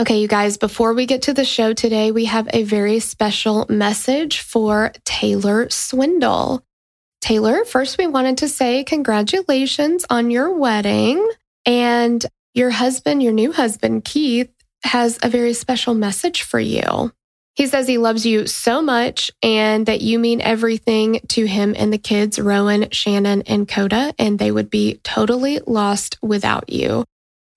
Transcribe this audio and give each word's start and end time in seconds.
Okay, 0.00 0.20
you 0.22 0.26
guys, 0.26 0.56
before 0.56 0.94
we 0.94 1.04
get 1.04 1.22
to 1.22 1.34
the 1.34 1.44
show 1.44 1.74
today, 1.74 2.12
we 2.12 2.24
have 2.24 2.48
a 2.54 2.62
very 2.62 2.98
special 2.98 3.66
message 3.68 4.40
for 4.40 4.90
Taylor 5.04 5.68
Swindle. 5.68 6.64
Taylor, 7.20 7.66
first, 7.66 7.98
we 7.98 8.06
wanted 8.06 8.38
to 8.38 8.48
say 8.48 8.84
congratulations 8.84 10.06
on 10.08 10.30
your 10.30 10.56
wedding. 10.56 11.30
And 11.66 12.24
your 12.54 12.70
husband, 12.70 13.22
your 13.22 13.34
new 13.34 13.52
husband, 13.52 14.06
Keith, 14.06 14.50
has 14.82 15.18
a 15.22 15.28
very 15.28 15.52
special 15.52 15.92
message 15.92 16.40
for 16.40 16.58
you. 16.58 17.12
He 17.54 17.66
says 17.66 17.86
he 17.86 17.98
loves 17.98 18.24
you 18.24 18.46
so 18.46 18.80
much 18.80 19.30
and 19.42 19.84
that 19.84 20.00
you 20.00 20.18
mean 20.18 20.40
everything 20.40 21.20
to 21.28 21.46
him 21.46 21.74
and 21.76 21.92
the 21.92 21.98
kids, 21.98 22.38
Rowan, 22.38 22.88
Shannon, 22.92 23.42
and 23.42 23.68
Coda, 23.68 24.14
and 24.18 24.38
they 24.38 24.50
would 24.50 24.70
be 24.70 25.00
totally 25.04 25.60
lost 25.66 26.16
without 26.22 26.70
you. 26.70 27.04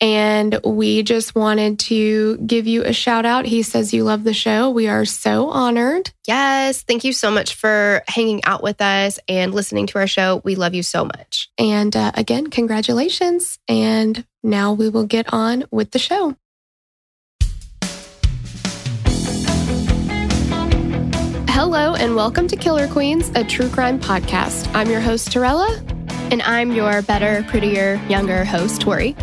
And 0.02 0.59
we 0.63 1.04
just 1.04 1.35
wanted 1.35 1.80
to 1.80 2.38
give 2.38 2.67
you 2.67 2.84
a 2.84 2.91
shout 2.91 3.26
out. 3.26 3.45
He 3.45 3.63
says 3.63 3.94
you 3.94 4.03
love 4.03 4.23
the 4.23 4.34
show. 4.34 4.70
We 4.70 4.88
are 4.88 5.06
so 5.06 5.50
honored. 5.50 6.11
Yes. 6.28 6.81
Thank 6.83 7.06
you 7.06 7.14
so 7.14 7.31
much 7.31 7.56
for 7.56 8.03
hanging 8.08 8.44
out 8.44 8.61
with 8.61 8.81
us 8.81 9.20
and 9.28 9.53
listening 9.53 9.88
to 9.88 10.00
our 10.00 10.08
show. 10.08 10.42
We 10.44 10.55
love 10.55 10.73
you 10.73 10.83
so 10.83 11.05
much. 11.05 11.50
And 11.58 11.95
uh, 11.95 12.11
again, 12.16 12.47
congratulations. 12.47 13.58
And 13.67 14.25
now 14.44 14.73
we 14.73 14.89
will 14.89 15.05
get 15.05 15.31
on 15.33 15.64
with 15.72 15.92
the 15.92 16.00
show. 16.00 16.36
Hello, 21.48 21.95
and 21.95 22.17
welcome 22.17 22.48
to 22.50 22.58
Killer 22.58 22.88
Queens, 22.89 23.31
a 23.33 23.44
true 23.45 23.70
crime 23.70 23.98
podcast. 23.98 24.70
I'm 24.75 24.89
your 24.89 25.00
host, 25.00 25.30
Torella. 25.30 25.81
And 26.31 26.42
I'm 26.42 26.73
your 26.73 27.02
better, 27.02 27.44
prettier, 27.48 27.95
younger 28.09 28.44
host, 28.44 28.81
Tori. 28.81 29.16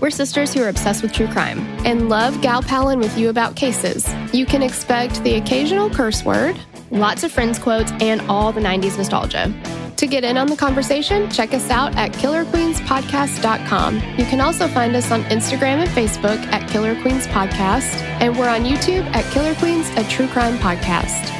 We're 0.00 0.10
sisters 0.10 0.54
who 0.54 0.62
are 0.62 0.68
obsessed 0.68 1.02
with 1.02 1.12
true 1.12 1.28
crime. 1.28 1.58
and 1.84 2.08
love 2.08 2.40
gal 2.40 2.62
palin 2.62 2.98
with 2.98 3.16
you 3.18 3.28
about 3.30 3.56
cases. 3.56 4.08
You 4.32 4.46
can 4.46 4.62
expect 4.62 5.22
the 5.24 5.34
occasional 5.34 5.90
curse 5.90 6.24
word. 6.24 6.56
Lots 6.90 7.22
of 7.24 7.32
friends 7.32 7.58
quotes 7.58 7.92
and 8.00 8.20
all 8.30 8.52
the 8.52 8.60
90s 8.60 8.96
nostalgia. 8.96 9.52
To 9.96 10.06
get 10.06 10.22
in 10.22 10.36
on 10.38 10.46
the 10.46 10.56
conversation, 10.56 11.28
check 11.30 11.52
us 11.52 11.70
out 11.70 11.94
at 11.96 12.12
killerqueenspodcast.com. 12.12 13.94
You 14.16 14.24
can 14.26 14.40
also 14.40 14.68
find 14.68 14.94
us 14.94 15.10
on 15.10 15.24
Instagram 15.24 15.82
and 15.82 15.90
Facebook 15.90 16.38
at 16.52 16.68
Killer 16.70 16.94
Queens 17.02 17.26
Podcast, 17.26 17.96
and 18.20 18.38
we're 18.38 18.48
on 18.48 18.64
YouTube 18.64 19.04
at 19.14 19.24
Killer 19.32 19.54
Queens, 19.56 19.90
a 19.96 20.04
true 20.08 20.28
crime 20.28 20.56
podcast. 20.58 21.34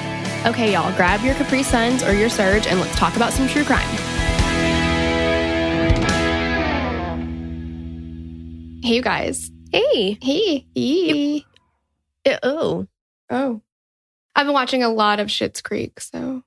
Okay, 0.47 0.73
y'all, 0.73 0.95
grab 0.97 1.21
your 1.25 1.35
Capri 1.35 1.63
Suns 1.63 2.03
or 2.03 2.13
your 2.13 2.29
Surge 2.29 2.67
and 2.67 2.81
let's 2.81 2.97
talk 2.97 3.15
about 3.17 3.33
some 3.33 3.47
true 3.49 3.65
crime. 3.65 4.18
Hey, 8.83 8.95
you 8.97 9.03
guys. 9.03 9.51
Hey. 9.73 10.19
Hey. 10.23 10.67
Hey. 10.75 11.45
Oh. 12.43 12.87
Oh. 13.31 13.61
I've 14.37 14.47
been 14.47 14.55
watching 14.55 14.83
a 14.83 14.89
lot 14.89 15.21
of 15.21 15.29
Schitt's 15.29 15.61
Creek, 15.61 16.01
so. 16.01 16.43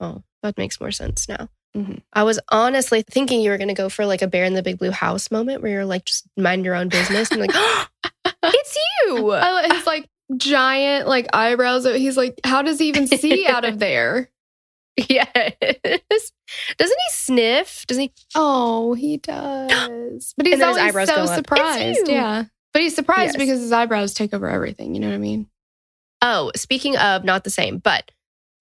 Oh, 0.00 0.22
that 0.42 0.58
makes 0.58 0.80
more 0.80 0.90
sense 0.90 1.28
now. 1.28 1.48
Mhm. 1.76 2.02
I 2.12 2.24
was 2.24 2.40
honestly 2.50 3.02
thinking 3.02 3.40
you 3.40 3.50
were 3.50 3.58
going 3.58 3.68
to 3.68 3.74
go 3.74 3.88
for 3.88 4.06
like 4.06 4.22
a 4.22 4.26
bear 4.26 4.44
in 4.44 4.54
the 4.54 4.62
big 4.62 4.78
blue 4.78 4.90
house 4.90 5.30
moment 5.30 5.62
where 5.62 5.70
you're 5.70 5.84
like, 5.84 6.04
just 6.06 6.26
mind 6.36 6.64
your 6.64 6.74
own 6.74 6.88
business. 6.88 7.30
And 7.30 7.40
like, 7.40 7.50
it's 8.42 8.76
you. 9.04 9.32
Oh, 9.32 9.68
his 9.70 9.86
like 9.86 10.08
giant 10.36 11.06
like 11.06 11.28
eyebrows. 11.32 11.84
He's 11.86 12.16
like, 12.16 12.40
how 12.44 12.62
does 12.62 12.78
he 12.78 12.88
even 12.88 13.06
see 13.06 13.46
out 13.46 13.64
of 13.64 13.78
there? 13.78 14.30
yes. 15.08 15.52
Doesn't 16.78 16.96
he 16.98 17.10
sniff? 17.12 17.84
Doesn't 17.86 18.02
he? 18.02 18.12
Oh, 18.34 18.94
he 18.94 19.16
does. 19.18 20.34
But 20.36 20.46
he's 20.46 20.54
And 20.54 20.62
then 20.62 20.68
his 20.68 20.78
always 20.78 20.82
eyebrows 20.82 21.08
so 21.08 21.14
go 21.16 21.20
up. 21.22 21.26
It's 21.28 21.34
surprised. 21.36 22.08
Yeah. 22.08 22.44
But 22.72 22.82
he's 22.82 22.94
surprised 22.94 23.34
Yes. 23.34 23.36
because 23.36 23.60
his 23.60 23.72
eyebrows 23.72 24.14
take 24.14 24.32
over 24.34 24.48
everything. 24.48 24.94
You 24.94 25.00
know 25.00 25.08
what 25.08 25.14
I 25.14 25.18
mean? 25.18 25.46
Oh, 26.22 26.50
speaking 26.56 26.96
of 26.96 27.24
not 27.24 27.44
the 27.44 27.50
same, 27.50 27.78
but 27.78 28.10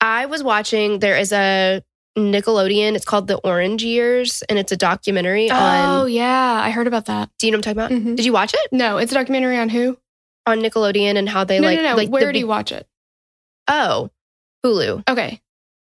I 0.02 0.26
was 0.26 0.44
watching, 0.44 1.00
there 1.00 1.18
is 1.18 1.32
a 1.32 1.82
Nickelodeon. 2.18 2.96
It's 2.96 3.06
called 3.06 3.28
The 3.28 3.38
Orange 3.38 3.84
Years, 3.84 4.42
and 4.50 4.58
it's 4.60 4.72
a 4.72 4.78
documentary 4.78 5.50
oh, 5.52 5.56
on. 5.56 6.12
yeah. 6.12 6.62
I 6.64 6.70
heard 6.72 6.88
about 6.88 7.06
that. 7.06 7.30
Do 7.40 7.48
you 7.48 7.52
know 7.52 7.58
what 7.60 7.68
I'm 7.68 7.76
talking 7.76 7.98
about? 7.98 8.06
Mhm. 8.08 8.16
Did 8.16 8.26
you 8.26 8.34
watch 8.34 8.54
it 8.54 8.72
No, 8.72 8.98
it's 8.98 9.12
a 9.12 9.16
documentary 9.16 9.58
on 9.58 9.70
who? 9.70 9.98
on 10.48 10.60
Nickelodeon 10.60 11.18
and 11.18 11.28
how 11.28 11.44
they 11.44 11.60
no, 11.60 11.68
like? 11.68 11.78
no, 11.78 11.84
no. 11.90 11.96
like 11.96 12.10
Where 12.10 12.28
the 12.28 12.34
do 12.34 12.40
you 12.40 12.48
watch 12.48 12.72
it? 12.72 12.88
Oh, 13.68 14.12
Hulu. 14.66 15.04
Okay. 15.10 15.42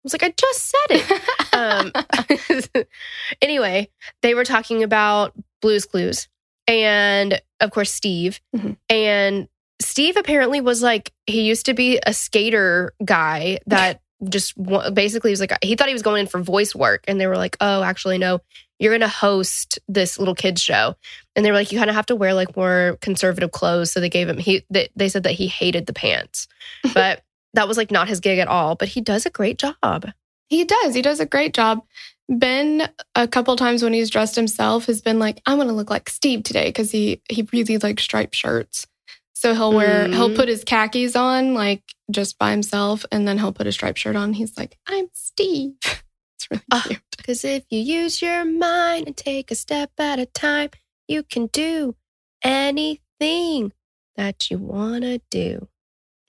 Was 0.03 0.13
like, 0.13 0.23
I 0.23 0.33
just 0.35 0.71
said 0.71 1.21
it. 1.53 2.73
um, 2.75 2.85
anyway, 3.41 3.89
they 4.21 4.33
were 4.33 4.43
talking 4.45 4.83
about 4.83 5.33
Blues 5.61 5.85
Clues 5.85 6.27
and, 6.67 7.41
of 7.59 7.71
course, 7.71 7.91
Steve. 7.91 8.39
Mhm. 8.55 8.77
And 8.89 9.47
Steve 9.81 10.17
apparently 10.17 10.61
was 10.61 10.81
like, 10.81 11.11
he 11.25 11.41
used 11.41 11.65
to 11.65 11.73
be 11.73 11.99
a 12.05 12.13
skater 12.13 12.93
guy 13.03 13.59
that 13.67 14.01
just 14.29 14.53
basically 14.93 15.31
was 15.31 15.39
like, 15.39 15.51
he 15.63 15.75
thought 15.75 15.87
he 15.87 15.93
was 15.93 16.03
going 16.03 16.21
in 16.21 16.27
for 16.27 16.39
voice 16.41 16.75
work. 16.75 17.03
And 17.07 17.19
they 17.19 17.27
were 17.27 17.37
like, 17.37 17.57
oh, 17.59 17.81
actually, 17.81 18.17
no, 18.19 18.39
you're 18.79 18.91
going 18.91 19.01
to 19.01 19.07
host 19.07 19.79
this 19.87 20.19
little 20.19 20.35
kids 20.35 20.61
show. 20.61 20.95
And 21.35 21.43
they 21.45 21.51
were 21.51 21.57
like, 21.57 21.71
you 21.71 21.77
kind 21.77 21.89
of 21.89 21.95
have 21.95 22.05
to 22.07 22.15
wear 22.15 22.33
like 22.33 22.55
more 22.55 22.97
conservative 23.01 23.51
clothes. 23.51 23.91
So 23.91 23.99
they 23.99 24.09
gave 24.09 24.29
him, 24.29 24.37
he, 24.37 24.63
they, 24.69 24.89
they 24.95 25.09
said 25.09 25.23
that 25.23 25.33
he 25.33 25.47
hated 25.47 25.85
the 25.87 25.93
pants, 25.93 26.47
but 26.93 27.23
that 27.53 27.67
was 27.67 27.77
like 27.77 27.91
not 27.91 28.07
his 28.07 28.19
gig 28.19 28.39
at 28.39 28.47
all. 28.47 28.75
But 28.75 28.89
he 28.89 29.01
does 29.01 29.25
a 29.25 29.29
great 29.29 29.57
job. 29.59 30.11
he 30.49 30.63
does. 30.65 30.93
He 30.95 31.01
does 31.01 31.19
a 31.19 31.25
great 31.25 31.53
job. 31.53 31.81
Ben, 32.29 32.89
a 33.15 33.27
couple 33.27 33.55
times 33.55 33.83
when 33.83 33.93
he's 33.93 34.09
dressed 34.09 34.35
himself, 34.35 34.85
has 34.85 35.01
been 35.01 35.19
like, 35.19 35.41
I'm 35.45 35.57
to 35.59 35.73
look 35.73 35.89
like 35.89 36.09
Steve 36.09 36.43
today 36.43 36.65
because 36.69 36.91
he, 36.91 37.21
he 37.29 37.47
really 37.53 37.77
likes 37.77 38.03
striped 38.03 38.35
shirts. 38.35 38.87
So 39.33 39.53
he'll 39.53 39.73
wear, 39.73 40.07
he'll 40.07 40.29
Mhm. 40.29 40.35
put 40.35 40.47
his 40.49 40.63
khakis 40.63 41.15
on 41.15 41.53
like 41.55 41.81
just 42.11 42.37
by 42.37 42.51
himself 42.51 43.05
and 43.11 43.27
then 43.27 43.37
he'll 43.39 43.51
put 43.51 43.65
a 43.67 43.71
striped 43.71 43.97
shirt 43.99 44.15
on. 44.15 44.33
He's 44.33 44.55
like, 44.57 44.77
I'm 44.87 45.07
Steve. 45.13 45.73
It's 46.37 46.49
really 46.49 46.63
Ah. 46.71 46.83
cute. 46.87 47.01
Because 47.17 47.43
if 47.45 47.65
you 47.69 47.79
use 47.79 48.21
your 48.21 48.43
mind 48.45 49.07
and 49.07 49.15
take 49.17 49.51
a 49.51 49.55
step 49.55 49.91
at 49.99 50.17
a 50.19 50.25
time, 50.25 50.69
you 51.07 51.21
can 51.23 51.47
do 51.47 51.95
anything 52.43 53.73
that 54.15 54.49
you 54.49 54.57
want 54.57 55.03
to 55.03 55.19
do. 55.29 55.67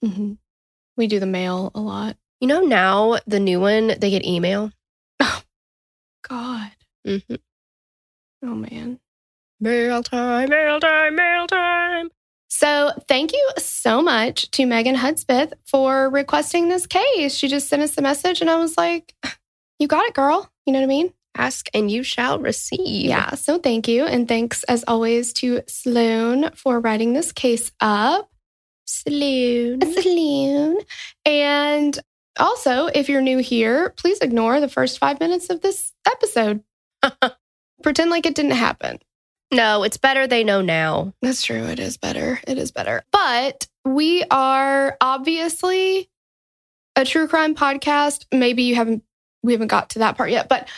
Mhm. 0.03 0.37
We 0.97 1.07
do 1.07 1.19
the 1.19 1.25
mail 1.25 1.71
a 1.75 1.79
lot. 1.79 2.17
You 2.39 2.47
know, 2.47 2.61
now 2.61 3.17
the 3.25 3.39
new 3.39 3.59
one, 3.59 3.87
they 3.99 4.09
get 4.09 4.25
email. 4.25 4.71
Oh, 5.19 5.41
God. 6.27 6.71
Mhm. 7.07 7.39
Oh, 8.43 8.55
man. 8.55 8.99
Mail 9.59 10.03
time, 10.03 10.49
mail 10.49 10.79
time, 10.79 11.15
mail 11.15 11.47
time. 11.47 12.09
So, 12.49 12.91
thank 13.07 13.31
you 13.33 13.49
so 13.57 14.01
much 14.01 14.51
to 14.51 14.65
Megan 14.65 14.95
Hudspeth 14.95 15.53
for 15.65 16.09
requesting 16.09 16.67
this 16.69 16.85
case. 16.85 17.33
She 17.33 17.47
just 17.47 17.67
sent 17.69 17.81
us 17.81 17.97
a 17.97 18.01
message, 18.01 18.41
and 18.41 18.49
I 18.49 18.57
was 18.57 18.77
like, 18.77 19.13
You 19.79 19.87
got 19.87 20.05
it, 20.05 20.13
girl. 20.13 20.49
You 20.65 20.73
know 20.73 20.79
what 20.79 20.85
I 20.85 20.87
mean? 20.87 21.13
Ask 21.35 21.67
and 21.73 21.89
you 21.89 22.03
shall 22.03 22.37
receive. 22.39 22.79
Yeah. 22.85 23.31
So, 23.35 23.57
thank 23.57 23.87
you. 23.87 24.05
And 24.05 24.27
thanks, 24.27 24.63
as 24.65 24.83
always, 24.87 25.33
to 25.33 25.61
Sloan 25.67 26.51
for 26.55 26.79
writing 26.79 27.13
this 27.13 27.31
case 27.31 27.71
up. 27.79 28.29
Saloon. 28.85 29.81
saloon, 29.81 30.77
And 31.25 31.99
also, 32.39 32.87
if 32.87 33.09
you're 33.09 33.21
new 33.21 33.39
here, 33.39 33.91
please 33.91 34.19
ignore 34.19 34.59
the 34.59 34.67
first 34.69 34.97
five 34.97 35.19
minutes 35.19 35.49
of 35.49 35.61
this 35.61 35.93
episode. 36.07 36.63
Pretend 37.83 38.09
like 38.09 38.25
it 38.25 38.35
didn't 38.35 38.51
happen. 38.51 38.99
No, 39.53 39.83
it's 39.83 39.97
better 39.97 40.25
they 40.25 40.43
know 40.43 40.61
now. 40.61 41.13
That's 41.21 41.43
true. 41.43 41.63
It 41.65 41.79
is 41.79 41.97
better. 41.97 42.39
It 42.47 42.57
is 42.57 42.71
better. 42.71 43.03
But 43.11 43.67
we 43.85 44.23
are 44.31 44.97
obviously 44.99 46.09
a 46.95 47.05
true 47.05 47.27
crime 47.27 47.53
podcast. 47.53 48.25
Maybe 48.33 48.63
you 48.63 48.75
haven't 48.75 49.03
we 49.43 49.51
haven't 49.51 49.67
got 49.67 49.91
to 49.91 49.99
that 49.99 50.17
part 50.17 50.31
yet, 50.31 50.47
but 50.49 50.69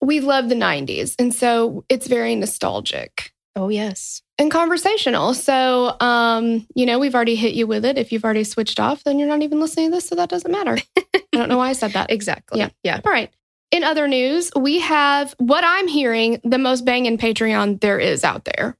we 0.00 0.20
love 0.20 0.48
the 0.48 0.54
90s. 0.54 1.14
And 1.18 1.34
so 1.34 1.84
it's 1.88 2.06
very 2.06 2.34
nostalgic 2.34 3.32
Oh, 3.56 3.68
yes. 3.68 4.22
and 4.38 4.50
conversational. 4.52 5.34
So 5.34 5.96
um, 6.00 6.66
you 6.74 6.86
know, 6.86 6.98
we've 6.98 7.14
already 7.14 7.34
hit 7.34 7.54
you 7.54 7.66
with 7.66 7.84
it. 7.84 7.98
If 7.98 8.12
you've 8.12 8.24
already 8.24 8.44
switched 8.44 8.78
off, 8.78 9.02
then 9.04 9.18
you're 9.18 9.26
not 9.28 9.42
even 9.42 9.58
listening 9.60 9.90
to 9.90 9.96
this, 9.96 10.06
so 10.06 10.14
that 10.14 10.28
doesn't 10.28 10.50
matter. 10.52 10.78
I 10.96 11.22
don't 11.32 11.48
know 11.48 11.58
why 11.58 11.70
I 11.70 11.72
said 11.72 11.92
that. 11.94 12.10
Exactly. 12.18 12.60
Yeah. 12.60 12.68
Yeah. 12.84 13.00
All 13.04 13.12
right. 13.12 13.30
In 13.70 13.82
other 13.84 14.06
news, 14.08 14.50
we 14.56 14.78
have 14.80 15.34
what 15.38 15.62
I'm 15.64 15.88
hearing 15.88 16.40
the 16.44 16.56
most 16.58 16.84
banging 16.84 17.18
Patreon 17.18 17.80
there 17.80 17.98
is 17.98 18.22
out 18.24 18.44
there. 18.44 18.76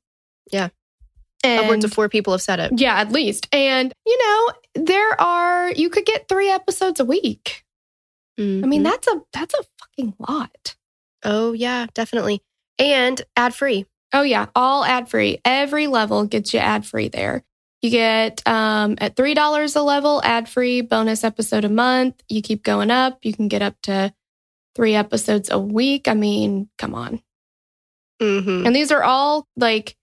Yeah. 0.52 0.68
And 1.44 1.60
Upwards 1.64 1.84
of 1.84 1.92
four 1.92 2.08
people 2.08 2.32
have 2.32 2.42
said 2.42 2.58
it. 2.60 2.72
yeah, 2.80 2.96
at 2.98 3.12
least. 3.12 3.48
And 3.52 3.92
you 4.06 4.18
know, 4.18 4.84
there 4.84 5.20
are 5.20 5.70
you 5.72 5.90
could 5.90 6.04
get 6.06 6.28
three 6.28 6.50
episodes 6.50 7.00
a 7.00 7.04
week. 7.04 7.64
I 8.38 8.42
mean, 8.42 8.82
Mhm. 8.82 8.84
that's 8.84 9.08
a 9.08 9.22
that's 9.32 9.54
a 9.54 9.62
fucking 9.80 10.14
lot. 10.20 10.76
oh 11.24 11.52
yeah, 11.52 11.86
definitely, 11.94 12.40
and 12.78 13.20
ad 13.36 13.54
free. 13.54 13.84
Oh 14.12 14.22
yeah, 14.22 14.46
all 14.54 14.84
ad 14.84 15.08
free. 15.08 15.38
Every 15.44 15.86
level 15.86 16.24
gets 16.24 16.54
you 16.54 16.60
ad 16.60 16.86
free 16.86 17.08
there. 17.08 17.44
You 17.82 17.90
get 17.90 18.42
um, 18.46 18.96
at 18.98 19.16
three 19.16 19.34
dollars 19.34 19.76
a 19.76 19.82
level, 19.82 20.20
ad 20.24 20.48
free 20.48 20.80
bonus 20.80 21.24
episode 21.24 21.64
a 21.64 21.68
month. 21.68 22.20
You 22.28 22.42
keep 22.42 22.62
going 22.64 22.90
up. 22.90 23.18
You 23.22 23.32
can 23.34 23.48
get 23.48 23.62
up 23.62 23.76
to 23.82 24.12
three 24.74 24.94
episodes 24.94 25.50
a 25.50 25.58
week. 25.58 26.08
I 26.08 26.14
mean, 26.14 26.68
come 26.78 26.94
on. 26.94 27.20
hmm 28.20 28.66
And 28.66 28.74
these 28.74 28.90
are 28.90 29.02
all 29.02 29.46
like 29.56 29.94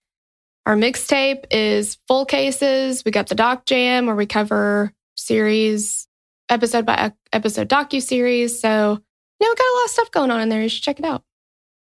our 0.66 0.76
mixtape 0.76 1.46
is 1.52 1.98
full 2.08 2.26
cases. 2.26 3.04
We 3.06 3.12
got 3.12 3.28
the 3.28 3.36
doc 3.36 3.66
jam 3.66 4.06
where 4.06 4.16
we 4.16 4.26
cover 4.26 4.94
series 5.16 6.08
episode 6.50 6.86
by 6.86 7.12
episode 7.34 7.70
docu 7.70 8.02
series. 8.02 8.60
So 8.62 8.70
you 9.40 9.48
know, 9.48 9.52
we 9.52 9.56
got 9.56 9.74
a 9.74 9.76
lot 9.78 9.86
of 9.86 9.92
stuff 9.92 10.12
going 10.12 10.32
on 10.32 10.42
in 10.42 10.50
there. 10.50 10.62
You 10.62 10.70
should 10.70 10.84
check 10.84 11.00
it 11.00 11.06
out. 11.06 11.24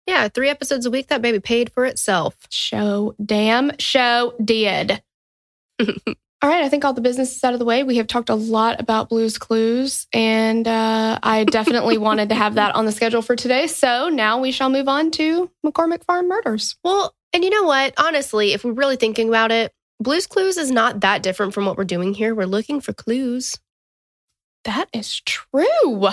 Yeah, 0.07 0.29
three 0.29 0.49
episodes 0.49 0.85
a 0.85 0.91
week. 0.91 1.07
That 1.07 1.21
baby 1.21 1.41
paid 1.41 1.71
for 1.73 1.85
itself. 1.85 2.35
Show 2.49 3.13
damn 3.23 3.77
show 3.77 4.33
did. 4.43 5.03
all 5.79 6.49
right, 6.49 6.63
I 6.63 6.69
think 6.69 6.85
all 6.85 6.93
the 6.93 7.01
business 7.01 7.35
is 7.35 7.43
out 7.43 7.51
of 7.53 7.59
the 7.59 7.65
way. 7.65 7.83
We 7.83 7.97
have 7.97 8.07
talked 8.07 8.29
a 8.29 8.35
lot 8.35 8.79
about 8.79 9.09
Blues 9.09 9.37
Clues, 9.37 10.07
and 10.13 10.65
uh, 10.65 11.19
I 11.21 11.43
definitely 11.43 11.97
wanted 11.97 12.29
to 12.29 12.35
have 12.35 12.55
that 12.55 12.73
on 12.73 12.85
the 12.85 12.91
schedule 12.93 13.21
for 13.21 13.35
today. 13.35 13.67
So 13.67 14.07
now 14.07 14.39
we 14.39 14.51
shall 14.53 14.69
move 14.69 14.87
on 14.87 15.11
to 15.11 15.51
McCormick 15.65 16.05
Farm 16.05 16.29
Murders. 16.29 16.77
Well, 16.85 17.13
and 17.33 17.43
you 17.43 17.49
know 17.49 17.63
what? 17.63 17.93
Honestly, 17.97 18.53
if 18.53 18.63
we're 18.63 18.71
really 18.71 18.95
thinking 18.95 19.27
about 19.27 19.51
it, 19.51 19.73
Blues 19.99 20.25
Clues 20.25 20.57
is 20.57 20.71
not 20.71 21.01
that 21.01 21.21
different 21.21 21.53
from 21.53 21.65
what 21.65 21.77
we're 21.77 21.83
doing 21.83 22.13
here. 22.13 22.33
We're 22.33 22.45
looking 22.45 22.79
for 22.79 22.93
clues. 22.93 23.57
That 24.63 24.87
is 24.93 25.21
true. 25.25 26.09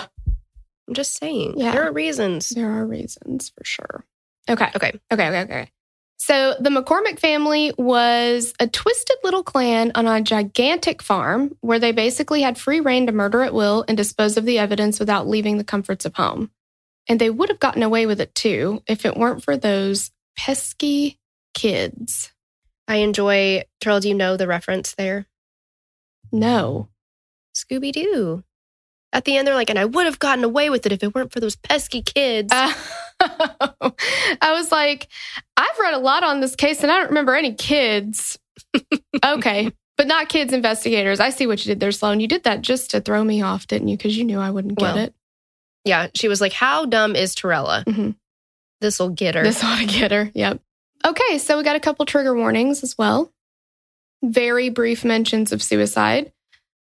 I'm 0.87 0.93
just 0.93 1.17
saying. 1.17 1.55
Yeah. 1.57 1.71
There 1.71 1.87
are 1.87 1.91
reasons. 1.91 2.49
There 2.49 2.71
are 2.71 2.85
reasons 2.85 3.51
for 3.57 3.63
sure. 3.63 4.05
Okay. 4.49 4.69
Okay. 4.75 4.99
Okay. 5.11 5.27
Okay. 5.27 5.41
Okay. 5.41 5.71
So 6.17 6.55
the 6.59 6.69
McCormick 6.69 7.19
family 7.19 7.73
was 7.77 8.53
a 8.59 8.67
twisted 8.67 9.17
little 9.23 9.43
clan 9.43 9.91
on 9.95 10.07
a 10.07 10.21
gigantic 10.21 11.01
farm 11.01 11.57
where 11.61 11.79
they 11.79 11.91
basically 11.91 12.41
had 12.41 12.57
free 12.57 12.79
reign 12.79 13.07
to 13.07 13.11
murder 13.11 13.41
at 13.41 13.53
will 13.53 13.83
and 13.87 13.97
dispose 13.97 14.37
of 14.37 14.45
the 14.45 14.57
evidence 14.59 14.99
without 14.99 15.27
leaving 15.27 15.57
the 15.57 15.63
comforts 15.63 16.05
of 16.05 16.15
home. 16.15 16.51
And 17.07 17.19
they 17.19 17.29
would 17.29 17.49
have 17.49 17.59
gotten 17.59 17.83
away 17.83 18.05
with 18.05 18.21
it 18.21 18.33
too 18.33 18.81
if 18.87 19.05
it 19.05 19.17
weren't 19.17 19.43
for 19.43 19.57
those 19.57 20.11
pesky 20.37 21.19
kids. 21.53 22.31
I 22.87 22.97
enjoy, 22.97 23.63
Terrell, 23.81 23.99
do 23.99 24.07
you 24.07 24.15
know 24.15 24.37
the 24.37 24.47
reference 24.47 24.93
there? 24.93 25.27
No. 26.31 26.89
Scooby 27.55 27.91
Doo. 27.91 28.43
At 29.15 29.23
the 29.25 29.37
end, 29.37 29.47
they're 29.47 29.55
like, 29.55 29.69
and 29.69 29.79
I 29.79 29.85
would 29.85 30.05
have 30.05 30.19
gotten 30.19 30.43
away 30.43 30.69
with 30.69 30.85
it 30.85 30.91
if 30.91 31.01
it 31.01 31.15
weren't 31.15 31.31
for 31.31 31.39
those 31.39 31.55
pesky 31.55 32.01
kids. 32.01 32.51
Uh, 32.51 32.73
I 34.41 34.51
was 34.53 34.71
like, 34.71 35.07
I've 35.55 35.79
read 35.79 35.93
a 35.93 35.99
lot 35.99 36.23
on 36.23 36.41
this 36.41 36.55
case 36.55 36.81
and 36.83 36.91
I 36.91 36.97
don't 36.99 37.07
remember 37.09 37.33
any 37.33 37.53
kids. 37.53 38.37
okay. 39.25 39.71
But 39.97 40.07
not 40.07 40.27
kids 40.27 40.51
investigators. 40.51 41.21
I 41.21 41.29
see 41.29 41.47
what 41.47 41.65
you 41.65 41.69
did 41.71 41.79
there, 41.79 41.93
Sloan. 41.93 42.19
You 42.19 42.27
did 42.27 42.43
that 42.43 42.61
just 42.61 42.91
to 42.91 42.99
throw 42.99 43.23
me 43.23 43.41
off, 43.41 43.67
didn't 43.67 43.87
you? 43.87 43.95
Because 43.95 44.17
you 44.17 44.25
knew 44.25 44.39
I 44.39 44.51
wouldn't 44.51 44.77
get 44.77 44.83
Well, 44.83 44.97
it. 44.97 45.13
yeah. 45.85 46.07
She 46.13 46.27
was 46.27 46.41
like, 46.41 46.51
how 46.53 46.85
dumb 46.85 47.15
is 47.15 47.33
Torella? 47.35 47.85
Mhm. 47.85 48.15
This'll 48.81 49.09
get 49.09 49.35
her. 49.35 49.43
This 49.43 49.63
ought 49.63 49.79
to 49.79 49.85
get 49.85 50.11
her. 50.11 50.29
Yep. 50.33 50.59
Okay. 51.05 51.37
So 51.37 51.57
we 51.57 51.63
got 51.63 51.77
a 51.77 51.79
couple 51.79 52.05
trigger 52.05 52.35
warnings 52.35 52.83
as 52.83 52.97
well. 52.97 53.31
Very 54.21 54.67
brief 54.69 55.05
mentions 55.05 55.53
of 55.53 55.63
suicide, 55.63 56.33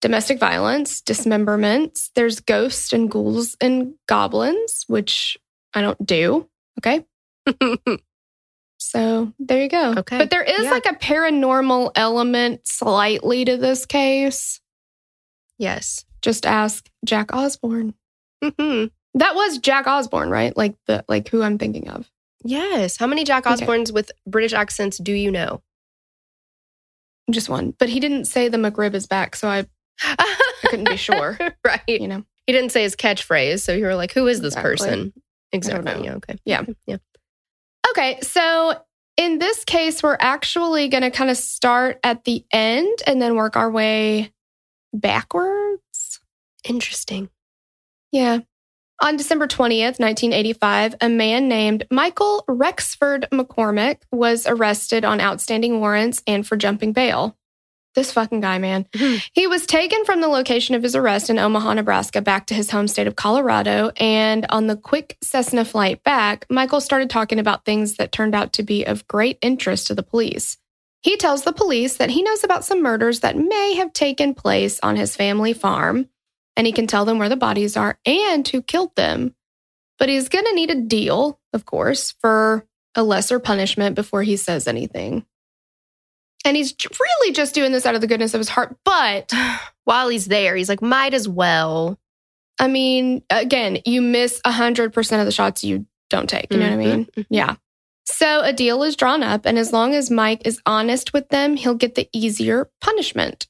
domestic 0.01 0.39
violence, 0.39 1.01
dismemberments. 1.01 2.11
There's 2.15 2.41
ghosts 2.41 2.93
and 2.93 3.11
ghouls 3.11 3.57
and 3.61 3.95
goblins, 4.07 4.85
which 4.89 5.37
I 5.75 5.81
don't 5.83 6.05
do. 6.07 6.49
Okay. 6.79 7.05
So 8.81 9.33
there 9.41 9.61
you 9.61 9.69
go. 9.69 9.95
Okay. 9.99 10.19
But 10.19 10.31
there 10.31 10.43
is 10.45 10.63
Yeah. 10.65 10.71
like 10.71 10.87
a 10.87 10.95
paranormal 10.95 11.91
element 11.97 12.67
slightly 12.67 13.45
to 13.45 13.57
this 13.57 13.85
case. 13.87 14.61
yes. 15.59 16.05
Just 16.23 16.47
ask 16.47 16.89
Jack 17.05 17.35
Osbourne. 17.35 17.95
Mhm. 18.43 18.91
That 19.15 19.35
was 19.35 19.59
Jack 19.59 19.87
Osbourne, 19.89 20.31
right? 20.31 20.57
Like 20.57 20.77
the 20.87 21.05
like 21.09 21.29
who 21.29 21.43
I'm 21.43 21.59
thinking 21.59 21.89
of. 21.89 22.09
Yes. 22.45 22.97
How 22.97 23.07
many 23.09 23.25
Jack 23.25 23.47
Okay. 23.47 23.67
Osbournes 23.67 23.93
with 23.93 24.13
British 24.27 24.53
accents 24.53 24.99
do 24.99 25.13
you 25.13 25.31
know? 25.33 25.61
Just 27.31 27.49
one. 27.49 27.73
But 27.79 27.89
he 27.89 27.99
didn't 28.01 28.27
say 28.27 28.49
the 28.49 28.59
McRib 28.59 28.95
is 28.95 29.07
back, 29.07 29.35
so 29.37 29.49
I, 29.49 29.67
I 30.03 30.53
couldn't 30.67 30.89
be 30.89 30.97
sure. 30.97 31.39
right. 31.65 31.81
you 31.87 32.09
know. 32.09 32.25
He 32.47 32.53
didn't 32.53 32.71
say 32.73 32.83
his 32.83 32.97
catchphrase. 32.97 33.61
So 33.61 33.75
you 33.75 33.85
were 33.85 33.95
like, 33.95 34.13
who 34.13 34.27
is 34.27 34.41
this 34.41 34.55
Exactly. 34.55 34.71
person? 34.73 35.13
Exactly. 35.53 36.05
Yeah. 36.05 36.15
Okay. 36.15 36.37
Yeah. 36.45 36.65
Yeah. 36.87 36.97
Okay, 37.91 38.19
so 38.21 38.75
in 39.17 39.39
this 39.39 39.65
case, 39.65 40.03
we're 40.03 40.17
actually 40.21 40.89
going 40.89 41.03
to 41.03 41.11
kind 41.11 41.31
of 41.31 41.37
start 41.37 41.99
at 42.05 42.25
the 42.25 42.45
end 42.53 42.99
and 43.07 43.21
then 43.21 43.35
work 43.35 43.57
our 43.57 43.71
way 43.71 44.33
backwards. 44.93 46.21
Interesting. 46.69 47.31
Yeah. 48.13 48.41
On 49.01 49.17
December 49.17 49.47
20th, 49.47 50.01
1985, 50.01 50.97
a 51.01 51.09
man 51.09 51.49
named 51.49 51.87
Michael 51.91 52.45
Rexford 52.49 53.29
McCormick 53.33 54.03
was 54.11 54.47
arrested 54.47 55.05
on 55.05 55.21
outstanding 55.21 55.81
warrants 55.81 56.23
and 56.27 56.47
for 56.47 56.57
jumping 56.57 56.93
bail. 56.93 57.38
This 57.99 58.13
fucking 58.13 58.43
guy, 58.43 58.59
man. 58.59 58.87
Mhm. 58.95 59.29
He 59.33 59.49
was 59.49 59.67
taken 59.67 60.05
from 60.05 60.21
the 60.21 60.29
location 60.29 60.77
of 60.77 60.85
his 60.85 60.95
arrest 60.95 61.31
in 61.31 61.39
Omaha, 61.41 61.75
Nebraska, 61.75 62.23
back 62.23 62.47
to 62.47 62.55
his 62.55 62.71
home 62.71 62.87
state 62.87 63.09
of 63.09 63.17
Colorado. 63.17 63.91
And 63.97 64.47
on 64.51 64.69
the 64.69 64.77
quick 64.77 65.17
Cessna 65.21 65.65
flight 65.65 66.05
back, 66.05 66.47
Michael 66.49 66.81
started 66.81 67.11
talking 67.11 67.41
about 67.41 67.65
things 67.65 67.97
that 67.97 68.13
turned 68.13 68.37
out 68.37 68.53
to 68.53 68.63
be 68.63 68.85
of 68.85 69.09
great 69.09 69.37
interest 69.43 69.89
to 69.89 69.97
the 69.97 70.05
police. 70.05 70.59
He 71.03 71.17
tells 71.17 71.43
the 71.43 71.53
police 71.53 71.97
that 71.97 72.11
he 72.11 72.23
knows 72.23 72.45
about 72.45 72.65
some 72.65 72.85
murders 72.85 73.19
that 73.19 73.37
may 73.37 73.75
have 73.75 73.93
taken 73.93 74.33
place 74.33 74.79
on 74.81 74.95
his 74.95 75.17
family 75.17 75.53
farm, 75.53 76.09
and 76.57 76.69
he 76.69 76.73
can 76.73 76.87
tell 76.87 77.05
them 77.05 77.19
where 77.19 77.29
the 77.29 77.35
bodies 77.35 77.77
are 77.77 77.99
and 78.07 78.47
who 78.47 78.63
killed 78.63 78.95
them. 78.95 79.35
But 79.99 80.09
he's 80.09 80.29
going 80.29 80.45
to 80.45 80.55
need 80.55 80.71
a 80.71 80.81
deal, 80.81 81.41
of 81.53 81.65
course, 81.65 82.15
for 82.21 82.65
a 82.95 83.03
lesser 83.03 83.41
punishment 83.41 83.97
before 83.97 84.23
he 84.23 84.37
says 84.37 84.69
anything. 84.69 85.27
And 86.45 86.57
he's 86.57 86.75
really 87.01 87.33
just 87.33 87.55
doing 87.55 87.73
this 87.73 87.85
out 87.85 87.95
of 87.95 88.01
the 88.01 88.07
goodness 88.07 88.33
of 88.35 88.39
his 88.39 88.49
heart. 88.49 88.77
But 88.85 89.33
While 89.89 90.11
he's 90.11 90.27
there, 90.27 90.55
he's 90.55 90.69
like, 90.69 90.83
might 90.83 91.15
as 91.15 91.27
well. 91.27 91.99
I 92.61 92.69
mean, 92.69 93.23
again, 93.31 93.79
you 93.87 94.03
miss 94.03 94.39
100% 94.45 95.19
of 95.19 95.25
the 95.25 95.33
shots 95.33 95.65
you 95.65 95.87
don't 96.11 96.29
take. 96.29 96.53
You 96.53 96.59
know 96.59 96.67
what 96.67 96.73
I 96.75 96.77
mean? 96.77 97.07
Mhm. 97.17 97.27
Yeah. 97.31 97.55
So 98.05 98.43
a 98.43 98.53
deal 98.53 98.83
is 98.83 98.97
drawn 98.97 99.23
up, 99.23 99.47
and 99.47 99.59
as 99.59 99.73
long 99.73 99.95
as 99.95 100.11
Mike 100.11 100.43
is 100.45 100.61
honest 100.67 101.15
with 101.15 101.31
them, 101.31 101.57
he'll 101.57 101.75
get 101.75 101.95
the 101.95 102.07
easier 102.13 102.71
punishment. 102.83 103.47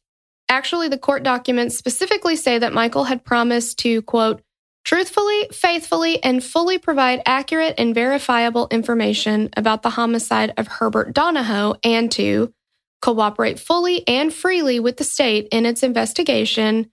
Actually, 0.49 0.89
the 0.89 0.97
court 0.97 1.25
documents 1.25 1.77
specifically 1.77 2.37
say 2.37 2.57
that 2.59 2.73
Michael 2.73 3.05
had 3.05 3.25
promised 3.25 3.81
to, 3.81 4.01
quote, 4.03 4.41
truthfully, 4.85 5.49
faithfully, 5.53 6.23
and 6.23 6.43
fully 6.45 6.79
provide 6.79 7.21
accurate 7.27 7.75
and 7.79 7.97
verifiable 7.97 8.69
information 8.71 9.49
about 9.57 9.83
the 9.83 9.91
homicide 9.91 10.53
of 10.57 10.69
Herbert 10.69 11.13
Donahoe 11.15 11.75
and 11.83 12.13
to 12.13 12.53
cooperate 13.01 13.59
fully 13.59 14.07
and 14.07 14.33
freely 14.33 14.81
with 14.81 14.97
the 14.97 15.05
state 15.05 15.49
in 15.53 15.67
its 15.67 15.83
investigation 15.83 16.91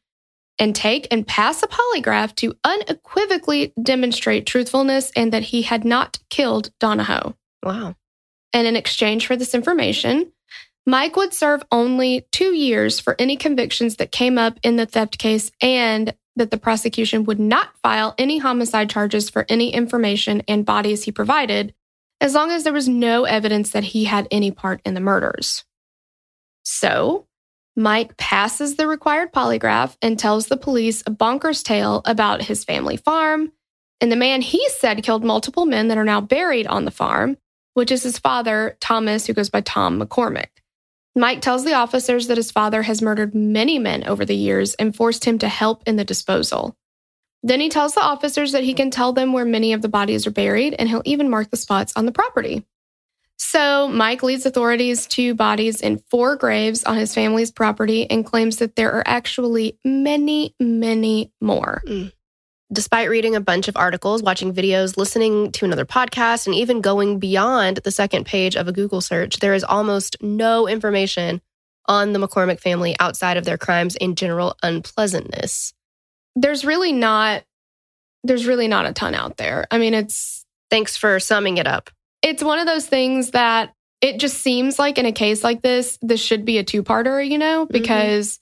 and 0.59 0.75
take 0.75 1.07
and 1.11 1.27
pass 1.27 1.63
a 1.63 1.67
polygraph 1.67 2.33
to 2.35 2.55
unequivocally 2.63 3.73
demonstrate 3.81 4.45
truthfulness 4.45 5.11
and 5.15 5.33
that 5.33 5.43
he 5.43 5.63
had 5.63 5.83
not 5.83 6.19
killed 6.29 6.71
Donahoe. 6.79 7.35
Wow. 7.63 7.95
And 8.53 8.67
in 8.67 8.75
exchange 8.75 9.27
for 9.27 9.35
this 9.35 9.53
information, 9.53 10.31
Mike 10.85 11.15
would 11.15 11.33
serve 11.33 11.63
only 11.71 12.27
two 12.31 12.53
years 12.53 12.99
for 12.99 13.15
any 13.19 13.35
convictions 13.35 13.97
that 13.97 14.11
came 14.11 14.37
up 14.37 14.59
in 14.63 14.75
the 14.75 14.85
theft 14.85 15.17
case 15.17 15.51
and 15.61 16.13
that 16.35 16.51
the 16.51 16.57
prosecution 16.57 17.23
would 17.23 17.39
not 17.39 17.75
file 17.81 18.13
any 18.17 18.37
homicide 18.37 18.89
charges 18.89 19.29
for 19.29 19.45
any 19.49 19.73
information 19.73 20.43
and 20.47 20.65
bodies 20.65 21.03
he 21.03 21.11
provided, 21.11 21.73
as 22.21 22.33
long 22.33 22.51
as 22.51 22.63
there 22.63 22.73
was 22.73 22.87
no 22.87 23.23
evidence 23.23 23.71
that 23.71 23.83
he 23.83 24.03
had 24.03 24.27
any 24.31 24.51
part 24.51 24.79
in 24.85 24.93
the 24.93 24.99
murders. 24.99 25.63
So, 26.65 27.27
Mike 27.75 28.17
passes 28.17 28.75
the 28.75 28.87
required 28.87 29.31
polygraph 29.31 29.95
and 30.01 30.17
tells 30.17 30.47
the 30.47 30.57
police 30.57 31.01
a 31.01 31.11
bonkers 31.11 31.63
tale 31.63 32.01
about 32.05 32.41
his 32.41 32.63
family 32.63 32.97
farm 32.97 33.51
and 34.01 34.11
the 34.11 34.17
man 34.17 34.41
he 34.41 34.67
said 34.69 35.03
killed 35.03 35.23
multiple 35.23 35.65
men 35.65 35.87
that 35.87 35.97
are 35.97 36.05
now 36.05 36.21
buried 36.21 36.67
on 36.67 36.85
the 36.85 36.91
farm, 36.91 37.37
which 37.73 37.91
is 37.91 38.03
his 38.03 38.19
father, 38.19 38.77
Thomas, 38.79 39.25
who 39.25 39.33
goes 39.33 39.49
by 39.49 39.61
Tom 39.61 39.99
McCormick. 39.99 40.49
Mike 41.15 41.41
tells 41.41 41.63
the 41.63 41.73
officers 41.73 42.27
that 42.27 42.37
his 42.37 42.51
father 42.51 42.83
has 42.83 43.01
murdered 43.01 43.33
many 43.33 43.79
men 43.79 44.03
over 44.05 44.25
the 44.25 44.35
years 44.35 44.73
and 44.75 44.95
forced 44.95 45.23
him 45.23 45.37
to 45.39 45.47
help 45.47 45.81
in 45.87 45.95
the 45.95 46.03
disposal. 46.03 46.75
Then 47.41 47.61
he 47.61 47.69
tells 47.69 47.95
the 47.95 48.03
officers 48.03 48.51
that 48.51 48.63
he 48.63 48.73
can 48.73 48.91
tell 48.91 49.13
them 49.13 49.31
where 49.31 49.45
many 49.45 49.71
of 49.71 49.81
the 49.81 49.87
bodies 49.87 50.27
are 50.27 50.31
buried 50.31 50.75
and 50.77 50.89
he'll 50.89 51.03
even 51.05 51.29
mark 51.29 51.51
the 51.51 51.57
spots 51.57 51.93
on 51.95 52.05
the 52.05 52.11
property. 52.11 52.65
So 53.37 53.87
Mike 53.87 54.23
leads 54.23 54.45
authorities 54.45 55.07
to 55.07 55.33
bodies 55.35 55.81
in 55.81 56.01
four 56.09 56.35
graves 56.35 56.83
on 56.83 56.97
his 56.97 57.13
family's 57.13 57.51
property 57.51 58.09
and 58.09 58.25
claims 58.25 58.57
that 58.57 58.75
there 58.75 58.93
are 58.93 59.03
actually 59.05 59.77
many, 59.83 60.55
many 60.59 61.31
more. 61.41 61.83
Mm. 61.85 62.11
Despite 62.73 63.09
reading 63.09 63.35
a 63.35 63.41
bunch 63.41 63.67
of 63.67 63.77
articles, 63.77 64.23
watching 64.23 64.53
videos, 64.53 64.97
listening 64.97 65.51
to 65.53 65.65
another 65.65 65.85
podcast, 65.85 66.47
and 66.47 66.55
even 66.55 66.81
going 66.81 67.19
beyond 67.19 67.77
the 67.77 67.91
second 67.91 68.25
page 68.25 68.55
of 68.55 68.67
a 68.67 68.71
Google 68.71 69.01
search, 69.01 69.37
there 69.37 69.53
is 69.53 69.63
almost 69.63 70.17
no 70.21 70.67
information 70.67 71.41
on 71.87 72.13
the 72.13 72.19
McCormick 72.19 72.59
family 72.59 72.95
outside 72.99 73.37
of 73.37 73.45
their 73.45 73.57
crimes 73.57 73.95
and 73.97 74.17
general 74.17 74.55
unpleasantness. 74.63 75.73
There's 76.35 76.65
really 76.65 76.91
not 76.91 77.43
there's 78.23 78.47
really 78.47 78.67
not 78.67 78.87
a 78.87 78.93
ton 78.93 79.13
out 79.13 79.37
there. 79.37 79.67
I 79.69 79.77
mean, 79.77 79.93
it's 79.93 80.45
Thanks 80.69 80.97
for 80.97 81.19
summing 81.19 81.57
it 81.57 81.67
up. 81.67 81.89
It's 82.25 82.43
one 82.43 82.57
of 82.59 82.65
those 82.65 82.87
things 82.87 83.31
that 83.31 83.71
it 84.01 84.19
just 84.19 84.39
seems 84.39 84.79
like 84.79 84.97
in 84.97 85.05
a 85.05 85.11
case 85.11 85.43
like 85.43 85.61
this, 85.61 85.97
this 86.01 86.19
should 86.19 86.43
be 86.43 86.57
a 86.57 86.63
two-parter, 86.63 87.25
you 87.25 87.37
know, 87.37 87.65
mm-hmm. 87.65 87.71
because 87.71 88.39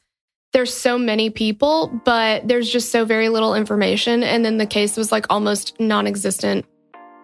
there's 0.51 0.73
so 0.73 0.97
many 0.97 1.29
people, 1.29 2.01
but 2.05 2.47
there's 2.47 2.69
just 2.69 2.91
so 2.91 3.05
very 3.05 3.29
little 3.29 3.55
information. 3.55 4.23
And 4.23 4.43
then 4.43 4.57
the 4.57 4.65
case 4.65 4.97
was 4.97 5.11
like 5.11 5.25
almost 5.29 5.79
non-existent 5.79 6.65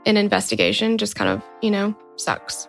in 0.05 0.17
investigation, 0.17 0.97
just 0.97 1.15
kind 1.15 1.29
of, 1.29 1.43
you 1.61 1.71
know, 1.71 1.95
sucks. 2.15 2.68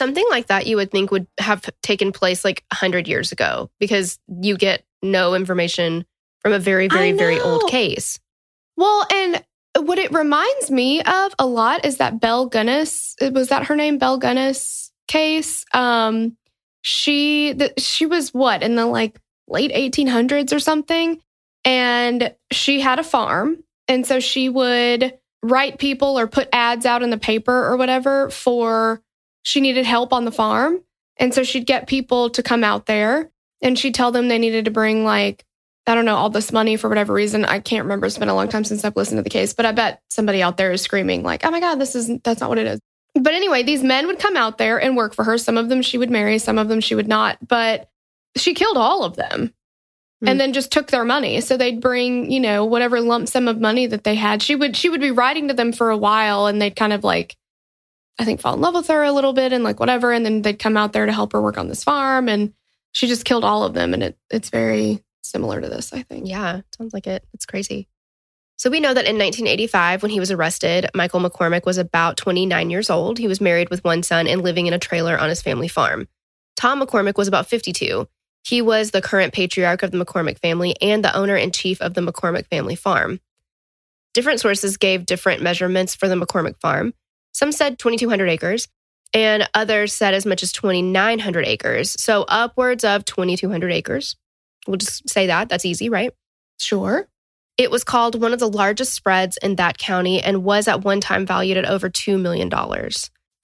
Something 0.00 0.24
like 0.30 0.46
that 0.46 0.66
you 0.66 0.76
would 0.76 0.90
think 0.90 1.10
would 1.10 1.26
have 1.38 1.68
taken 1.82 2.10
place 2.10 2.42
like 2.42 2.64
100 2.72 3.06
years 3.06 3.32
ago 3.32 3.70
because 3.78 4.18
you 4.40 4.56
get 4.56 4.82
no 5.02 5.34
information 5.34 6.06
from 6.40 6.54
a 6.54 6.58
very, 6.58 6.88
very, 6.88 7.12
very 7.12 7.38
old 7.38 7.70
case. 7.70 8.18
Well, 8.78 9.06
and 9.12 9.44
what 9.78 9.98
it 9.98 10.10
reminds 10.10 10.70
me 10.70 11.02
of 11.02 11.34
a 11.38 11.44
lot 11.44 11.84
is 11.84 11.98
that 11.98 12.18
Belle 12.18 12.48
Gunness, 12.48 13.14
was 13.30 13.48
that 13.48 13.66
her 13.66 13.76
name? 13.76 13.98
Belle 13.98 14.18
Gunness 14.18 14.90
case. 15.06 15.66
Um, 15.74 16.34
she 16.80 17.52
the, 17.52 17.74
she 17.76 18.06
was 18.06 18.32
what 18.32 18.62
in 18.62 18.76
the 18.76 18.86
like 18.86 19.20
late 19.48 19.70
1800s 19.70 20.54
or 20.54 20.60
something, 20.60 21.20
and 21.62 22.34
she 22.50 22.80
had 22.80 22.98
a 22.98 23.04
farm, 23.04 23.62
and 23.86 24.06
so 24.06 24.18
she 24.18 24.48
would 24.48 25.12
write 25.42 25.78
people 25.78 26.18
or 26.18 26.26
put 26.26 26.48
ads 26.54 26.86
out 26.86 27.02
in 27.02 27.10
the 27.10 27.18
paper 27.18 27.66
or 27.66 27.76
whatever 27.76 28.30
for 28.30 29.02
she 29.42 29.60
needed 29.60 29.86
help 29.86 30.12
on 30.12 30.24
the 30.24 30.32
farm, 30.32 30.80
and 31.16 31.34
so 31.34 31.42
she'd 31.42 31.66
get 31.66 31.86
people 31.86 32.30
to 32.30 32.42
come 32.42 32.64
out 32.64 32.86
there, 32.86 33.30
and 33.62 33.78
she'd 33.78 33.94
tell 33.94 34.12
them 34.12 34.28
they 34.28 34.38
needed 34.38 34.64
to 34.66 34.70
bring 34.70 35.04
like 35.04 35.44
I 35.86 35.94
don't 35.94 36.04
know, 36.04 36.14
all 36.16 36.30
this 36.30 36.52
money 36.52 36.76
for 36.76 36.88
whatever 36.88 37.12
reason. 37.12 37.44
I 37.44 37.58
can't 37.58 37.84
remember. 37.84 38.06
It's 38.06 38.18
been 38.18 38.28
a 38.28 38.34
long 38.34 38.48
time 38.48 38.64
since 38.64 38.84
I've 38.84 38.94
listened 38.94 39.18
to 39.18 39.22
the 39.22 39.30
case, 39.30 39.54
but 39.54 39.66
I 39.66 39.72
bet 39.72 40.02
somebody 40.08 40.40
out 40.42 40.56
there 40.56 40.70
is 40.70 40.82
screaming, 40.82 41.22
like, 41.24 41.44
oh 41.44 41.50
my 41.50 41.58
God, 41.58 41.76
this 41.76 41.96
is 41.96 42.10
that's 42.22 42.40
not 42.40 42.48
what 42.50 42.58
it 42.58 42.66
is. 42.66 42.80
But 43.14 43.34
anyway, 43.34 43.64
these 43.64 43.82
men 43.82 44.06
would 44.06 44.20
come 44.20 44.36
out 44.36 44.58
there 44.58 44.80
and 44.80 44.96
work 44.96 45.14
for 45.14 45.24
her. 45.24 45.36
Some 45.36 45.56
of 45.56 45.68
them 45.68 45.82
she 45.82 45.98
would 45.98 46.10
marry, 46.10 46.38
some 46.38 46.58
of 46.58 46.68
them 46.68 46.80
she 46.80 46.94
would 46.94 47.08
not. 47.08 47.38
But 47.46 47.88
she 48.36 48.54
killed 48.54 48.76
all 48.76 49.02
of 49.04 49.16
them 49.16 49.52
Hmm. 50.20 50.28
and 50.28 50.40
then 50.40 50.52
just 50.52 50.70
took 50.70 50.88
their 50.88 51.04
money. 51.04 51.40
So 51.40 51.56
they'd 51.56 51.80
bring, 51.80 52.30
you 52.30 52.40
know, 52.40 52.64
whatever 52.66 53.00
lump 53.00 53.28
sum 53.28 53.48
of 53.48 53.58
money 53.58 53.86
that 53.86 54.04
they 54.04 54.14
had. 54.14 54.42
She 54.42 54.54
would 54.54 54.76
she 54.76 54.88
would 54.90 55.00
be 55.00 55.10
writing 55.10 55.48
to 55.48 55.54
them 55.54 55.72
for 55.72 55.90
a 55.90 55.96
while 55.96 56.46
and 56.46 56.60
they'd 56.60 56.76
kind 56.76 56.92
of 56.92 57.02
like 57.02 57.36
I 58.20 58.24
think 58.26 58.40
fall 58.40 58.52
in 58.52 58.60
love 58.60 58.74
with 58.74 58.88
her 58.88 59.02
a 59.02 59.12
little 59.12 59.32
bit 59.32 59.54
and 59.54 59.64
like 59.64 59.80
whatever. 59.80 60.12
And 60.12 60.26
then 60.26 60.42
they'd 60.42 60.58
come 60.58 60.76
out 60.76 60.92
there 60.92 61.06
to 61.06 61.12
help 61.12 61.32
her 61.32 61.40
work 61.40 61.56
on 61.56 61.68
this 61.68 61.82
farm. 61.82 62.28
And 62.28 62.52
she 62.92 63.06
just 63.06 63.24
killed 63.24 63.44
all 63.44 63.64
of 63.64 63.72
them. 63.72 63.94
And 63.94 64.02
it 64.02 64.18
it's 64.30 64.50
very 64.50 65.02
similar 65.22 65.58
to 65.58 65.68
this, 65.68 65.92
I 65.94 66.02
think. 66.02 66.28
Yeah, 66.28 66.60
sounds 66.76 66.92
like 66.92 67.06
it. 67.06 67.24
It's 67.32 67.46
crazy. 67.46 67.88
So 68.58 68.68
we 68.68 68.78
know 68.78 68.92
that 68.92 69.06
in 69.06 69.16
1985, 69.16 70.02
when 70.02 70.10
he 70.10 70.20
was 70.20 70.30
arrested, 70.30 70.86
Michael 70.94 71.20
McCormick 71.20 71.64
was 71.64 71.78
about 71.78 72.18
29 72.18 72.68
years 72.68 72.90
old. 72.90 73.18
He 73.18 73.26
was 73.26 73.40
married 73.40 73.70
with 73.70 73.82
one 73.84 74.02
son 74.02 74.26
and 74.26 74.42
living 74.42 74.66
in 74.66 74.74
a 74.74 74.78
trailer 74.78 75.18
on 75.18 75.30
his 75.30 75.40
family 75.40 75.68
farm. 75.68 76.06
Tom 76.56 76.82
McCormick 76.82 77.16
was 77.16 77.26
about 77.26 77.46
52. 77.46 78.06
He 78.44 78.60
was 78.60 78.90
the 78.90 79.00
current 79.00 79.32
patriarch 79.32 79.82
of 79.82 79.92
the 79.92 80.04
McCormick 80.04 80.38
family 80.38 80.76
and 80.82 81.02
the 81.02 81.16
owner 81.16 81.36
and 81.36 81.54
chief 81.54 81.80
of 81.80 81.94
the 81.94 82.02
McCormick 82.02 82.48
family 82.48 82.76
farm. 82.76 83.18
Different 84.12 84.40
sources 84.40 84.76
gave 84.76 85.06
different 85.06 85.40
measurements 85.40 85.94
for 85.94 86.06
the 86.06 86.14
McCormick 86.14 86.60
farm. 86.60 86.92
Some 87.32 87.52
said 87.52 87.78
2,200 87.78 88.28
acres, 88.28 88.68
and 89.14 89.48
others 89.54 89.92
said 89.92 90.14
as 90.14 90.26
much 90.26 90.42
as 90.42 90.52
2,900 90.52 91.46
acres. 91.46 92.00
So 92.00 92.24
upwards 92.28 92.84
of 92.84 93.04
2,200 93.04 93.72
acres. 93.72 94.16
We'll 94.66 94.76
just 94.76 95.08
say 95.08 95.26
that. 95.28 95.48
That's 95.48 95.64
easy, 95.64 95.88
right? 95.88 96.12
Sure. 96.58 97.08
It 97.56 97.70
was 97.70 97.84
called 97.84 98.20
one 98.20 98.32
of 98.32 98.38
the 98.38 98.48
largest 98.48 98.94
spreads 98.94 99.36
in 99.36 99.56
that 99.56 99.78
county 99.78 100.22
and 100.22 100.44
was 100.44 100.68
at 100.68 100.82
one 100.82 101.00
time 101.00 101.26
valued 101.26 101.58
at 101.58 101.66
over 101.66 101.90
$2 101.90 102.20
million. 102.20 102.48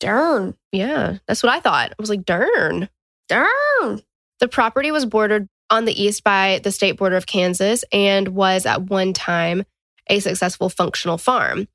Darn. 0.00 0.54
Yeah, 0.72 1.18
that's 1.26 1.42
what 1.42 1.52
I 1.52 1.60
thought. 1.60 1.90
I 1.90 1.94
was 1.98 2.10
like, 2.10 2.24
darn. 2.24 2.88
Darn. 3.28 4.02
The 4.40 4.48
property 4.48 4.90
was 4.90 5.06
bordered 5.06 5.48
on 5.70 5.84
the 5.84 6.02
east 6.02 6.22
by 6.22 6.60
the 6.62 6.72
state 6.72 6.96
border 6.96 7.16
of 7.16 7.26
Kansas 7.26 7.84
and 7.92 8.28
was 8.28 8.66
at 8.66 8.82
one 8.82 9.12
time 9.12 9.64
a 10.08 10.20
successful 10.20 10.68
functional 10.68 11.18
farm. 11.18 11.66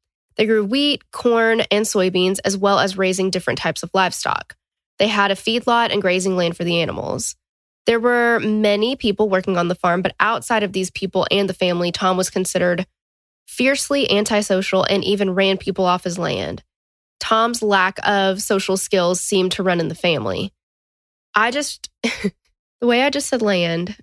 They 0.41 0.48
grew 0.48 0.65
wheat, 0.65 1.03
corn, 1.12 1.62
and 1.69 1.86
soybeans, 1.86 2.39
as 2.43 2.57
well 2.57 2.79
as 2.79 2.98
raising 2.98 3.29
different 3.29 3.60
types 3.60 3.83
of 3.83 3.91
livestock. 3.93 4.55
They 4.98 5.07
had 5.07 5.29
a 5.29 5.36
feedlot 5.36 5.93
and 5.93 6.01
grazing 6.01 6.36
land 6.36 6.57
for 6.57 6.63
the 6.63 6.81
animals. 6.81 7.36
There 7.86 8.00
were 8.00 8.39
many 8.39 8.95
people 8.95 9.29
working 9.29 9.55
on 9.55 9.67
the 9.67 9.75
farm, 9.75 10.01
but 10.01 10.15
outside 10.19 10.63
of 10.63 10.74
these 10.74 10.89
people 10.89 11.27
and 11.29 11.48
the 11.48 11.53
family, 11.53 11.91
Tom 11.91 12.17
was 12.17 12.31
considered 12.31 12.88
fiercely 13.45 14.10
antisocial 14.10 14.83
and 14.83 15.03
even 15.03 15.36
ran 15.36 15.60
people 15.60 15.86
off 15.86 16.05
his 16.05 16.17
land. 16.17 16.63
Tom's 17.19 17.62
lack 17.62 18.00
of 18.03 18.41
social 18.41 18.77
skills 18.77 19.21
seemed 19.21 19.51
to 19.51 19.63
run 19.63 19.79
in 19.79 19.89
the 19.89 19.93
family. 19.93 20.51
I 21.36 21.51
just, 21.51 21.91
the 22.01 22.88
way 22.88 23.03
I 23.03 23.12
just 23.12 23.29
said 23.29 23.43
land, 23.43 23.95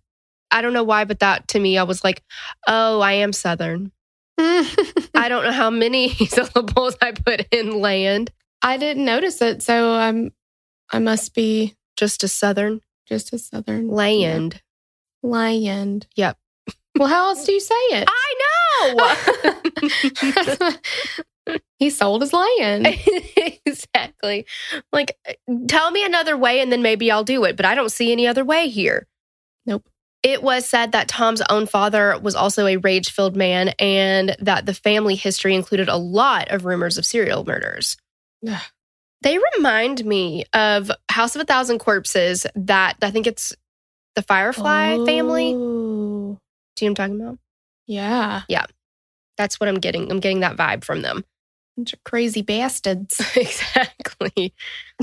I 0.52 0.62
don't 0.62 0.72
know 0.72 0.84
why, 0.84 1.04
but 1.04 1.18
that 1.18 1.48
to 1.48 1.58
me, 1.58 1.78
I 1.78 1.82
was 1.82 2.04
like, 2.04 2.22
oh, 2.68 3.00
I 3.00 3.14
am 3.14 3.32
Southern. 3.32 3.90
I 5.14 5.26
don't 5.28 5.44
know 5.44 5.52
how 5.52 5.70
many 5.70 6.10
syllables 6.14 6.96
I 7.02 7.12
put 7.12 7.46
in 7.50 7.80
land. 7.80 8.30
I 8.62 8.76
didn't 8.76 9.04
notice 9.04 9.42
it, 9.42 9.62
so 9.62 9.92
I'm 9.94 10.32
I 10.90 10.98
must 10.98 11.34
be 11.34 11.74
Just 11.96 12.24
a 12.24 12.28
Southern 12.28 12.80
just 13.08 13.32
a 13.32 13.38
southern 13.38 13.88
land. 13.88 14.60
Land. 15.22 16.06
Yep. 16.16 16.36
Well, 16.98 17.06
how 17.06 17.28
else 17.28 17.44
do 17.44 17.52
you 17.52 17.60
say 17.60 17.74
it? 17.92 18.08
I 18.10 18.34
know. 21.46 21.56
he 21.78 21.90
sold 21.90 22.22
his 22.22 22.32
land. 22.32 22.88
exactly. 23.64 24.46
Like, 24.92 25.16
tell 25.68 25.92
me 25.92 26.04
another 26.04 26.36
way 26.36 26.58
and 26.58 26.72
then 26.72 26.82
maybe 26.82 27.08
I'll 27.08 27.22
do 27.22 27.44
it, 27.44 27.56
but 27.56 27.64
I 27.66 27.76
don't 27.76 27.92
see 27.92 28.10
any 28.10 28.26
other 28.26 28.44
way 28.44 28.68
here. 28.68 29.06
It 30.22 30.42
was 30.42 30.68
said 30.68 30.92
that 30.92 31.08
Tom's 31.08 31.42
own 31.48 31.66
father 31.66 32.18
was 32.20 32.34
also 32.34 32.66
a 32.66 32.76
rage 32.76 33.10
filled 33.10 33.36
man 33.36 33.68
and 33.78 34.34
that 34.40 34.66
the 34.66 34.74
family 34.74 35.14
history 35.14 35.54
included 35.54 35.88
a 35.88 35.96
lot 35.96 36.50
of 36.50 36.64
rumors 36.64 36.98
of 36.98 37.06
serial 37.06 37.44
murders. 37.44 37.96
They 39.20 39.36
remind 39.56 40.04
me 40.04 40.44
of 40.52 40.92
House 41.10 41.34
of 41.34 41.42
a 41.42 41.44
Thousand 41.44 41.80
Corpses 41.80 42.46
that 42.54 42.96
I 43.02 43.10
think 43.10 43.26
it's 43.26 43.52
the 44.14 44.22
Firefly 44.22 44.96
family. 45.06 45.54
Oh. 45.56 45.58
Do 45.58 45.58
Oh, 45.58 45.58
you 45.58 46.36
know 46.36 46.38
what 46.76 46.86
I'm 46.86 46.94
talking 46.94 47.20
about? 47.20 47.38
Yeah. 47.88 48.42
Yeah. 48.48 48.66
That's 49.36 49.58
what 49.58 49.68
I'm 49.68 49.80
getting. 49.80 50.08
I'm 50.12 50.20
getting 50.20 50.38
that 50.40 50.56
vibe 50.56 50.84
from 50.84 51.02
them. 51.02 51.24
Bunch 51.76 51.94
of 51.94 52.04
crazy 52.04 52.42
bastards. 52.42 53.20
exactly. 53.36 54.54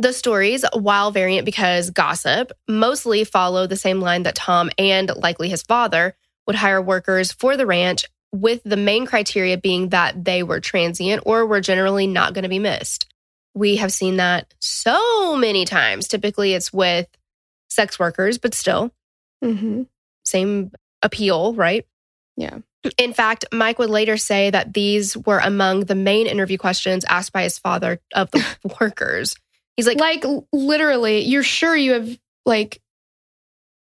the 0.00 0.12
stories, 0.12 0.64
while 0.72 1.10
variant 1.10 1.44
because 1.44 1.90
gossip, 1.90 2.52
mostly 2.68 3.24
follow 3.24 3.66
the 3.66 3.76
same 3.76 4.00
line 4.00 4.22
that 4.22 4.34
Tom 4.34 4.70
and 4.78 5.10
likely 5.16 5.48
his 5.48 5.62
father 5.62 6.16
would 6.46 6.56
hire 6.56 6.80
workers 6.80 7.32
for 7.32 7.56
the 7.56 7.66
ranch, 7.66 8.06
with 8.32 8.62
the 8.64 8.76
main 8.76 9.06
criteria 9.06 9.58
being 9.58 9.88
that 9.90 10.24
they 10.24 10.42
were 10.42 10.60
transient 10.60 11.22
or 11.26 11.46
were 11.46 11.60
generally 11.60 12.06
not 12.06 12.32
going 12.32 12.44
to 12.44 12.48
be 12.48 12.58
missed. 12.58 13.12
We 13.54 13.76
have 13.76 13.92
seen 13.92 14.16
that 14.16 14.54
so 14.60 15.36
many 15.36 15.64
times. 15.64 16.06
Typically, 16.06 16.54
it's 16.54 16.72
with 16.72 17.08
sex 17.68 17.98
workers, 17.98 18.38
but 18.38 18.54
still, 18.54 18.92
hmm 19.42 19.82
same 20.24 20.70
appeal, 21.02 21.54
right? 21.54 21.86
Yeah. 22.36 22.58
In 22.96 23.12
fact, 23.12 23.44
Mike 23.52 23.78
would 23.78 23.90
later 23.90 24.16
say 24.16 24.50
that 24.50 24.72
these 24.72 25.16
were 25.16 25.38
among 25.38 25.80
the 25.80 25.94
main 25.94 26.26
interview 26.26 26.56
questions 26.56 27.04
asked 27.04 27.32
by 27.32 27.42
his 27.42 27.58
father 27.58 28.00
of 28.14 28.30
the 28.30 28.44
workers. 28.80 29.34
He's 29.76 29.86
like, 29.86 29.98
Like 29.98 30.24
literally, 30.52 31.20
you're 31.24 31.42
sure 31.42 31.74
you 31.76 31.92
have 31.94 32.18
like 32.46 32.80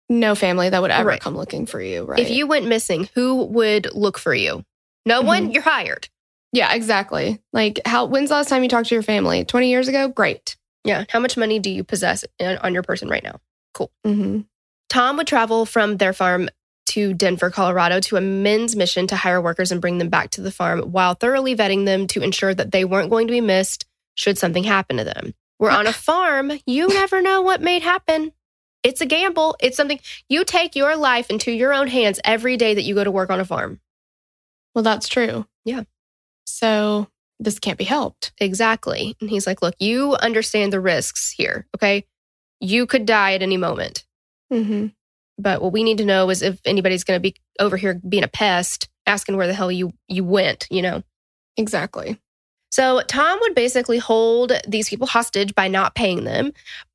no 0.08 0.34
family 0.34 0.68
that 0.68 0.82
would 0.82 0.90
ever 0.90 1.08
Right. 1.08 1.20
come 1.20 1.36
looking 1.36 1.66
for 1.66 1.80
you, 1.80 2.04
right? 2.04 2.18
if 2.18 2.30
you 2.30 2.46
went 2.46 2.66
missing, 2.66 3.08
who 3.14 3.44
would 3.44 3.88
look 3.94 4.18
for 4.18 4.34
you? 4.34 4.64
No 5.06 5.22
one, 5.22 5.50
you're 5.52 5.62
hired. 5.62 6.08
Yeah, 6.52 6.74
exactly. 6.74 7.40
Like 7.52 7.80
how 7.86 8.06
when's 8.06 8.28
the 8.30 8.34
last 8.34 8.48
time 8.48 8.62
you 8.62 8.68
talked 8.68 8.88
to 8.88 8.94
your 8.94 9.02
family? 9.02 9.44
20 9.44 9.70
years 9.70 9.88
ago? 9.88 10.08
Great. 10.08 10.56
Yeah. 10.84 11.04
How 11.08 11.20
much 11.20 11.36
money 11.36 11.58
do 11.58 11.70
you 11.70 11.84
possess 11.84 12.24
on 12.40 12.74
your 12.74 12.82
person 12.82 13.08
right 13.08 13.22
now? 13.22 13.38
Cool. 13.72 13.90
Mm-hmm. 14.06 14.40
Tom 14.88 15.16
would 15.16 15.26
travel 15.28 15.64
from 15.64 15.98
their 15.98 16.12
farm 16.12 16.48
to 16.86 17.14
Denver, 17.14 17.50
Colorado 17.50 18.00
to 18.00 18.16
a 18.16 18.20
men's 18.20 18.74
mission 18.74 19.06
to 19.06 19.14
hire 19.16 19.40
workers 19.40 19.70
and 19.70 19.80
bring 19.80 19.98
them 19.98 20.08
back 20.08 20.30
to 20.30 20.40
the 20.40 20.50
farm 20.50 20.80
while 20.90 21.14
thoroughly 21.14 21.54
vetting 21.54 21.84
them 21.86 22.08
to 22.08 22.22
ensure 22.22 22.52
that 22.52 22.72
they 22.72 22.84
weren't 22.84 23.10
going 23.10 23.28
to 23.28 23.32
be 23.32 23.40
missed 23.40 23.84
should 24.16 24.36
something 24.38 24.64
happen 24.64 24.96
to 24.96 25.04
them. 25.04 25.32
We're 25.60 25.70
on 25.70 25.86
a 25.86 25.92
farm. 26.08 26.50
You 26.66 26.88
never 26.88 27.22
know 27.22 27.42
what 27.42 27.60
may 27.60 27.78
happen. 27.78 28.32
It's 28.82 29.00
a 29.00 29.06
gamble. 29.06 29.56
It's 29.60 29.76
something 29.76 30.00
you 30.28 30.44
take 30.44 30.74
your 30.74 30.96
life 30.96 31.30
into 31.30 31.52
your 31.52 31.72
own 31.72 31.86
hands 31.86 32.18
every 32.24 32.56
day 32.56 32.74
that 32.74 32.82
you 32.82 32.96
go 32.96 33.04
to 33.04 33.10
work 33.10 33.30
on 33.30 33.38
a 33.38 33.44
farm. 33.44 33.78
Well, 34.74 34.82
that's 34.82 35.06
true. 35.06 35.46
Yeah. 35.64 35.84
So 36.46 37.08
this 37.38 37.58
can't 37.58 37.78
be 37.78 37.84
helped. 37.84 38.32
Exactly. 38.38 39.16
And 39.20 39.28
he's 39.28 39.46
like, 39.46 39.62
look, 39.62 39.74
you 39.78 40.14
understand 40.16 40.72
the 40.72 40.80
risks 40.80 41.30
here. 41.30 41.66
Okay. 41.76 42.06
You 42.60 42.86
could 42.86 43.06
die 43.06 43.34
at 43.34 43.42
any 43.42 43.56
moment. 43.56 44.04
Mm-hmm. 44.52 44.88
But 45.38 45.62
what 45.62 45.72
we 45.72 45.84
need 45.84 45.98
to 45.98 46.04
know 46.04 46.28
is 46.30 46.42
if 46.42 46.60
anybody's 46.64 47.04
going 47.04 47.16
to 47.16 47.22
be 47.22 47.36
over 47.58 47.76
here 47.76 48.00
being 48.06 48.24
a 48.24 48.28
pest, 48.28 48.88
asking 49.06 49.36
where 49.36 49.46
the 49.46 49.54
hell 49.54 49.72
you 49.72 49.92
you 50.08 50.24
went, 50.24 50.66
you 50.70 50.82
know. 50.82 51.02
Exactly. 51.56 52.18
So 52.70 53.02
Tom 53.02 53.38
would 53.42 53.54
basically 53.54 53.98
hold 53.98 54.52
these 54.66 54.88
people 54.88 55.06
hostage 55.06 55.54
by 55.54 55.68
not 55.68 55.94
paying 55.94 56.24
them, 56.24 56.52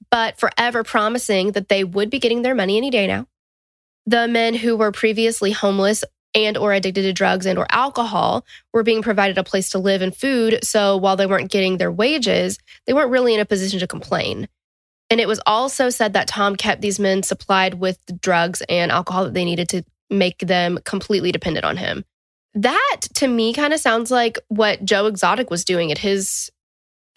but 0.10 0.40
forever 0.40 0.84
promising 0.84 1.52
that 1.52 1.70
they 1.70 1.84
would 1.84 2.10
be 2.10 2.20
getting 2.20 2.42
their 2.42 2.56
money 2.56 2.78
any 2.78 2.90
day 2.90 3.08
now. 3.08 3.28
The 4.06 4.28
men 4.28 4.54
who 4.54 4.78
were 4.78 4.92
previously 4.92 5.52
homeless 5.52 6.04
and 6.34 6.58
or 6.58 6.74
addicted 6.74 7.04
to 7.04 7.14
drugs 7.14 7.46
and 7.46 7.58
or 7.58 7.66
alcohol 7.70 8.46
were 8.74 8.84
being 8.84 9.02
provided 9.02 9.38
a 9.38 9.44
place 9.44 9.70
to 9.72 9.80
live 9.80 10.02
and 10.02 10.16
food, 10.16 10.60
so 10.64 10.98
while 10.98 11.16
they 11.16 11.26
weren't 11.26 11.52
getting 11.52 11.78
their 11.78 11.92
wages, 11.92 12.60
they 12.86 12.94
weren't 12.94 13.10
really 13.10 13.34
in 13.34 13.40
a 13.40 13.46
position 13.46 13.80
to 13.80 13.88
complain. 13.88 14.48
And 15.10 15.20
it 15.20 15.28
was 15.28 15.40
also 15.46 15.90
said 15.90 16.14
that 16.14 16.28
Tom 16.28 16.56
kept 16.56 16.82
these 16.82 17.00
men 17.00 17.24
supplied 17.24 17.76
with 17.76 18.00
the 18.06 18.14
drugs 18.14 18.62
and 18.68 18.92
alcohol 18.92 19.26
that 19.26 19.34
they 19.34 19.46
needed 19.46 19.70
to 19.70 19.84
make 20.10 20.40
them 20.40 20.80
completely 20.84 21.32
dependent 21.32 21.66
on 21.66 21.78
him. 21.78 22.04
That 22.56 23.02
to 23.16 23.28
me 23.28 23.54
kind 23.54 23.74
of 23.74 23.80
sounds 23.80 24.10
like 24.12 24.40
what 24.48 24.84
Joe 24.84 25.06
Exotic 25.08 25.50
was 25.52 25.66
doing 25.66 25.92
at 25.92 25.98
his, 26.00 26.52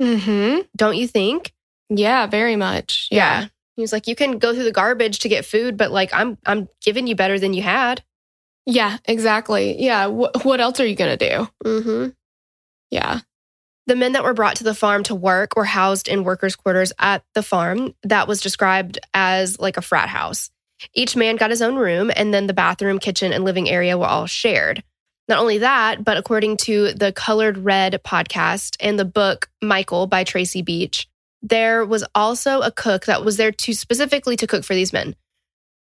Mm-hmm. 0.00 0.60
don't 0.76 0.96
you 0.96 1.08
think? 1.08 1.52
Yeah, 1.88 2.26
very 2.26 2.56
much. 2.56 3.08
Yeah. 3.10 3.46
He 3.76 3.82
was 3.82 3.92
like, 3.92 4.06
you 4.06 4.14
can 4.16 4.38
go 4.38 4.52
through 4.52 4.64
the 4.64 4.72
garbage 4.72 5.20
to 5.20 5.28
get 5.28 5.44
food, 5.46 5.76
but 5.76 5.90
like 5.90 6.10
I'm 6.12 6.38
I'm 6.46 6.68
giving 6.82 7.06
you 7.06 7.14
better 7.14 7.38
than 7.38 7.54
you 7.54 7.62
had. 7.62 8.02
Yeah, 8.66 8.98
exactly. 9.06 9.80
Yeah. 9.82 10.08
Wh- 10.08 10.44
what 10.44 10.60
else 10.60 10.78
are 10.80 10.86
you 10.86 10.94
going 10.96 11.16
to 11.16 11.28
do? 11.30 11.48
Mm-hmm. 11.64 12.08
Yeah. 12.90 13.20
The 13.86 13.96
men 13.96 14.12
that 14.12 14.24
were 14.24 14.34
brought 14.34 14.56
to 14.56 14.64
the 14.64 14.74
farm 14.74 15.02
to 15.04 15.14
work 15.14 15.56
were 15.56 15.64
housed 15.64 16.08
in 16.08 16.22
workers' 16.24 16.56
quarters 16.56 16.92
at 16.98 17.24
the 17.34 17.42
farm 17.42 17.94
that 18.02 18.28
was 18.28 18.40
described 18.42 18.98
as 19.14 19.58
like 19.58 19.76
a 19.78 19.82
frat 19.82 20.08
house. 20.10 20.50
Each 20.94 21.16
man 21.16 21.36
got 21.36 21.50
his 21.50 21.62
own 21.62 21.76
room, 21.76 22.10
and 22.14 22.32
then 22.34 22.46
the 22.46 22.52
bathroom, 22.54 22.98
kitchen, 22.98 23.32
and 23.32 23.44
living 23.44 23.68
area 23.68 23.96
were 23.96 24.06
all 24.06 24.26
shared. 24.26 24.84
Not 25.28 25.40
only 25.40 25.58
that, 25.58 26.04
but 26.04 26.16
according 26.16 26.56
to 26.58 26.92
the 26.94 27.12
Colored 27.12 27.58
Red 27.58 28.00
podcast 28.04 28.76
and 28.80 28.98
the 28.98 29.04
book 29.04 29.50
Michael 29.62 30.06
by 30.06 30.24
Tracy 30.24 30.62
Beach, 30.62 31.06
there 31.42 31.84
was 31.84 32.04
also 32.14 32.62
a 32.62 32.72
cook 32.72 33.04
that 33.04 33.24
was 33.24 33.36
there 33.36 33.52
to 33.52 33.74
specifically 33.74 34.36
to 34.36 34.46
cook 34.46 34.64
for 34.64 34.74
these 34.74 34.92
men. 34.92 35.14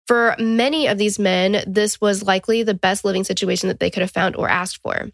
For 0.06 0.36
many 0.38 0.88
of 0.88 0.98
these 0.98 1.18
men, 1.18 1.64
this 1.66 2.01
was 2.01 2.24
likely 2.24 2.64
the 2.64 2.74
best 2.74 3.05
living 3.05 3.24
situation 3.24 3.70
that 3.70 3.79
they 3.79 3.90
could 3.90 4.01
have 4.01 4.12
found 4.12 4.36
or 4.36 4.50
asked 4.50 4.82
for. 4.84 5.10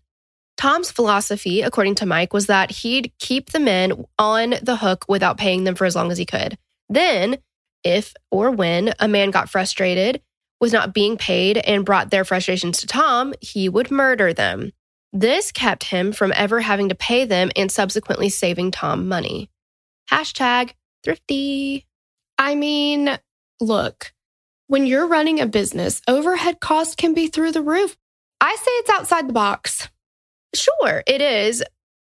Tom's 0.58 0.90
philosophy, 0.92 1.62
according 1.62 1.96
to 1.96 2.08
Mike, 2.08 2.34
was 2.34 2.48
that 2.48 2.72
he'd 2.72 3.14
keep 3.20 3.52
the 3.52 3.60
men 3.60 4.06
on 4.18 4.56
the 4.64 4.78
hook 4.78 5.06
without 5.08 5.38
paying 5.38 5.66
them 5.66 5.76
for 5.76 5.86
as 5.86 5.96
long 5.96 6.12
as 6.12 6.18
he 6.18 6.26
could. 6.26 6.58
Then, 6.90 7.38
if 7.84 8.16
or 8.32 8.50
when 8.50 8.94
a 9.00 9.08
man 9.08 9.30
got 9.30 9.50
frustrated 9.50 10.22
with 10.60 10.74
not 10.74 10.94
being 10.94 11.18
paid 11.18 11.58
and 11.58 11.86
brought 11.86 12.10
their 12.10 12.26
frustrations 12.26 12.80
to 12.80 12.88
Tom, 12.88 13.34
he 13.42 13.70
would 13.70 13.92
murder 13.92 14.34
them. 14.34 14.72
This 15.14 15.52
kept 15.52 15.86
him 15.86 16.12
from 16.12 16.34
ever 16.36 16.60
having 16.60 16.90
to 16.90 16.96
pay 16.96 17.26
them 17.26 17.52
and 17.56 17.72
subsequently 17.72 18.30
saving 18.30 18.72
Tom 18.72 19.08
money. 19.08 19.50
Hashtag 20.12 20.72
thrifty. 21.04 21.86
I 22.38 22.56
mean, 22.56 23.18
look, 23.60 24.14
when 24.68 24.86
you're 24.86 25.08
running 25.08 25.40
a 25.40 25.48
business, 25.48 26.02
overhead 26.08 26.60
costs 26.60 26.96
can 26.96 27.14
be 27.14 27.28
through 27.28 27.52
the 27.52 27.62
roof. 27.62 27.96
I 28.42 28.56
say 28.56 28.72
it's 28.72 28.90
outside 28.90 29.28
the 29.28 29.34
box. 29.34 29.90
Sure, 30.54 31.04
it 31.08 31.22
is. 31.22 31.64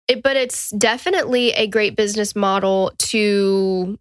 It, 0.09 0.23
but 0.23 0.37
it's 0.37 0.71
definitely 0.71 1.53
a 1.53 1.67
great 1.67 1.97
business 1.97 2.35
model 2.35 2.93
to 2.99 3.99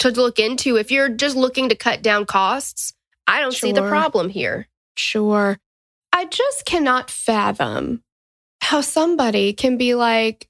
to 0.00 0.10
look 0.10 0.38
into 0.38 0.76
if 0.76 0.90
you're 0.90 1.08
just 1.08 1.36
looking 1.36 1.70
to 1.70 1.74
cut 1.74 2.02
down 2.02 2.26
costs. 2.26 2.92
I 3.26 3.40
don't 3.40 3.52
see 3.52 3.72
the 3.72 3.82
problem 3.88 4.28
here. 4.28 4.68
Sure. 4.96 5.58
I 6.12 6.26
just 6.26 6.64
cannot 6.64 7.10
fathom 7.10 8.02
how 8.60 8.80
somebody 8.80 9.52
can 9.52 9.76
be 9.76 9.94
like, 9.94 10.48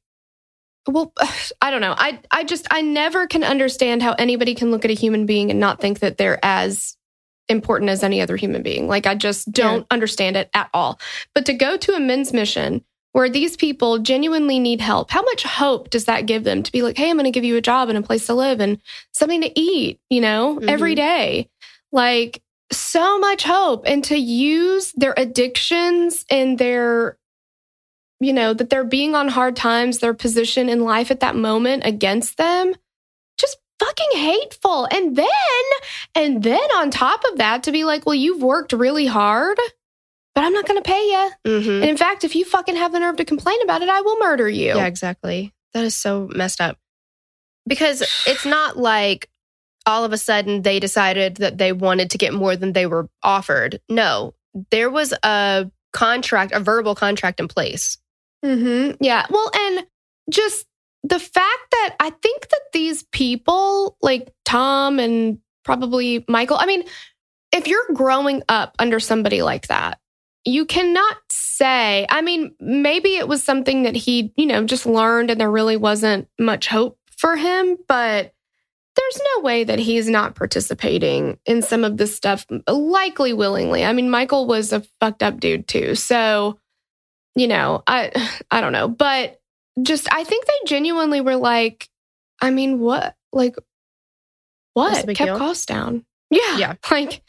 well, 0.87 1.13
I 1.63 1.71
don't 1.71 1.81
know. 1.81 1.95
I, 1.97 2.21
I 2.31 2.45
just, 2.45 2.67
I 2.71 2.83
never 2.83 3.27
can 3.27 3.43
understand 3.45 4.03
how 4.03 4.13
anybody 4.13 4.55
can 4.55 4.71
look 4.71 4.85
at 4.85 4.91
a 4.91 4.95
human 4.95 5.27
being 5.27 5.51
and 5.51 5.59
not 5.61 5.81
think 5.81 6.01
that 6.01 6.19
they're 6.19 6.39
as 6.45 6.97
important 7.49 7.91
as 7.91 8.03
any 8.03 8.21
other 8.21 8.37
human 8.37 8.63
being. 8.63 8.89
Like, 8.89 9.07
I 9.07 9.15
just 9.15 9.51
don't 9.53 9.87
understand 9.91 10.37
it 10.37 10.51
at 10.55 10.71
all. 10.73 10.99
But 11.35 11.47
to 11.47 11.53
go 11.55 11.77
to 11.77 11.93
a 11.95 12.01
men's 12.01 12.33
mission 12.33 12.85
where 13.13 13.29
these 13.29 13.57
people 13.57 13.99
genuinely 13.99 14.59
need 14.59 14.81
help, 14.81 15.11
how 15.11 15.23
much 15.23 15.43
hope 15.45 15.91
does 15.91 16.07
that 16.07 16.27
give 16.27 16.45
them 16.45 16.63
to 16.63 16.73
be 16.73 16.83
like, 16.83 16.97
hey, 16.97 17.11
I'm 17.11 17.17
going 17.17 17.25
to 17.25 17.31
give 17.31 17.45
you 17.45 17.57
a 17.57 17.61
job 17.63 17.89
and 17.89 17.97
a 17.99 18.03
place 18.03 18.27
to 18.27 18.35
live 18.35 18.61
and 18.61 18.81
something 19.13 19.41
to 19.43 19.61
eat, 19.61 20.01
you 20.11 20.21
know, 20.21 20.59
Mhm. 20.61 20.69
every 20.69 20.95
day? 20.95 21.49
Like, 21.93 22.43
so 22.73 23.19
much 23.19 23.45
hope 23.45 23.85
and 23.87 24.03
to 24.05 24.17
use 24.17 24.93
their 24.93 25.15
addictions 25.17 26.25
and 26.31 26.59
their 26.59 27.17
you 28.21 28.33
know 28.33 28.55
that 28.55 28.71
they're 28.71 28.85
being 28.85 29.15
on 29.15 29.29
hard 29.29 29.55
times 29.57 29.99
their 29.99 30.15
position 30.15 30.69
in 30.69 30.81
life 30.81 31.11
at 31.11 31.21
that 31.21 31.37
moment 31.37 31.85
against 31.85 32.37
them 32.37 32.73
just 33.39 33.59
fucking 33.79 34.19
hateful 34.21 34.87
and 34.91 35.17
then 35.17 35.27
and 36.15 36.43
then 36.43 36.61
on 36.77 36.91
top 36.91 37.23
of 37.31 37.39
that 37.39 37.65
to 37.65 37.73
be 37.73 37.85
like 37.85 38.07
well 38.07 38.15
you've 38.15 38.43
worked 38.43 38.73
really 38.73 39.07
hard 39.07 39.59
but 40.35 40.43
i'm 40.45 40.53
not 40.53 40.67
going 40.67 40.81
to 40.83 40.89
pay 40.89 41.01
you 41.07 41.31
Mm-hmm. 41.45 41.71
and 41.83 41.85
in 41.91 41.97
fact 41.97 42.25
if 42.25 42.35
you 42.35 42.45
fucking 42.45 42.77
have 42.77 42.93
the 42.93 43.01
nerve 43.01 43.17
to 43.17 43.25
complain 43.25 43.61
about 43.63 43.83
it 43.83 43.89
i 43.89 44.01
will 44.01 44.19
murder 44.19 44.49
you 44.49 44.69
Yeah, 44.77 44.87
exactly. 44.87 45.53
That 45.75 45.85
is 45.85 45.97
so 45.97 46.29
messed 46.33 46.61
up. 46.61 46.79
Because 47.67 48.01
it's 48.29 48.47
not 48.47 48.77
like 48.79 49.29
all 49.87 50.05
of 50.05 50.13
a 50.13 50.19
sudden 50.19 50.63
they 50.63 50.81
decided 50.81 51.37
that 51.37 51.59
they 51.59 51.73
wanted 51.73 52.11
to 52.11 52.19
get 52.19 52.35
more 52.35 52.57
than 52.57 52.73
they 52.73 52.87
were 52.87 53.09
offered. 53.23 53.81
No, 53.89 54.35
there 54.71 54.91
was 54.91 55.13
a 55.23 55.71
contract, 55.93 56.53
a 56.53 56.61
verbal 56.61 56.95
contract 56.95 57.41
in 57.41 57.49
place. 57.49 57.99
hmm 58.45 58.93
Yeah. 59.01 59.27
Well, 59.31 59.51
and 59.55 59.87
just 60.31 60.67
the 61.03 61.19
fact 61.19 61.71
that 61.71 61.97
I 62.01 62.11
think 62.11 62.49
that 62.49 62.61
these 62.73 63.03
people, 63.05 63.97
like 64.01 64.33
Tom 64.45 64.99
and 64.99 65.39
probably 65.65 66.25
Michael, 66.29 66.57
I 66.59 66.67
mean, 66.67 66.85
if 67.53 67.69
you're 67.69 67.87
growing 67.93 68.43
up 68.49 68.75
under 68.79 68.99
somebody 68.99 69.43
like 69.43 69.69
that, 69.69 69.99
you 70.45 70.65
cannot 70.67 71.17
say, 71.31 72.07
I 72.11 72.23
mean, 72.23 72.55
maybe 72.59 73.17
it 73.17 73.29
was 73.29 73.43
something 73.43 73.85
that 73.85 73.95
he, 73.97 74.33
you 74.37 74.47
know, 74.47 74.65
just 74.65 74.87
learned 74.87 75.31
and 75.31 75.41
there 75.41 75.51
really 75.51 75.77
wasn't 75.77 76.29
much 76.39 76.67
hope 76.67 76.99
for 77.17 77.37
him, 77.37 77.77
but 77.87 78.35
there's 78.97 79.21
no 79.37 79.43
way 79.43 79.65
that 79.65 79.79
he's 79.79 80.09
not 80.09 80.35
participating 80.35 81.39
in 81.47 81.63
some 81.63 81.85
of 81.85 81.97
this 81.97 82.15
stuff, 82.15 82.47
likely 82.69 83.33
willingly. 83.33 83.85
I 83.85 83.93
mean, 83.93 84.11
Michael 84.11 84.47
was 84.47 84.73
a 84.73 84.83
fucked 85.01 85.23
up 85.23 85.41
dude 85.41 85.67
too. 85.67 85.95
So, 85.95 86.59
you 87.35 87.49
know, 87.49 87.83
I 87.87 88.13
I 88.51 88.61
don't 88.61 88.73
know, 88.73 88.89
but 88.89 89.41
just 89.83 90.13
I 90.13 90.25
think 90.25 90.47
they 90.47 90.53
genuinely 90.67 91.21
were 91.21 91.37
like, 91.37 91.89
I 92.41 92.51
mean, 92.51 92.79
what 92.79 93.17
like 93.33 93.57
what 94.75 95.07
kept 95.07 95.19
deal? 95.19 95.39
costs 95.39 95.67
down? 95.67 96.05
Yeah, 96.31 96.59
Yeah. 96.59 96.75
Like, 96.91 97.23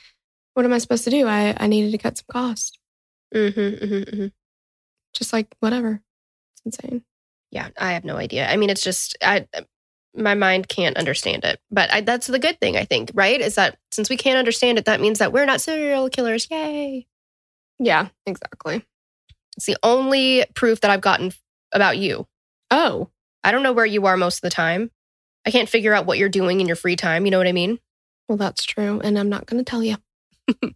what 0.53 0.65
am 0.65 0.73
I 0.73 0.77
supposed 0.77 1.03
to 1.05 1.09
do? 1.09 1.27
I 1.27 1.55
I 1.57 1.67
needed 1.67 1.91
to 1.91 1.97
cut 1.97 2.17
some 2.17 2.25
cost. 2.31 2.79
Mm-hmm, 3.33 3.59
mm-hmm, 3.59 3.93
mm-hmm. 3.95 4.27
Just 5.13 5.33
like 5.33 5.47
whatever. 5.59 6.01
It's 6.53 6.79
insane. 6.79 7.03
Yeah, 7.51 7.69
I 7.77 7.93
have 7.93 8.03
no 8.05 8.17
idea. 8.17 8.47
I 8.49 8.57
mean, 8.57 8.69
it's 8.69 8.83
just 8.83 9.17
I, 9.21 9.47
my 10.15 10.35
mind 10.35 10.67
can't 10.67 10.97
understand 10.97 11.43
it. 11.43 11.59
But 11.71 11.91
I, 11.91 12.01
that's 12.01 12.27
the 12.27 12.39
good 12.39 12.59
thing, 12.59 12.77
I 12.77 12.85
think, 12.85 13.11
right? 13.13 13.39
Is 13.39 13.55
that 13.55 13.77
since 13.91 14.09
we 14.09 14.17
can't 14.17 14.37
understand 14.37 14.77
it, 14.77 14.85
that 14.85 15.01
means 15.01 15.19
that 15.19 15.33
we're 15.33 15.45
not 15.45 15.61
serial 15.61 16.09
killers. 16.09 16.47
Yay! 16.49 17.07
Yeah, 17.79 18.07
exactly. 18.25 18.85
It's 19.57 19.65
the 19.65 19.77
only 19.83 20.45
proof 20.53 20.81
that 20.81 20.91
I've 20.91 21.01
gotten 21.01 21.31
about 21.73 21.97
you. 21.97 22.27
Oh, 22.71 23.09
I 23.43 23.51
don't 23.51 23.63
know 23.63 23.73
where 23.73 23.85
you 23.85 24.05
are 24.05 24.17
most 24.17 24.37
of 24.37 24.41
the 24.41 24.49
time. 24.49 24.91
I 25.45 25.51
can't 25.51 25.69
figure 25.69 25.93
out 25.93 26.05
what 26.05 26.17
you're 26.17 26.29
doing 26.29 26.61
in 26.61 26.67
your 26.67 26.75
free 26.75 26.95
time. 26.95 27.25
You 27.25 27.31
know 27.31 27.37
what 27.37 27.47
I 27.47 27.51
mean? 27.51 27.79
well, 28.27 28.37
that's 28.37 28.63
true. 28.65 28.99
And 29.03 29.19
I'm 29.19 29.29
not 29.29 29.45
going 29.45 29.63
to 29.63 29.69
tell 29.69 29.83
you. 29.83 29.97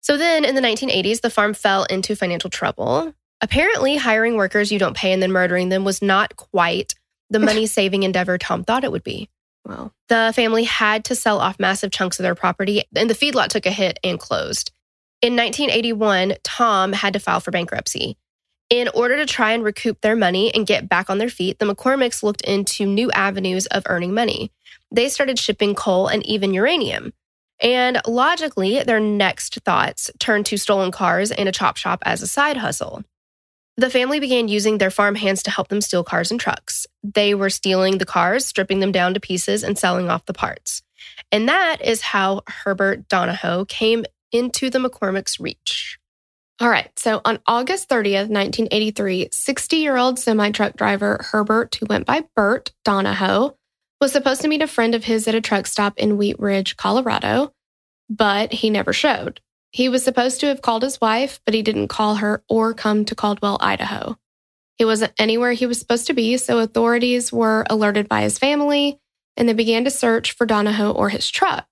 So 0.00 0.16
then 0.16 0.44
in 0.44 0.54
the 0.54 0.60
1980s, 0.60 1.20
the 1.20 1.30
farm 1.30 1.54
fell 1.54 1.84
into 1.84 2.16
financial 2.16 2.50
trouble. 2.50 3.14
Apparently, 3.42 3.96
hiring 3.96 4.36
workers 4.36 4.72
you 4.72 4.78
don't 4.78 4.96
pay 4.96 5.12
and 5.12 5.22
then 5.22 5.32
murdering 5.32 5.68
them 5.68 5.84
was 5.84 6.02
not 6.02 6.36
quite 6.36 6.94
the 7.30 7.38
money 7.38 7.66
saving 7.66 8.02
endeavor 8.02 8.36
Tom 8.38 8.64
thought 8.64 8.84
it 8.84 8.92
would 8.92 9.04
be. 9.04 9.28
Well, 9.64 9.94
The 10.08 10.32
family 10.34 10.64
had 10.64 11.04
to 11.06 11.14
sell 11.14 11.38
off 11.38 11.60
massive 11.60 11.90
chunks 11.90 12.18
of 12.18 12.24
their 12.24 12.34
property, 12.34 12.82
and 12.94 13.08
the 13.08 13.14
feedlot 13.14 13.48
took 13.48 13.66
a 13.66 13.70
hit 13.70 13.98
and 14.02 14.18
closed. 14.18 14.72
In 15.22 15.36
1981, 15.36 16.34
Tom 16.42 16.92
had 16.92 17.12
to 17.12 17.20
file 17.20 17.40
for 17.40 17.50
bankruptcy. 17.50 18.16
In 18.70 18.88
order 18.94 19.16
to 19.16 19.26
try 19.26 19.52
and 19.52 19.64
recoup 19.64 20.00
their 20.00 20.16
money 20.16 20.54
and 20.54 20.66
get 20.66 20.88
back 20.88 21.10
on 21.10 21.18
their 21.18 21.28
feet, 21.28 21.58
the 21.58 21.66
McCormicks 21.66 22.22
looked 22.22 22.40
into 22.42 22.86
new 22.86 23.10
avenues 23.10 23.66
of 23.66 23.82
earning 23.86 24.14
money. 24.14 24.50
They 24.92 25.08
started 25.08 25.38
shipping 25.38 25.74
coal 25.74 26.06
and 26.06 26.24
even 26.24 26.54
uranium. 26.54 27.12
And 27.62 28.00
logically, 28.06 28.82
their 28.82 29.00
next 29.00 29.56
thoughts 29.64 30.10
turned 30.18 30.46
to 30.46 30.56
stolen 30.56 30.90
cars 30.90 31.30
and 31.30 31.48
a 31.48 31.52
chop 31.52 31.76
shop 31.76 32.02
as 32.06 32.22
a 32.22 32.26
side 32.26 32.56
hustle. 32.56 33.04
The 33.80 33.88
family 33.88 34.20
began 34.20 34.48
using 34.48 34.76
their 34.76 34.90
farm 34.90 35.14
hands 35.14 35.42
to 35.44 35.50
help 35.50 35.68
them 35.68 35.80
steal 35.80 36.04
cars 36.04 36.30
and 36.30 36.38
trucks. 36.38 36.86
They 37.02 37.34
were 37.34 37.48
stealing 37.48 37.96
the 37.96 38.04
cars, 38.04 38.44
stripping 38.44 38.80
them 38.80 38.92
down 38.92 39.14
to 39.14 39.20
pieces, 39.20 39.64
and 39.64 39.78
selling 39.78 40.10
off 40.10 40.26
the 40.26 40.34
parts. 40.34 40.82
And 41.32 41.48
that 41.48 41.80
is 41.80 42.02
how 42.02 42.42
Herbert 42.46 43.08
Donahoe 43.08 43.64
came 43.64 44.04
into 44.32 44.68
the 44.68 44.80
McCormick's 44.80 45.40
reach. 45.40 45.98
all 46.60 46.68
right. 46.68 46.90
So 46.98 47.22
on 47.24 47.38
August 47.46 47.88
30th, 47.88 48.28
1983, 48.28 49.30
60 49.32 49.76
year 49.78 49.96
old 49.96 50.18
semi 50.18 50.50
truck 50.50 50.76
driver 50.76 51.18
Herbert, 51.30 51.76
who 51.76 51.86
went 51.86 52.04
by 52.04 52.24
Bert 52.36 52.72
Donahoe, 52.84 53.56
was 53.98 54.12
supposed 54.12 54.42
to 54.42 54.48
meet 54.48 54.60
a 54.60 54.66
friend 54.66 54.94
of 54.94 55.04
his 55.04 55.26
at 55.26 55.34
a 55.34 55.40
truck 55.40 55.66
stop 55.66 55.96
in 55.96 56.18
Wheat 56.18 56.38
Ridge, 56.38 56.76
Colorado, 56.76 57.54
but 58.10 58.52
he 58.52 58.68
never 58.68 58.92
showed. 58.92 59.40
He 59.70 59.88
was 59.88 60.02
supposed 60.02 60.40
to 60.40 60.46
have 60.46 60.62
called 60.62 60.82
his 60.82 61.00
wife, 61.00 61.40
but 61.44 61.54
he 61.54 61.62
didn't 61.62 61.88
call 61.88 62.16
her 62.16 62.42
or 62.48 62.74
come 62.74 63.04
to 63.04 63.14
Caldwell, 63.14 63.58
Idaho. 63.60 64.16
He 64.76 64.84
wasn't 64.84 65.12
anywhere 65.18 65.52
he 65.52 65.66
was 65.66 65.78
supposed 65.78 66.06
to 66.06 66.14
be, 66.14 66.36
so 66.38 66.58
authorities 66.58 67.32
were 67.32 67.64
alerted 67.68 68.08
by 68.08 68.22
his 68.22 68.38
family 68.38 68.98
and 69.36 69.48
they 69.48 69.52
began 69.52 69.84
to 69.84 69.90
search 69.90 70.32
for 70.32 70.46
Donahoe 70.46 70.92
or 70.92 71.08
his 71.08 71.30
truck. 71.30 71.66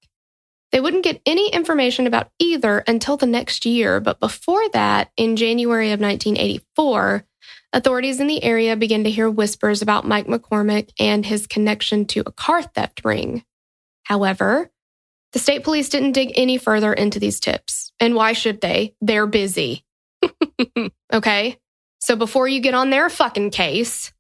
They 0.70 0.80
wouldn't 0.80 1.04
get 1.04 1.22
any 1.24 1.50
information 1.50 2.06
about 2.06 2.30
either 2.38 2.78
until 2.86 3.16
the 3.16 3.26
next 3.26 3.64
year, 3.64 4.00
but 4.00 4.20
before 4.20 4.68
that, 4.70 5.10
in 5.16 5.36
January 5.36 5.92
of 5.92 6.00
1984, 6.00 7.24
authorities 7.72 8.20
in 8.20 8.26
the 8.26 8.42
area 8.44 8.76
began 8.76 9.04
to 9.04 9.10
hear 9.10 9.30
whispers 9.30 9.82
about 9.82 10.06
Mike 10.06 10.26
McCormick 10.26 10.90
and 10.98 11.24
his 11.24 11.46
connection 11.46 12.04
to 12.06 12.22
a 12.26 12.32
car 12.32 12.62
theft 12.62 13.02
ring. 13.04 13.44
However, 14.04 14.70
the 15.32 15.38
state 15.38 15.64
police 15.64 15.88
didn't 15.88 16.12
dig 16.12 16.32
any 16.36 16.58
further 16.58 16.92
into 16.92 17.18
these 17.18 17.40
tips. 17.40 17.87
And 18.00 18.14
why 18.14 18.32
should 18.32 18.60
they? 18.60 18.94
They're 19.00 19.26
busy. 19.26 19.84
okay? 21.12 21.58
So 22.00 22.16
before 22.16 22.48
you 22.48 22.60
get 22.60 22.74
on 22.74 22.90
their 22.90 23.10
fucking 23.10 23.50
case, 23.50 24.12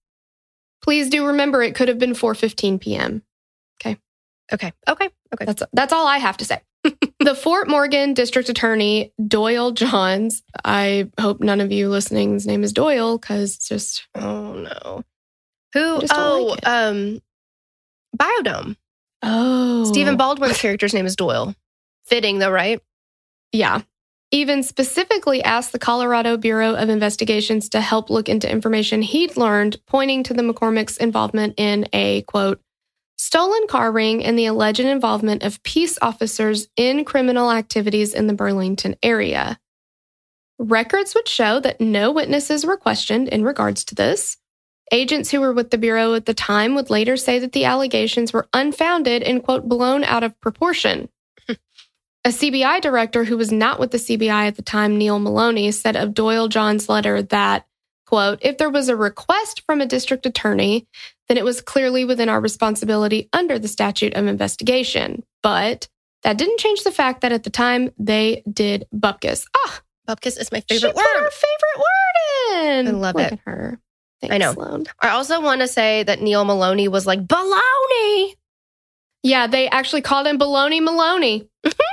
please 0.82 1.10
do 1.10 1.26
remember 1.26 1.62
it 1.62 1.74
could 1.74 1.88
have 1.88 1.98
been 1.98 2.12
4:15 2.12 2.80
p.m. 2.80 3.22
Okay, 3.80 3.96
okay, 4.52 4.72
okay. 4.88 5.10
Okay. 5.34 5.44
That's 5.44 5.62
that's 5.72 5.92
all 5.92 6.06
I 6.06 6.18
have 6.18 6.38
to 6.38 6.44
say. 6.44 6.60
the 7.20 7.34
Fort 7.34 7.68
Morgan 7.68 8.14
District 8.14 8.48
Attorney 8.48 9.12
Doyle 9.26 9.72
Johns. 9.72 10.42
I 10.64 11.10
hope 11.20 11.40
none 11.40 11.60
of 11.60 11.72
you 11.72 11.88
listening's 11.88 12.46
name 12.46 12.64
is 12.64 12.72
Doyle 12.72 13.18
because 13.18 13.56
it's 13.56 13.68
just 13.68 14.08
Oh 14.14 14.54
no. 14.54 15.02
Who? 15.74 16.00
Oh, 16.10 16.48
like 16.50 16.66
um, 16.66 17.20
Biodome. 18.16 18.76
oh 19.22 19.84
Stephen 19.84 20.16
Baldwin's 20.16 20.58
character's 20.58 20.94
name 20.94 21.06
is 21.06 21.16
Doyle. 21.16 21.54
Fitting 22.06 22.38
though, 22.38 22.50
right? 22.50 22.80
Yeah. 23.52 23.82
Even 24.30 24.62
specifically 24.62 25.42
asked 25.42 25.72
the 25.72 25.78
Colorado 25.78 26.36
Bureau 26.36 26.74
of 26.74 26.90
Investigations 26.90 27.70
to 27.70 27.80
help 27.80 28.10
look 28.10 28.28
into 28.28 28.50
information 28.50 29.00
he'd 29.00 29.36
learned, 29.38 29.78
pointing 29.86 30.22
to 30.24 30.34
the 30.34 30.42
McCormick's 30.42 30.98
involvement 30.98 31.54
in 31.56 31.88
a 31.92 32.22
quote, 32.22 32.60
stolen 33.16 33.66
car 33.66 33.90
ring 33.90 34.24
and 34.24 34.38
the 34.38 34.46
alleged 34.46 34.80
involvement 34.80 35.42
of 35.42 35.62
peace 35.62 35.98
officers 36.02 36.68
in 36.76 37.04
criminal 37.04 37.50
activities 37.50 38.14
in 38.14 38.26
the 38.26 38.34
Burlington 38.34 38.96
area. 39.02 39.58
Records 40.58 41.14
would 41.14 41.28
show 41.28 41.60
that 41.60 41.80
no 41.80 42.12
witnesses 42.12 42.66
were 42.66 42.76
questioned 42.76 43.28
in 43.28 43.44
regards 43.44 43.84
to 43.86 43.94
this. 43.94 44.36
Agents 44.90 45.30
who 45.30 45.40
were 45.40 45.52
with 45.52 45.70
the 45.70 45.78
Bureau 45.78 46.14
at 46.14 46.26
the 46.26 46.34
time 46.34 46.74
would 46.74 46.90
later 46.90 47.16
say 47.16 47.38
that 47.38 47.52
the 47.52 47.64
allegations 47.64 48.32
were 48.32 48.48
unfounded 48.52 49.22
and, 49.22 49.42
quote, 49.42 49.68
blown 49.68 50.02
out 50.02 50.24
of 50.24 50.38
proportion. 50.40 51.08
A 52.28 52.30
CBI 52.30 52.82
director 52.82 53.24
who 53.24 53.38
was 53.38 53.50
not 53.50 53.80
with 53.80 53.90
the 53.90 53.96
CBI 53.96 54.48
at 54.48 54.56
the 54.56 54.60
time, 54.60 54.98
Neil 54.98 55.18
Maloney, 55.18 55.70
said 55.70 55.96
of 55.96 56.12
Doyle 56.12 56.46
John's 56.46 56.86
letter 56.86 57.22
that, 57.22 57.66
quote, 58.04 58.40
if 58.42 58.58
there 58.58 58.68
was 58.68 58.90
a 58.90 58.96
request 58.96 59.62
from 59.64 59.80
a 59.80 59.86
district 59.86 60.26
attorney, 60.26 60.86
then 61.28 61.38
it 61.38 61.44
was 61.44 61.62
clearly 61.62 62.04
within 62.04 62.28
our 62.28 62.38
responsibility 62.38 63.30
under 63.32 63.58
the 63.58 63.66
statute 63.66 64.12
of 64.12 64.26
investigation. 64.26 65.24
But 65.42 65.88
that 66.22 66.36
didn't 66.36 66.60
change 66.60 66.84
the 66.84 66.90
fact 66.90 67.22
that 67.22 67.32
at 67.32 67.44
the 67.44 67.50
time 67.50 67.92
they 67.98 68.42
did 68.52 68.86
bupkis. 68.94 69.46
Ah, 69.56 69.80
Bupkis 70.06 70.38
is 70.38 70.52
my 70.52 70.62
she 70.68 70.78
favorite 70.80 70.96
put 70.96 71.02
her 71.02 71.22
word. 71.22 71.32
favorite 71.32 71.78
word 71.78 72.76
in. 72.76 72.88
I 72.88 72.90
love 72.90 73.14
Look 73.14 73.32
it. 73.32 73.40
Her. 73.46 73.80
Thanks, 74.20 74.34
I 74.34 74.36
know. 74.36 74.52
Sloan. 74.52 74.84
I 75.00 75.08
also 75.08 75.40
want 75.40 75.62
to 75.62 75.66
say 75.66 76.02
that 76.02 76.20
Neil 76.20 76.44
Maloney 76.44 76.88
was 76.88 77.06
like 77.06 77.26
baloney. 77.26 78.34
Yeah, 79.22 79.46
they 79.46 79.70
actually 79.70 80.02
called 80.02 80.26
him 80.26 80.38
Baloney 80.38 80.82
Maloney. 80.82 81.48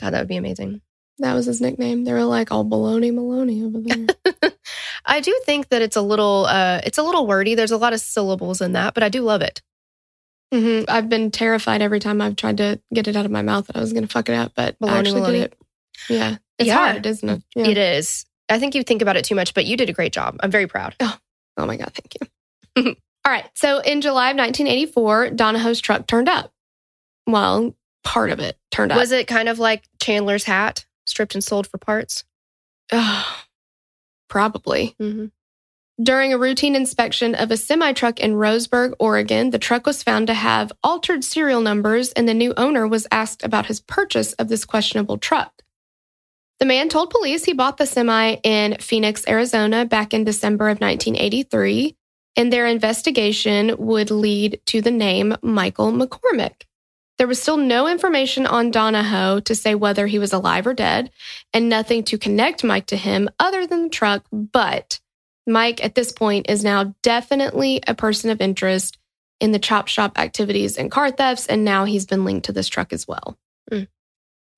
God, 0.00 0.10
that 0.12 0.20
would 0.20 0.28
be 0.28 0.36
amazing. 0.36 0.80
That 1.18 1.34
was 1.34 1.46
his 1.46 1.60
nickname. 1.60 2.04
They 2.04 2.12
were 2.12 2.24
like, 2.24 2.52
all 2.52 2.64
Baloney 2.64 3.12
Maloney 3.12 3.64
over 3.64 3.80
there." 3.80 4.52
I 5.06 5.20
do 5.20 5.38
think 5.44 5.68
that 5.70 5.82
it's 5.82 5.96
a 5.96 6.02
little, 6.02 6.46
uh, 6.46 6.80
it's 6.84 6.98
a 6.98 7.02
little 7.02 7.26
wordy. 7.26 7.54
There's 7.54 7.70
a 7.72 7.76
lot 7.76 7.92
of 7.92 8.00
syllables 8.00 8.60
in 8.60 8.72
that, 8.72 8.94
but 8.94 9.02
I 9.02 9.08
do 9.08 9.22
love 9.22 9.42
it. 9.42 9.62
Mm-hmm. 10.54 10.84
I've 10.90 11.08
been 11.08 11.30
terrified 11.30 11.82
every 11.82 12.00
time 12.00 12.20
I've 12.20 12.36
tried 12.36 12.56
to 12.58 12.80
get 12.94 13.06
it 13.08 13.16
out 13.16 13.24
of 13.26 13.30
my 13.30 13.42
mouth 13.42 13.66
that 13.66 13.76
I 13.76 13.80
was 13.80 13.92
going 13.92 14.04
to 14.06 14.08
fuck 14.12 14.28
it 14.28 14.34
up, 14.34 14.52
but 14.54 14.76
I 14.82 14.86
Baloney 14.86 14.98
actually 14.98 15.20
Maloney. 15.20 15.38
did 15.40 15.44
it. 15.52 15.58
Yeah, 16.08 16.36
it's 16.58 16.66
Yeah. 16.68 16.92
hard, 16.92 17.06
isn't 17.06 17.28
it? 17.28 17.42
Yeah. 17.56 17.66
It 17.66 17.78
is. 17.78 18.24
I 18.48 18.58
think 18.58 18.74
you 18.74 18.82
think 18.82 19.02
about 19.02 19.16
it 19.16 19.24
too 19.24 19.34
much, 19.34 19.52
but 19.52 19.66
you 19.66 19.76
did 19.76 19.90
a 19.90 19.92
great 19.92 20.12
job. 20.12 20.36
I'm 20.40 20.50
very 20.50 20.66
proud. 20.66 20.94
Oh 21.00 21.66
my 21.66 21.76
god, 21.76 21.92
thank 21.92 22.14
you. 22.86 22.94
All 23.26 23.32
right, 23.32 23.44
so 23.54 23.80
in 23.80 24.00
July 24.00 24.30
of 24.30 24.36
1984, 24.38 25.30
Donahoe's 25.30 25.80
truck 25.80 26.06
turned 26.06 26.28
up. 26.30 26.50
Well, 27.26 27.74
part 28.04 28.30
of 28.30 28.40
it 28.40 28.56
turned 28.70 28.92
up. 28.92 28.98
Was 28.98 29.12
it 29.12 29.26
kind 29.26 29.48
of 29.48 29.58
like 29.58 29.84
Chandler's 30.00 30.44
hat, 30.44 30.86
stripped 31.06 31.34
and 31.34 31.44
sold 31.44 31.66
for 31.66 31.78
parts? 31.78 32.24
Ugh, 32.92 33.26
probably. 34.28 34.94
Mm-hmm. 35.00 35.26
During 36.00 36.32
a 36.32 36.38
routine 36.38 36.76
inspection 36.76 37.34
of 37.34 37.50
a 37.50 37.56
semi 37.56 37.92
truck 37.92 38.20
in 38.20 38.34
Roseburg, 38.34 38.94
Oregon, 39.00 39.50
the 39.50 39.58
truck 39.58 39.84
was 39.84 40.04
found 40.04 40.28
to 40.28 40.34
have 40.34 40.72
altered 40.84 41.24
serial 41.24 41.60
numbers, 41.60 42.12
and 42.12 42.28
the 42.28 42.34
new 42.34 42.54
owner 42.56 42.86
was 42.86 43.08
asked 43.10 43.42
about 43.42 43.66
his 43.66 43.80
purchase 43.80 44.32
of 44.34 44.48
this 44.48 44.64
questionable 44.64 45.18
truck. 45.18 45.62
The 46.60 46.66
man 46.66 46.88
told 46.88 47.10
police 47.10 47.44
he 47.44 47.52
bought 47.52 47.78
the 47.78 47.86
semi 47.86 48.34
in 48.44 48.76
Phoenix, 48.78 49.26
Arizona 49.26 49.84
back 49.84 50.14
in 50.14 50.22
December 50.22 50.68
of 50.68 50.80
1983, 50.80 51.96
and 52.36 52.52
their 52.52 52.66
investigation 52.66 53.74
would 53.78 54.12
lead 54.12 54.60
to 54.66 54.80
the 54.80 54.92
name 54.92 55.34
Michael 55.42 55.90
McCormick. 55.92 56.62
There 57.18 57.26
was 57.26 57.42
still 57.42 57.56
no 57.56 57.88
information 57.88 58.46
on 58.46 58.70
Donahoe 58.70 59.40
to 59.40 59.54
say 59.54 59.74
whether 59.74 60.06
he 60.06 60.20
was 60.20 60.32
alive 60.32 60.66
or 60.66 60.74
dead, 60.74 61.10
and 61.52 61.68
nothing 61.68 62.04
to 62.04 62.18
connect 62.18 62.62
Mike 62.62 62.86
to 62.86 62.96
him 62.96 63.28
other 63.40 63.66
than 63.66 63.84
the 63.84 63.88
truck, 63.88 64.24
but 64.30 65.00
Mike 65.46 65.84
at 65.84 65.96
this 65.96 66.12
point 66.12 66.48
is 66.48 66.62
now 66.62 66.94
definitely 67.02 67.80
a 67.88 67.94
person 67.94 68.30
of 68.30 68.40
interest 68.40 68.98
in 69.40 69.52
the 69.52 69.58
chop 69.58 69.88
shop 69.88 70.18
activities 70.18 70.76
and 70.76 70.90
car 70.90 71.10
thefts, 71.10 71.46
and 71.46 71.64
now 71.64 71.84
he's 71.84 72.06
been 72.06 72.24
linked 72.24 72.46
to 72.46 72.52
this 72.52 72.68
truck 72.68 72.92
as 72.92 73.08
well. 73.08 73.36
Mm. 73.70 73.88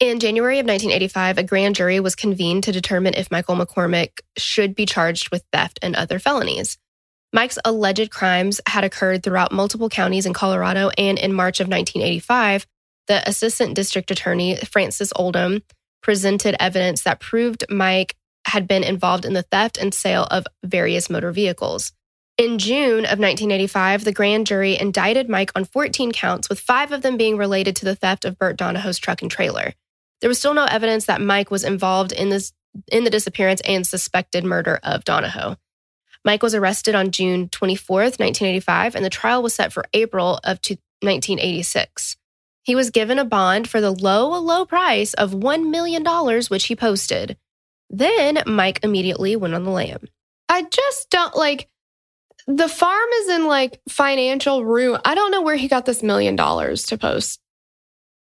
In 0.01 0.19
January 0.19 0.59
of 0.59 0.67
1985, 0.67 1.39
a 1.39 1.43
grand 1.43 1.77
jury 1.77 2.01
was 2.01 2.15
convened 2.15 2.65
to 2.65 2.73
determine 2.73 3.15
if 3.15 3.31
Michael 3.31 3.57
McCormick 3.57 4.21
should 4.37 4.75
be 4.75 4.87
charged 4.87 5.31
with 5.31 5.45
theft 5.53 5.79
and 5.83 5.95
other 5.95 6.19
felonies. 6.19 6.79
Mike's 7.33 7.59
alleged 7.65 8.11
crimes 8.11 8.61
had 8.67 8.85
occurred 8.85 9.23
throughout 9.23 9.53
multiple 9.53 9.89
counties 9.89 10.27
in 10.27 10.33
Colorado, 10.33 10.91
and 10.99 11.19
in 11.19 11.33
March 11.33 11.61
of 11.61 11.69
1985, 11.69 12.67
the 13.07 13.29
assistant 13.29 13.75
district 13.75 14.11
attorney, 14.11 14.57
Francis 14.57 15.13
Oldham, 15.15 15.63
presented 16.03 16.57
evidence 16.61 17.03
that 17.03 17.21
proved 17.21 17.65
Mike 17.69 18.17
had 18.47 18.67
been 18.67 18.83
involved 18.83 19.25
in 19.25 19.33
the 19.33 19.43
theft 19.43 19.79
and 19.79 19.95
sale 19.95 20.25
of 20.25 20.47
various 20.65 21.11
motor 21.11 21.31
vehicles. 21.31 21.93
In 22.39 22.59
June 22.59 23.05
of 23.05 23.19
1985, 23.19 24.05
the 24.05 24.13
grand 24.13 24.47
jury 24.47 24.79
indicted 24.79 25.29
Mike 25.29 25.53
on 25.55 25.65
14 25.65 26.11
counts, 26.11 26.49
with 26.49 26.59
five 26.59 26.91
of 26.91 27.03
them 27.03 27.17
being 27.17 27.37
related 27.37 27.77
to 27.77 27.85
the 27.85 27.95
theft 27.95 28.25
of 28.25 28.39
Bert 28.39 28.57
Donahoe's 28.57 28.99
truck 28.99 29.23
and 29.23 29.31
trailer. 29.31 29.75
There 30.21 30.29
was 30.29 30.39
still 30.39 30.55
no 30.55 30.65
evidence 30.65 31.07
that 31.07 31.21
Mike 31.21 31.51
was 31.51 31.65
involved 31.65 32.13
in 32.13 32.31
this 32.31 32.53
in 32.91 33.05
the 33.05 33.11
disappearance 33.11 33.61
and 33.65 33.87
suspected 33.87 34.45
murder 34.45 34.79
of 34.83 35.05
Donahoe. 35.05 35.57
Mike 36.25 36.43
was 36.43 36.55
arrested 36.55 36.95
on 36.95 37.11
June 37.11 37.49
24th, 37.49 38.19
1985, 38.19 38.95
and 38.95 39.05
the 39.05 39.11
trial 39.11 39.43
was 39.43 39.55
set 39.55 39.73
for 39.73 39.85
April 39.95 40.39
of 40.45 40.59
1986. 41.01 42.17
He 42.63 42.75
was 42.75 42.91
given 42.91 43.19
a 43.19 43.25
bond 43.25 43.69
for 43.69 43.81
the 43.81 43.91
low, 43.91 44.39
low 44.39 44.67
price 44.67 45.15
of 45.15 45.33
$1 45.33 45.71
million, 45.71 46.05
which 46.49 46.67
he 46.67 46.77
posted. 46.77 47.37
Then 47.89 48.43
Mike 48.47 48.81
immediately 48.83 49.35
went 49.35 49.55
on 49.55 49.65
the 49.65 49.71
lam. 49.71 50.01
I 50.49 50.63
just 50.63 51.11
don't 51.11 51.35
like 51.37 51.69
the 52.47 52.69
farm 52.69 53.09
is 53.21 53.29
in 53.29 53.47
like 53.47 53.81
financial 53.89 54.65
ruin. 54.65 55.01
I 55.05 55.15
don't 55.15 55.31
know 55.31 55.43
where 55.43 55.57
he 55.57 55.69
got 55.69 55.87
this 55.87 56.03
million 56.03 56.37
dollars 56.37 56.85
to 56.87 56.99
post. 56.99 57.41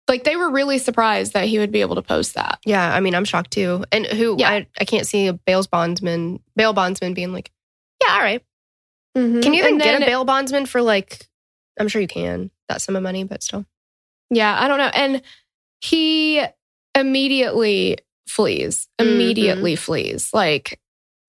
Like 0.07 0.23
they 0.23 0.35
were 0.35 0.51
really 0.51 0.77
surprised 0.77 1.33
that 1.33 1.45
he 1.45 1.59
would 1.59 1.71
be 1.71 1.81
able 1.81 1.95
to 1.95 2.01
post 2.01 2.35
that. 2.35 2.59
Yeah, 2.65 2.93
I 2.93 2.99
mean, 2.99 3.15
I'm 3.15 3.25
shocked 3.25 3.51
too. 3.51 3.85
And 3.91 4.05
who 4.05 4.35
Yeah. 4.37 4.49
I, 4.49 4.67
I 4.79 4.85
can't 4.85 5.07
see 5.07 5.27
a 5.27 5.33
bail 5.33 5.63
bondsman, 5.63 6.41
bail 6.55 6.73
bondsman 6.73 7.13
being 7.13 7.31
like, 7.33 7.51
yeah, 8.05 8.13
all 8.13 8.21
right. 8.21 8.43
Mhm. 9.17 9.43
Can 9.43 9.53
you 9.53 9.61
even 9.61 9.73
And 9.75 9.81
get 9.81 10.01
a 10.01 10.05
bail 10.05 10.25
bondsman 10.25 10.65
for 10.65 10.81
like, 10.81 11.27
I'm 11.79 11.87
sure 11.87 12.01
you 12.01 12.07
can, 12.07 12.49
that 12.69 12.81
sum 12.81 12.95
of 12.95 13.03
money, 13.03 13.23
but 13.23 13.43
still. 13.43 13.65
Yeah, 14.29 14.55
I 14.59 14.67
don't 14.67 14.79
know. 14.79 14.91
And 14.93 15.21
he 15.81 16.43
immediately 16.95 17.97
flees. 18.27 18.87
Immediately 18.99 19.75
flees. 19.75 20.33
Like, 20.33 20.79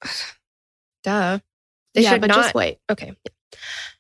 Duh. 1.03 1.39
They 1.95 2.03
yeah, 2.03 2.13
should 2.13 2.21
but 2.23 2.29
not. 2.29 2.37
just 2.37 2.55
wait. 2.55 2.79
Okay. 2.91 3.13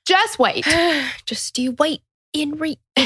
Just 0.06 0.38
wait. 0.38 0.66
just 1.26 1.58
you 1.58 1.72
wait 1.72 2.00
in 2.32 2.52
re. 2.52 2.78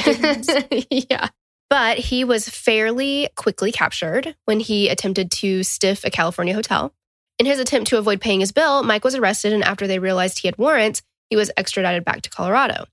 yeah. 0.89 1.29
But 1.69 1.97
he 1.99 2.23
was 2.23 2.49
fairly 2.49 3.29
quickly 3.35 3.71
captured 3.71 4.35
when 4.45 4.59
he 4.59 4.89
attempted 4.89 5.29
to 5.31 5.61
stiff 5.63 6.03
a 6.03 6.09
California 6.09 6.53
hotel. 6.53 6.93
In 7.39 7.45
his 7.45 7.59
attempt 7.59 7.89
to 7.89 7.97
avoid 7.97 8.19
paying 8.19 8.41
his 8.41 8.51
bill, 8.51 8.83
Mike 8.83 9.05
was 9.05 9.15
arrested, 9.15 9.53
and 9.53 9.63
after 9.63 9.87
they 9.87 9.97
realized 9.97 10.39
he 10.39 10.47
had 10.47 10.57
warrants, 10.57 11.01
he 11.29 11.37
was 11.37 11.49
extradited 11.55 12.03
back 12.03 12.21
to 12.23 12.29
Colorado. 12.29 12.85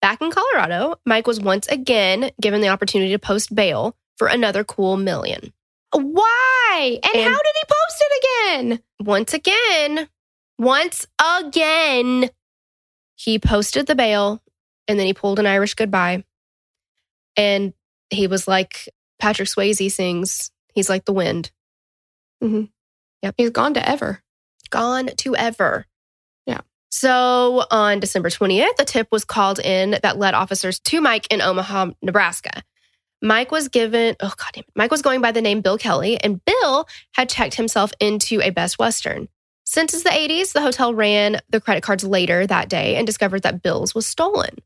Back 0.00 0.22
in 0.22 0.30
Colorado, 0.30 0.96
Mike 1.04 1.26
was 1.26 1.40
once 1.40 1.66
again 1.66 2.30
given 2.40 2.60
the 2.60 2.68
opportunity 2.68 3.10
to 3.12 3.18
post 3.18 3.54
bail 3.54 3.96
for 4.16 4.28
another 4.28 4.64
cool 4.64 4.96
million. 4.96 5.52
Why? 5.92 7.00
And, 7.02 7.14
And- 7.14 7.24
how 7.24 7.38
did 7.38 7.54
he 7.54 7.64
post 7.68 8.00
it 8.00 8.24
again? 8.24 8.82
Once 9.00 9.34
again, 9.34 10.08
once 10.58 11.06
again, 11.18 12.30
he 13.16 13.38
posted 13.38 13.86
the 13.86 13.94
bail 13.94 14.42
and 14.86 14.98
then 14.98 15.06
he 15.06 15.14
pulled 15.14 15.38
an 15.38 15.46
Irish 15.46 15.74
goodbye. 15.74 16.24
And 17.36 17.74
he 18.10 18.26
was 18.26 18.46
like 18.46 18.88
Patrick 19.18 19.48
Swayze 19.48 19.90
sings, 19.90 20.50
he's 20.74 20.88
like 20.88 21.04
the 21.04 21.12
wind, 21.12 21.50
mm-hmm. 22.42 22.64
He's 23.36 23.50
gone 23.50 23.74
to 23.74 23.88
ever. 23.88 24.22
gone 24.70 25.10
to 25.18 25.36
ever. 25.36 25.86
Yeah. 26.46 26.60
So 26.90 27.64
on 27.70 28.00
December 28.00 28.30
20th, 28.30 28.78
a 28.78 28.84
tip 28.84 29.08
was 29.10 29.24
called 29.24 29.58
in 29.58 29.98
that 30.02 30.18
led 30.18 30.34
officers 30.34 30.78
to 30.80 31.00
Mike 31.00 31.26
in 31.32 31.40
Omaha, 31.40 31.90
Nebraska. 32.02 32.62
Mike 33.22 33.50
was 33.50 33.68
given, 33.68 34.16
oh 34.20 34.32
God 34.36 34.50
damn 34.54 34.62
it. 34.62 34.72
Mike 34.74 34.90
was 34.90 35.02
going 35.02 35.20
by 35.20 35.32
the 35.32 35.42
name 35.42 35.60
Bill 35.60 35.76
Kelly, 35.76 36.18
and 36.18 36.42
Bill 36.44 36.86
had 37.12 37.28
checked 37.28 37.54
himself 37.54 37.92
into 38.00 38.40
a 38.40 38.50
Best 38.50 38.78
Western. 38.78 39.28
Since 39.64 39.94
it's 39.94 40.02
the 40.02 40.10
80s, 40.10 40.52
the 40.52 40.62
hotel 40.62 40.94
ran 40.94 41.40
the 41.50 41.60
credit 41.60 41.82
cards 41.82 42.02
later 42.02 42.46
that 42.46 42.68
day 42.68 42.96
and 42.96 43.06
discovered 43.06 43.42
that 43.42 43.62
Bill's 43.62 43.94
was 43.94 44.06
stolen. 44.06 44.56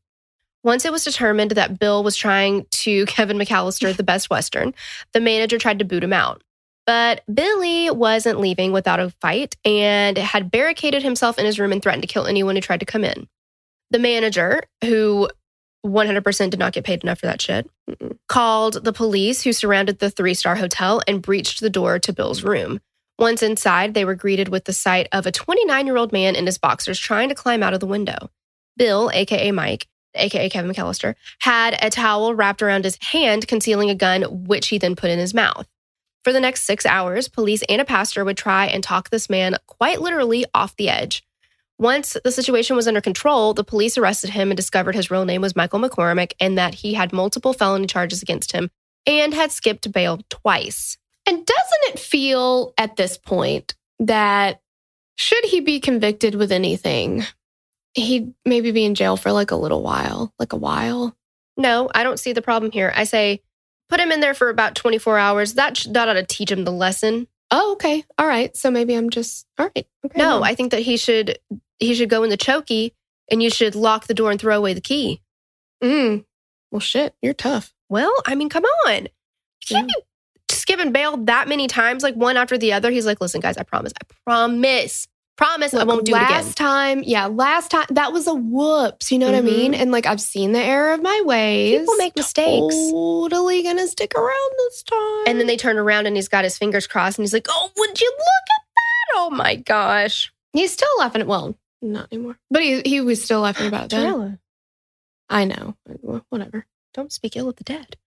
Once 0.63 0.83
it 0.83 0.91
was 0.91 1.03
determined 1.03 1.51
that 1.51 1.77
Bill 1.77 2.03
was 2.03 2.15
trying 2.15 2.65
to 2.71 3.05
Kevin 3.07 3.37
McCallister 3.37 3.95
the 3.95 4.03
Best 4.03 4.29
Western, 4.29 4.73
the 5.13 5.19
manager 5.19 5.59
tried 5.59 5.79
to 5.79 5.85
boot 5.85 6.03
him 6.03 6.13
out. 6.13 6.41
But 6.85 7.23
Billy 7.33 7.89
wasn't 7.89 8.39
leaving 8.39 8.71
without 8.71 8.99
a 8.99 9.09
fight 9.21 9.55
and 9.65 10.17
had 10.17 10.51
barricaded 10.51 11.01
himself 11.01 11.39
in 11.39 11.45
his 11.45 11.59
room 11.59 11.71
and 11.71 11.81
threatened 11.81 12.03
to 12.03 12.07
kill 12.07 12.27
anyone 12.27 12.55
who 12.55 12.61
tried 12.61 12.81
to 12.81 12.85
come 12.85 13.03
in. 13.03 13.27
The 13.91 13.99
manager, 13.99 14.63
who 14.83 15.29
100% 15.85 16.49
did 16.49 16.59
not 16.59 16.73
get 16.73 16.83
paid 16.83 17.03
enough 17.03 17.19
for 17.19 17.27
that 17.27 17.41
shit, 17.41 17.69
called 18.27 18.83
the 18.83 18.93
police 18.93 19.43
who 19.43 19.53
surrounded 19.53 19.99
the 19.99 20.09
three 20.09 20.33
star 20.33 20.55
hotel 20.55 21.01
and 21.07 21.21
breached 21.21 21.59
the 21.59 21.69
door 21.69 21.99
to 21.99 22.13
Bill's 22.13 22.43
room. 22.43 22.81
Once 23.17 23.41
inside, 23.41 23.93
they 23.93 24.05
were 24.05 24.15
greeted 24.15 24.49
with 24.49 24.65
the 24.65 24.73
sight 24.73 25.07
of 25.11 25.25
a 25.25 25.31
29 25.31 25.85
year 25.85 25.97
old 25.97 26.11
man 26.11 26.35
in 26.35 26.45
his 26.45 26.57
boxers 26.57 26.99
trying 26.99 27.29
to 27.29 27.35
climb 27.35 27.63
out 27.63 27.73
of 27.73 27.79
the 27.79 27.87
window. 27.87 28.29
Bill, 28.77 29.09
aka 29.13 29.51
Mike, 29.51 29.87
aka 30.15 30.49
Kevin 30.49 30.71
McCallister, 30.71 31.15
had 31.39 31.77
a 31.81 31.89
towel 31.89 32.35
wrapped 32.35 32.61
around 32.61 32.83
his 32.83 32.97
hand, 33.01 33.47
concealing 33.47 33.89
a 33.89 33.95
gun, 33.95 34.45
which 34.45 34.67
he 34.67 34.77
then 34.77 34.95
put 34.95 35.09
in 35.09 35.19
his 35.19 35.33
mouth. 35.33 35.67
For 36.25 36.33
the 36.33 36.39
next 36.39 36.63
six 36.63 36.87
hours, 36.87 37.27
police 37.27 37.61
and 37.69 37.79
a 37.79 37.85
pastor 37.85 38.25
would 38.25 38.35
try 38.35 38.65
and 38.65 38.83
talk 38.83 39.11
this 39.11 39.29
man 39.29 39.57
quite 39.67 40.01
literally 40.01 40.43
off 40.55 40.75
the 40.75 40.89
edge. 40.89 41.23
Once 41.77 42.17
the 42.23 42.31
situation 42.31 42.75
was 42.75 42.87
under 42.87 42.99
control, 42.99 43.53
the 43.53 43.63
police 43.63 43.95
arrested 43.95 44.31
him 44.31 44.49
and 44.49 44.57
discovered 44.57 44.95
his 44.95 45.11
real 45.11 45.25
name 45.25 45.41
was 45.41 45.55
Michael 45.55 45.79
McCormick 45.79 46.33
and 46.39 46.57
that 46.57 46.73
he 46.73 46.95
had 46.95 47.13
multiple 47.13 47.53
felony 47.53 47.85
charges 47.85 48.23
against 48.23 48.53
him 48.53 48.71
and 49.05 49.35
had 49.35 49.51
skipped 49.51 49.91
bail 49.91 50.19
twice. 50.31 50.97
And 51.27 51.45
doesn't 51.45 51.93
it 51.93 51.99
feel 51.99 52.73
at 52.75 52.95
this 52.95 53.19
point 53.19 53.75
that 53.99 54.61
should 55.17 55.45
he 55.45 55.59
be 55.59 55.79
convicted 55.79 56.33
with 56.33 56.51
anything, 56.51 57.23
he'd 57.93 58.33
maybe 58.43 58.71
be 58.71 58.83
in 58.83 58.95
jail 58.95 59.15
for 59.15 59.31
like 59.31 59.51
a 59.51 59.55
little 59.55 59.83
while, 59.83 60.33
like 60.39 60.53
a 60.53 60.57
while? 60.57 61.15
No, 61.55 61.87
I 61.93 62.01
don't 62.01 62.19
see 62.19 62.33
the 62.33 62.41
problem 62.41 62.71
here. 62.71 62.91
I 62.95 63.03
say 63.03 63.43
put 63.89 63.99
him 63.99 64.11
in 64.11 64.19
there 64.19 64.33
for 64.33 64.49
about 64.49 64.75
24 64.75 65.17
hours. 65.17 65.53
That, 65.53 65.77
sh- 65.77 65.87
that 65.91 66.07
ought 66.09 66.13
to 66.13 66.23
teach 66.23 66.51
him 66.51 66.63
the 66.63 66.71
lesson. 66.71 67.27
Oh, 67.51 67.73
okay. 67.73 68.03
All 68.17 68.27
right. 68.27 68.55
So 68.57 68.71
maybe 68.71 68.95
I'm 68.95 69.09
just 69.09 69.45
all 69.57 69.65
right. 69.75 69.87
Okay. 70.05 70.19
No, 70.19 70.43
I 70.43 70.55
think 70.55 70.71
that 70.71 70.81
he 70.81 70.97
should 70.97 71.37
he 71.77 71.93
should 71.93 72.09
go 72.09 72.23
in 72.23 72.29
the 72.29 72.37
chokey 72.37 72.91
and 73.29 73.41
you 73.43 73.49
should 73.49 73.75
lock 73.75 74.07
the 74.07 74.13
door 74.13 74.31
and 74.31 74.39
throw 74.39 74.57
away 74.57 74.73
the 74.73 74.81
key. 74.81 75.21
Mm. 75.83 76.25
Well, 76.71 76.79
shit, 76.79 77.13
you're 77.21 77.33
tough. 77.33 77.73
Well, 77.89 78.13
I 78.25 78.35
mean, 78.35 78.49
come 78.49 78.65
on. 78.87 79.07
Can't 79.67 79.87
be 79.87 79.95
skipping 80.49 80.91
bail 80.91 81.17
that 81.17 81.47
many 81.47 81.67
times, 81.67 82.03
like 82.03 82.15
one 82.15 82.37
after 82.37 82.57
the 82.57 82.73
other. 82.73 82.91
He's 82.91 83.05
like, 83.05 83.21
listen, 83.21 83.41
guys, 83.41 83.57
I 83.57 83.63
promise. 83.63 83.93
I 84.01 84.13
promise. 84.25 85.07
Promise 85.37 85.73
I 85.73 85.83
won't 85.83 86.05
do 86.05 86.13
it 86.13 86.15
last 86.15 86.55
time, 86.55 87.03
yeah, 87.03 87.25
last 87.25 87.71
time 87.71 87.85
that 87.89 88.13
was 88.13 88.25
a 88.25 88.33
whoops. 88.33 89.11
You 89.11 89.19
know 89.19 89.25
what 89.25 89.35
I 89.35 89.41
mean? 89.41 89.73
Mm-hmm. 89.73 89.81
And 89.81 89.91
like 89.91 90.05
I've 90.05 90.21
seen 90.21 90.53
the 90.53 90.59
error 90.59 90.93
of 90.93 91.01
my 91.01 91.21
ways. 91.25 91.81
People 91.81 91.95
make 91.95 92.15
mistakes. 92.15 92.75
Totally 92.91 93.61
gonna 93.61 93.87
stick 93.87 94.13
around 94.15 94.51
this 94.57 94.83
time. 94.83 95.23
And 95.27 95.39
then 95.39 95.47
they 95.47 95.57
turn 95.57 95.77
around 95.77 96.05
and 96.05 96.15
he's 96.15 96.29
got 96.29 96.45
his 96.45 96.57
fingers 96.57 96.87
crossed 96.87 97.17
and 97.17 97.23
he's 97.23 97.33
like, 97.33 97.47
oh, 97.49 97.69
would 97.75 97.99
you 97.99 98.11
look 98.11 98.19
at 98.19 98.65
that? 98.75 99.15
Oh 99.15 99.29
my 99.29 99.55
gosh. 99.55 100.31
he's 100.53 100.71
still 100.71 100.87
laughing 100.99 101.21
at 101.21 101.27
well, 101.27 101.57
not 101.81 102.07
anymore. 102.13 102.37
But 102.49 102.63
he 102.63 102.81
he 102.85 103.01
was 103.01 103.21
still 103.21 103.41
laughing 103.41 103.67
about 103.67 103.89
then. 103.89 104.39
I 105.29 105.45
know. 105.45 105.75
Whatever. 106.29 106.65
don't 106.93 107.11
speak 107.11 107.35
ill 107.35 107.49
of 107.49 107.55
the 107.55 107.63
dead. 107.63 107.97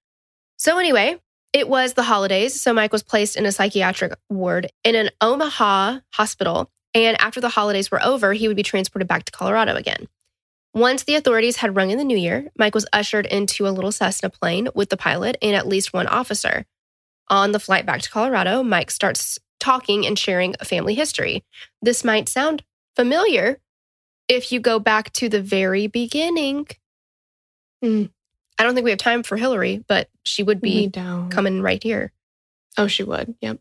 So, 0.57 0.79
anyway, 0.79 1.21
it 1.53 1.69
was 1.69 1.95
the 1.95 2.03
holidays. 2.03 2.61
So, 2.61 2.73
Mike 2.73 2.93
was 2.93 3.03
placed 3.03 3.37
in 3.37 3.47
a 3.47 3.53
psychiatric 3.53 4.15
ward 4.29 4.71
in 4.85 4.95
an 4.95 5.11
Omaha 5.21 6.01
hospital. 6.13 6.71
And 6.95 7.21
after 7.21 7.41
the 7.41 7.51
holidays 7.51 7.91
were 7.91 8.03
over, 8.03 8.33
he 8.33 8.49
would 8.49 8.57
be 8.57 8.63
transported 8.63 9.09
back 9.09 9.25
to 9.25 9.33
Colorado 9.33 9.75
again. 9.75 10.09
Once 10.75 11.05
the 11.05 11.15
authorities 11.15 11.57
had 11.57 11.77
rung 11.77 11.91
in 11.91 11.99
the 11.99 12.05
new 12.05 12.17
year, 12.17 12.51
Mike 12.57 12.75
was 12.75 12.87
ushered 12.93 13.27
into 13.27 13.67
a 13.67 13.71
little 13.71 13.93
Cessna 13.93 14.31
plane 14.31 14.69
with 14.75 14.91
the 14.91 14.97
pilot 14.97 15.37
and 15.43 15.57
at 15.57 15.67
least 15.67 15.93
one 15.93 16.07
officer. 16.07 16.67
On 17.29 17.53
the 17.53 17.61
flight 17.61 17.85
back 17.85 18.03
to 18.03 18.11
Colorado, 18.11 18.63
Mike 18.63 18.91
starts 18.91 19.39
talking 19.61 20.07
and 20.07 20.19
sharing 20.19 20.55
a 20.61 20.65
family 20.65 20.95
history. 20.95 21.45
This 21.83 22.05
might 22.05 22.29
sound 22.29 22.65
familiar 22.97 23.59
if 24.29 24.53
you 24.53 24.61
go 24.61 24.79
back 24.79 25.13
to 25.15 25.29
the 25.29 25.43
very 25.43 25.87
beginning. 25.87 26.67
Hmm. 27.83 28.05
I 28.59 28.65
don't 28.65 28.75
think 28.75 28.85
we 28.85 28.91
have 28.91 28.99
time 28.99 29.23
for 29.23 29.37
Hillary, 29.37 29.85
but 29.89 30.09
she 30.25 30.43
would 30.43 30.61
be 30.61 30.91
coming 31.31 31.63
right 31.63 31.83
here. 31.83 32.13
Oh, 32.77 32.89
she 32.89 33.05
would. 33.05 33.35
Yep. 33.41 33.59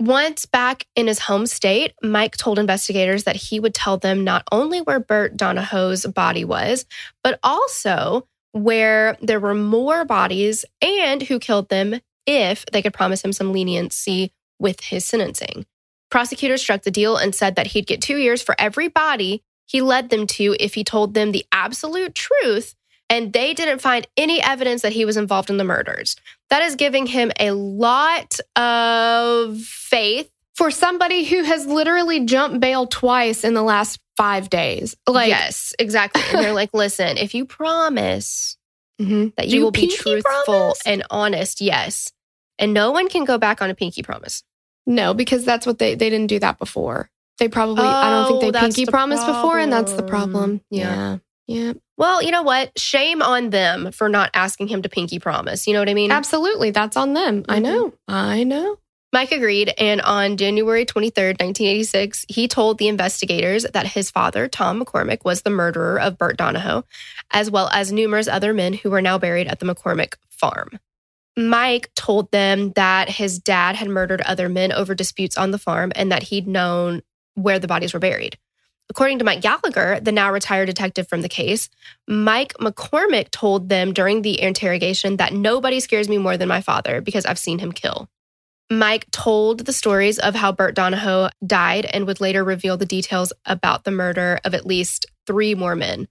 Once 0.00 0.44
back 0.44 0.86
in 0.96 1.06
his 1.06 1.20
home 1.20 1.46
state, 1.46 1.92
Mike 2.02 2.36
told 2.36 2.58
investigators 2.58 3.24
that 3.24 3.36
he 3.36 3.60
would 3.60 3.74
tell 3.74 3.96
them 3.96 4.24
not 4.24 4.42
only 4.50 4.80
where 4.80 5.00
Bert 5.00 5.36
Donahoe's 5.36 6.04
body 6.06 6.44
was, 6.44 6.84
but 7.22 7.38
also 7.42 8.26
where 8.52 9.16
there 9.20 9.40
were 9.40 9.54
more 9.54 10.04
bodies 10.04 10.64
and 10.82 11.22
who 11.22 11.38
killed 11.38 11.68
them 11.68 12.00
if 12.26 12.64
they 12.72 12.82
could 12.82 12.92
promise 12.94 13.24
him 13.24 13.32
some 13.32 13.52
leniency 13.52 14.32
with 14.58 14.80
his 14.80 15.04
sentencing. 15.04 15.64
Prosecutors 16.10 16.62
struck 16.62 16.82
the 16.82 16.90
deal 16.90 17.16
and 17.16 17.34
said 17.34 17.56
that 17.56 17.68
he'd 17.68 17.86
get 17.86 18.00
two 18.00 18.16
years 18.16 18.42
for 18.42 18.54
every 18.58 18.88
body 18.88 19.42
he 19.66 19.80
led 19.80 20.10
them 20.10 20.26
to 20.26 20.56
if 20.60 20.74
he 20.74 20.84
told 20.84 21.14
them 21.14 21.32
the 21.32 21.46
absolute 21.50 22.14
truth 22.14 22.74
and 23.10 23.32
they 23.32 23.54
didn't 23.54 23.80
find 23.80 24.06
any 24.16 24.42
evidence 24.42 24.82
that 24.82 24.92
he 24.92 25.04
was 25.04 25.16
involved 25.16 25.50
in 25.50 25.56
the 25.56 25.64
murders. 25.64 26.16
That 26.50 26.62
is 26.62 26.76
giving 26.76 27.06
him 27.06 27.30
a 27.38 27.50
lot 27.52 28.38
of 28.56 29.58
faith. 29.60 30.30
For 30.56 30.70
somebody 30.70 31.24
who 31.24 31.42
has 31.42 31.66
literally 31.66 32.24
jumped 32.26 32.60
bail 32.60 32.86
twice 32.86 33.42
in 33.42 33.54
the 33.54 33.62
last 33.62 33.98
five 34.16 34.48
days. 34.48 34.94
Like, 35.04 35.28
yes, 35.28 35.74
exactly. 35.80 36.22
And 36.32 36.44
they're 36.44 36.52
like, 36.52 36.70
listen, 36.72 37.18
if 37.18 37.34
you 37.34 37.44
promise 37.44 38.56
Mhm. 39.02 39.34
that 39.34 39.48
Do 39.48 39.56
you 39.56 39.62
will 39.64 39.72
be 39.72 39.88
truthful 39.88 40.22
promise? 40.44 40.80
and 40.86 41.02
honest, 41.10 41.60
yes. 41.60 42.12
And 42.60 42.72
no 42.72 42.92
one 42.92 43.08
can 43.08 43.24
go 43.24 43.36
back 43.36 43.60
on 43.62 43.68
a 43.70 43.74
pinky 43.74 44.04
promise. 44.04 44.44
No, 44.86 45.12
because 45.12 45.44
that's 45.44 45.66
what 45.66 45.80
they 45.80 45.96
they 45.96 46.08
didn't 46.08 46.28
do 46.28 46.38
that 46.38 46.60
before. 46.60 47.10
They 47.38 47.48
probably 47.48 47.82
I 47.84 48.10
don't 48.10 48.28
think 48.28 48.44
Oh, 48.44 48.50
they 48.52 48.60
pinky 48.60 48.84
the 48.84 48.92
promised 48.92 49.26
before, 49.26 49.58
and 49.58 49.72
that's 49.72 49.94
the 49.94 50.04
problem. 50.04 50.60
problem. 50.60 50.60
Yeah. 50.70 51.18
Yeah. 51.48 51.64
Yeah. 51.66 51.72
Well, 51.96 52.22
you 52.22 52.30
know 52.30 52.42
what? 52.42 52.76
Shame 52.78 53.22
on 53.22 53.50
them 53.50 53.92
for 53.92 54.08
not 54.08 54.30
asking 54.34 54.68
him 54.68 54.82
to 54.82 54.88
pinky 54.88 55.18
promise. 55.18 55.66
You 55.66 55.72
know 55.74 55.78
what 55.78 55.88
I 55.88 55.94
mean? 55.94 56.10
Absolutely. 56.10 56.70
That's 56.70 56.96
on 56.96 57.14
them. 57.14 57.44
I 57.48 57.58
Mhm. 57.58 57.62
know. 57.62 57.92
I 58.08 58.42
know. 58.44 58.78
Mike 59.12 59.30
agreed, 59.30 59.72
and 59.78 60.00
on 60.00 60.36
January 60.36 60.84
23rd, 60.84 61.36
1986, 61.38 62.26
he 62.28 62.48
told 62.48 62.78
the 62.78 62.88
investigators 62.88 63.64
that 63.72 63.86
his 63.86 64.10
father, 64.10 64.48
Tom 64.48 64.82
McCormick, 64.82 65.24
was 65.24 65.42
the 65.42 65.50
murderer 65.50 66.00
of 66.00 66.18
Bert 66.18 66.36
Donahoe, 66.36 66.84
as 67.30 67.48
well 67.48 67.68
as 67.68 67.92
numerous 67.92 68.26
other 68.26 68.52
men 68.52 68.72
who 68.72 68.90
were 68.90 69.00
now 69.00 69.16
buried 69.16 69.46
at 69.46 69.60
the 69.60 69.66
McCormick 69.66 70.14
farm. 70.30 70.80
Mike 71.36 71.90
told 71.94 72.32
them 72.32 72.72
that 72.72 73.08
his 73.08 73.38
dad 73.38 73.76
had 73.76 73.88
murdered 73.88 74.20
other 74.22 74.48
men 74.48 74.72
over 74.72 74.96
disputes 74.96 75.36
on 75.38 75.52
the 75.52 75.58
farm 75.58 75.92
and 75.94 76.10
that 76.10 76.24
he'd 76.24 76.48
known 76.48 77.02
where 77.34 77.60
the 77.60 77.68
bodies 77.68 77.94
were 77.94 78.00
buried. 78.00 78.36
According 78.90 79.18
to 79.18 79.24
Mike 79.24 79.40
Gallagher, 79.40 79.98
the 80.00 80.12
now 80.12 80.30
retired 80.30 80.66
detective 80.66 81.08
from 81.08 81.22
the 81.22 81.28
case, 81.28 81.68
Mike 82.06 82.54
McCormick 82.54 83.30
told 83.30 83.68
them 83.68 83.92
during 83.92 84.22
the 84.22 84.40
interrogation 84.40 85.16
that 85.16 85.32
nobody 85.32 85.80
scares 85.80 86.08
me 86.08 86.18
more 86.18 86.36
than 86.36 86.48
my 86.48 86.60
father 86.60 87.00
because 87.00 87.24
I've 87.24 87.38
seen 87.38 87.58
him 87.58 87.72
kill. 87.72 88.08
Mike 88.70 89.10
told 89.10 89.60
the 89.60 89.72
stories 89.72 90.18
of 90.18 90.34
how 90.34 90.52
Bert 90.52 90.74
Donahoe 90.74 91.28
died 91.46 91.86
and 91.86 92.06
would 92.06 92.20
later 92.20 92.42
reveal 92.42 92.76
the 92.76 92.86
details 92.86 93.32
about 93.44 93.84
the 93.84 93.90
murder 93.90 94.40
of 94.44 94.54
at 94.54 94.66
least 94.66 95.06
three 95.26 95.54
more 95.54 95.76
men. 95.76 96.08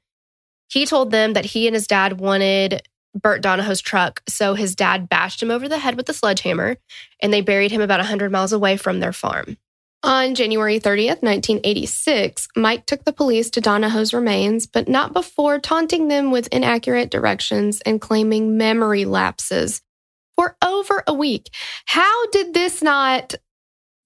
He 0.69 0.85
told 0.85 1.11
them 1.11 1.33
that 1.33 1.45
he 1.45 1.67
and 1.67 1.75
his 1.75 1.87
dad 1.87 2.19
wanted 2.19 2.81
Bert 3.15 3.41
Donahoe's 3.41 3.81
truck, 3.81 4.23
so 4.27 4.55
his 4.55 4.75
dad 4.75 5.07
bashed 5.07 5.41
him 5.41 5.51
over 5.51 5.69
the 5.69 5.77
head 5.77 5.95
with 5.95 6.09
a 6.09 6.13
sledgehammer 6.13 6.77
and 7.21 7.31
they 7.31 7.41
buried 7.41 7.71
him 7.71 7.81
about 7.81 7.99
100 7.99 8.31
miles 8.31 8.53
away 8.53 8.77
from 8.77 8.99
their 8.99 9.13
farm. 9.13 9.57
On 10.05 10.35
January 10.35 10.81
30th, 10.81 11.23
1986, 11.23 12.49
Mike 12.57 12.85
took 12.85 13.05
the 13.05 13.13
police 13.13 13.49
to 13.51 13.61
Donahoe's 13.61 14.13
remains, 14.13 14.67
but 14.67 14.89
not 14.89 15.13
before 15.13 15.59
taunting 15.59 16.09
them 16.09 16.29
with 16.29 16.47
inaccurate 16.47 17.09
directions 17.09 17.79
and 17.85 18.01
claiming 18.01 18.57
memory 18.57 19.05
lapses 19.05 19.81
for 20.35 20.57
over 20.61 21.05
a 21.07 21.13
week. 21.13 21.49
How 21.85 22.27
did 22.31 22.53
this 22.53 22.81
not 22.81 23.35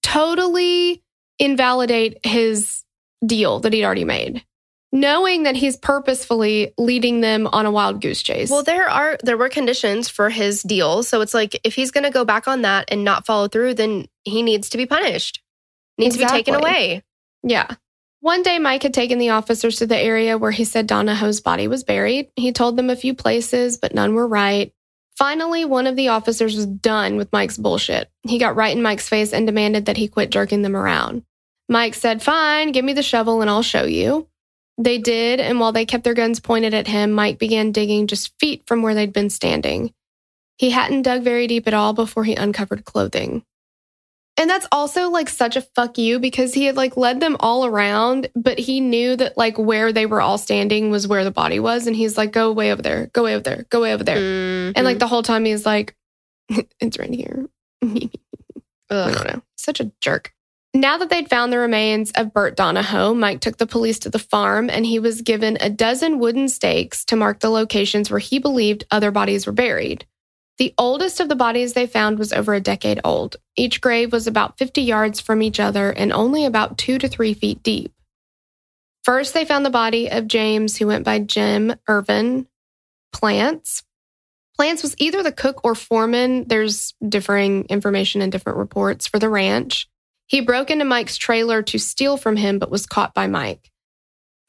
totally 0.04 1.04
invalidate 1.40 2.24
his 2.24 2.84
deal 3.26 3.60
that 3.62 3.74
he'd 3.74 3.84
already 3.84 4.06
made? 4.06 4.44
Knowing 4.92 5.44
that 5.44 5.56
he's 5.56 5.78
purposefully 5.78 6.74
leading 6.78 7.22
them 7.22 7.48
on 7.48 7.66
a 7.66 7.72
wild 7.72 8.02
goose 8.02 8.22
chase. 8.22 8.52
Well, 8.52 8.64
there 8.64 8.88
are 8.88 9.18
there 9.24 9.36
were 9.36 9.50
conditions 9.50 10.10
for 10.10 10.30
his 10.30 10.62
deal, 10.62 11.02
so 11.02 11.22
it's 11.22 11.34
like 11.34 11.60
if 11.64 11.74
he's 11.74 11.92
going 11.92 12.06
to 12.06 12.12
go 12.12 12.24
back 12.24 12.48
on 12.48 12.62
that 12.62 12.86
and 12.90 13.04
not 13.04 13.26
follow 13.26 13.48
through, 13.48 13.74
then 13.74 14.06
he 14.24 14.44
needs 14.44 14.70
to 14.70 14.78
be 14.78 14.86
punished. 14.86 15.42
Needs 15.98 16.18
to 16.18 16.24
be 16.24 16.30
taken 16.30 16.56
away. 16.56 17.04
Yeah. 17.44 17.68
One 18.20 18.44
day, 18.44 18.60
Mike 18.60 18.84
had 18.84 18.94
taken 18.94 19.20
the 19.20 19.30
officers 19.30 19.78
to 19.78 19.88
the 19.88 19.98
area 19.98 20.38
where 20.38 20.52
he 20.52 20.64
said 20.64 20.88
Donahoe's 20.88 21.40
body 21.40 21.68
was 21.68 21.84
buried. 21.84 22.30
He 22.36 22.52
told 22.52 22.76
them 22.76 22.90
a 22.90 22.96
few 22.96 23.14
places, 23.14 23.78
but 23.78 23.94
none 23.94 24.14
were 24.16 24.28
right. 24.28 24.74
Finally, 25.18 25.66
one 25.66 25.88
of 25.88 25.96
the 25.96 26.10
officers 26.10 26.56
was 26.56 26.66
done 26.66 27.16
with 27.16 27.32
Mike's 27.32 27.58
bullshit. 27.58 28.10
He 28.24 28.38
got 28.38 28.56
right 28.56 28.76
in 28.76 28.84
Mike's 28.84 29.10
face 29.10 29.34
and 29.34 29.48
demanded 29.48 29.86
that 29.86 29.98
he 29.98 30.08
quit 30.08 30.30
jerking 30.30 30.62
them 30.62 30.76
around. 30.76 31.24
Mike 31.70 31.96
said, 31.96 32.22
Fine, 32.22 32.72
give 32.72 32.86
me 32.86 32.94
the 32.94 33.04
shovel 33.04 33.42
and 33.42 33.50
I'll 33.50 33.64
show 33.64 33.84
you. 33.84 34.28
They 34.78 35.00
did, 35.00 35.40
and 35.40 35.60
while 35.60 35.72
they 35.72 35.86
kept 35.86 36.04
their 36.04 36.14
guns 36.14 36.40
pointed 36.40 36.76
at 36.76 36.88
him, 36.88 37.12
Mike 37.12 37.40
began 37.40 37.72
digging 37.72 38.06
just 38.06 38.38
feet 38.40 38.64
from 38.68 38.84
where 38.84 38.94
they'd 38.94 39.14
been 39.14 39.32
standing. 39.32 39.92
He 40.58 40.70
hadn't 40.70 41.02
dug 41.02 41.24
very 41.24 41.48
deep 41.48 41.68
at 41.68 41.74
all 41.74 41.94
before 41.94 42.24
he 42.24 42.36
uncovered 42.36 42.86
clothing. 42.86 43.44
And 44.40 44.48
that's 44.50 44.68
also 44.72 45.10
like 45.10 45.30
such 45.30 45.56
a 45.56 45.62
fuck 45.62 45.98
you 45.98 46.20
because 46.20 46.54
he 46.54 46.66
had 46.66 46.78
like 46.78 46.96
led 46.96 47.20
them 47.20 47.36
all 47.40 47.66
around, 47.66 48.30
but 48.36 48.60
he 48.60 48.80
knew 48.80 49.16
that 49.16 49.36
like 49.36 49.58
where 49.58 49.92
they 49.92 50.06
were 50.06 50.22
all 50.22 50.38
standing 50.38 50.92
was 50.92 51.08
where 51.08 51.24
the 51.24 51.32
body 51.32 51.60
was. 51.60 51.88
And 51.88 51.96
he's 51.96 52.18
like, 52.18 52.32
go 52.32 52.52
way 52.52 52.72
over 52.72 52.82
there, 52.84 53.08
go 53.14 53.24
way 53.24 53.34
over 53.34 53.44
there, 53.44 53.66
go 53.70 53.82
way 53.82 53.94
over 53.94 54.04
there. 54.04 54.18
Mhm. 54.18 54.74
And 54.76 54.86
like 54.86 55.00
the 55.00 55.08
whole 55.08 55.24
time 55.24 55.44
he's 55.46 55.66
like, 55.66 55.96
it's 56.80 57.00
right 57.00 57.14
here. 57.14 57.48
I 57.84 58.10
Ugh. 58.92 59.14
don't 59.16 59.28
know. 59.28 59.42
Such 59.58 59.80
a 59.80 59.92
jerk. 60.02 60.32
Now 60.74 60.98
that 61.00 61.10
they'd 61.10 61.30
found 61.30 61.52
the 61.52 61.58
remains 61.58 62.12
of 62.12 62.34
Bert 62.34 62.56
Donahoe, 62.56 63.16
Mike 63.16 63.40
took 63.42 63.58
the 63.58 63.66
police 63.66 63.98
to 64.00 64.10
the 64.10 64.20
farm 64.20 64.70
and 64.70 64.86
he 64.86 65.00
was 65.00 65.22
given 65.22 65.58
a 65.60 65.70
dozen 65.70 66.20
wooden 66.20 66.48
stakes 66.48 67.04
to 67.06 67.16
mark 67.16 67.40
the 67.40 67.50
locations 67.50 68.12
where 68.12 68.20
he 68.20 68.38
believed 68.38 68.86
other 68.92 69.10
bodies 69.10 69.48
were 69.48 69.54
buried. 69.54 70.06
The 70.58 70.74
oldest 70.78 71.20
of 71.20 71.30
the 71.30 71.36
bodies 71.36 71.74
they 71.74 71.86
found 71.86 72.18
was 72.18 72.34
over 72.34 72.54
a 72.54 72.60
decade 72.60 73.00
old. 73.04 73.36
Each 73.56 73.80
grave 73.80 74.12
was 74.12 74.26
about 74.26 74.58
50 74.58 74.82
yards 74.82 75.20
from 75.20 75.42
each 75.42 75.60
other 75.60 75.92
and 75.92 76.12
only 76.12 76.46
about 76.46 76.78
two 76.78 76.98
to 76.98 77.08
three 77.08 77.34
feet 77.34 77.62
deep. 77.62 77.94
First, 79.04 79.34
they 79.34 79.46
found 79.46 79.66
the 79.66 79.70
body 79.70 80.10
of 80.10 80.28
James, 80.28 80.76
who 80.76 80.88
went 80.88 81.06
by 81.06 81.20
Jim 81.20 81.76
Irvin 81.88 82.48
Plants. 83.14 83.84
Plants 84.56 84.82
was 84.82 84.96
either 84.98 85.22
the 85.22 85.32
cook 85.32 85.62
or 85.64 85.76
foreman. 85.76 86.48
There's 86.48 86.96
differing 87.08 87.66
information 87.66 88.22
in 88.22 88.32
different 88.32 88.58
reports 88.58 89.06
for 89.08 89.20
the 89.20 89.30
ranch. 89.30 89.88
He 90.26 90.42
broke 90.42 90.72
into 90.72 90.84
Mike's 90.84 91.18
trailer 91.18 91.62
to 91.62 91.78
steal 91.78 92.18
from 92.18 92.36
him, 92.36 92.60
but 92.60 92.72
was 92.72 92.86
caught 92.86 93.14
by 93.14 93.28
Mike. 93.28 93.72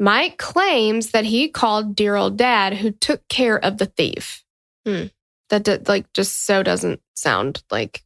Mike 0.00 0.38
claims 0.38 1.10
that 1.10 1.24
he 1.24 1.48
called 1.48 1.94
dear 1.94 2.16
old 2.16 2.36
dad, 2.36 2.74
who 2.74 2.90
took 2.90 3.26
care 3.28 3.62
of 3.62 3.78
the 3.78 3.86
thief. 3.86 4.44
Hmm. 4.86 5.06
That 5.50 5.64
d- 5.64 5.78
like 5.86 6.12
just 6.12 6.44
so 6.44 6.62
doesn't 6.62 7.00
sound 7.14 7.62
like 7.70 8.02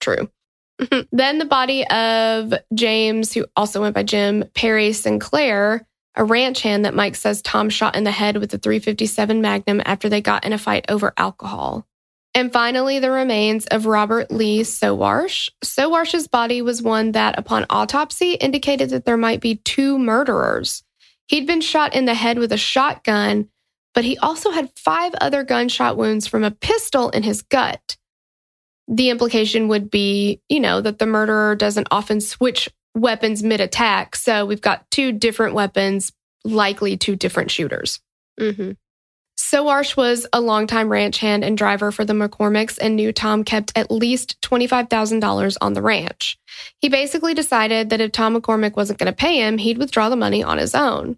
true. 0.00 0.30
then 1.12 1.38
the 1.38 1.44
body 1.44 1.86
of 1.88 2.54
James, 2.74 3.32
who 3.32 3.46
also 3.56 3.80
went 3.80 3.94
by 3.94 4.02
Jim 4.02 4.44
Perry 4.54 4.92
Sinclair, 4.92 5.86
a 6.16 6.24
ranch 6.24 6.62
hand 6.62 6.84
that 6.84 6.94
Mike 6.94 7.14
says 7.14 7.42
Tom 7.42 7.68
shot 7.68 7.96
in 7.96 8.04
the 8.04 8.10
head 8.10 8.36
with 8.36 8.52
a 8.54 8.58
357 8.58 9.40
Magnum 9.40 9.82
after 9.84 10.08
they 10.08 10.20
got 10.20 10.44
in 10.44 10.52
a 10.52 10.58
fight 10.58 10.86
over 10.88 11.12
alcohol. 11.16 11.86
And 12.34 12.52
finally, 12.52 13.00
the 13.00 13.10
remains 13.10 13.66
of 13.66 13.86
Robert 13.86 14.30
Lee 14.30 14.60
Sowarsh. 14.60 15.50
Sowarsh's 15.64 16.28
body 16.28 16.62
was 16.62 16.80
one 16.80 17.12
that, 17.12 17.38
upon 17.38 17.66
autopsy, 17.70 18.34
indicated 18.34 18.90
that 18.90 19.04
there 19.04 19.16
might 19.16 19.40
be 19.40 19.56
two 19.56 19.98
murderers. 19.98 20.84
He'd 21.26 21.46
been 21.46 21.60
shot 21.60 21.94
in 21.94 22.04
the 22.04 22.14
head 22.14 22.38
with 22.38 22.52
a 22.52 22.56
shotgun, 22.56 23.48
but 23.94 24.04
he 24.04 24.18
also 24.18 24.50
had 24.50 24.70
five 24.76 25.14
other 25.20 25.42
gunshot 25.42 25.96
wounds 25.96 26.26
from 26.26 26.44
a 26.44 26.50
pistol 26.50 27.10
in 27.10 27.22
his 27.22 27.42
gut. 27.42 27.96
The 28.88 29.10
implication 29.10 29.68
would 29.68 29.90
be, 29.90 30.40
you 30.48 30.60
know, 30.60 30.80
that 30.80 30.98
the 30.98 31.06
murderer 31.06 31.54
doesn't 31.54 31.88
often 31.90 32.20
switch 32.20 32.68
weapons 32.94 33.42
mid 33.42 33.60
attack. 33.60 34.16
So 34.16 34.44
we've 34.44 34.60
got 34.60 34.90
two 34.90 35.12
different 35.12 35.54
weapons, 35.54 36.12
likely 36.44 36.96
two 36.96 37.16
different 37.16 37.50
shooters. 37.50 38.00
Mhm. 38.38 38.76
Sowarsh 39.38 39.96
was 39.96 40.26
a 40.32 40.40
longtime 40.40 40.90
ranch 40.90 41.18
hand 41.18 41.44
and 41.44 41.56
driver 41.56 41.90
for 41.90 42.04
the 42.04 42.12
McCormicks 42.12 42.78
and 42.80 42.94
knew 42.94 43.10
Tom 43.10 43.42
kept 43.42 43.72
at 43.74 43.90
least 43.90 44.40
$25,000 44.42 45.56
on 45.60 45.72
the 45.72 45.82
ranch. 45.82 46.38
He 46.78 46.88
basically 46.88 47.32
decided 47.32 47.90
that 47.90 48.00
if 48.00 48.12
Tom 48.12 48.36
McCormick 48.36 48.76
wasn't 48.76 48.98
going 48.98 49.10
to 49.10 49.16
pay 49.16 49.38
him, 49.38 49.58
he'd 49.58 49.78
withdraw 49.78 50.08
the 50.08 50.16
money 50.16 50.42
on 50.42 50.58
his 50.58 50.74
own. 50.74 51.16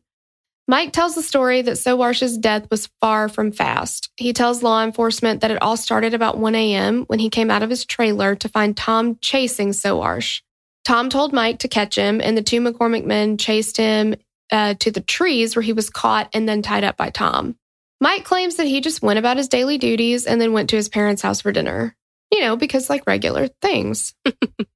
Mike 0.68 0.92
tells 0.92 1.14
the 1.14 1.22
story 1.22 1.60
that 1.62 1.76
Sowarsh's 1.76 2.38
death 2.38 2.68
was 2.70 2.88
far 3.00 3.28
from 3.28 3.50
fast. 3.50 4.10
He 4.16 4.32
tells 4.32 4.62
law 4.62 4.84
enforcement 4.84 5.40
that 5.40 5.50
it 5.50 5.60
all 5.60 5.76
started 5.76 6.14
about 6.14 6.38
1 6.38 6.54
a.m. 6.54 7.02
when 7.06 7.18
he 7.18 7.30
came 7.30 7.50
out 7.50 7.62
of 7.62 7.70
his 7.70 7.84
trailer 7.84 8.36
to 8.36 8.48
find 8.48 8.76
Tom 8.76 9.18
chasing 9.20 9.70
Sowarsh. 9.70 10.40
Tom 10.84 11.08
told 11.08 11.32
Mike 11.32 11.60
to 11.60 11.68
catch 11.68 11.96
him, 11.96 12.20
and 12.20 12.36
the 12.36 12.42
two 12.42 12.60
McCormick 12.60 13.04
men 13.04 13.38
chased 13.38 13.76
him 13.76 14.14
uh, 14.52 14.74
to 14.74 14.90
the 14.90 15.00
trees 15.00 15.56
where 15.56 15.62
he 15.62 15.72
was 15.72 15.90
caught 15.90 16.28
and 16.32 16.48
then 16.48 16.62
tied 16.62 16.84
up 16.84 16.96
by 16.96 17.10
Tom. 17.10 17.56
Mike 18.00 18.24
claims 18.24 18.56
that 18.56 18.66
he 18.66 18.80
just 18.80 19.02
went 19.02 19.18
about 19.18 19.36
his 19.36 19.48
daily 19.48 19.78
duties 19.78 20.26
and 20.26 20.40
then 20.40 20.52
went 20.52 20.70
to 20.70 20.76
his 20.76 20.88
parents' 20.88 21.22
house 21.22 21.40
for 21.40 21.52
dinner. 21.52 21.96
You 22.32 22.40
know, 22.40 22.56
because 22.56 22.88
like 22.88 23.06
regular 23.06 23.48
things. 23.60 24.14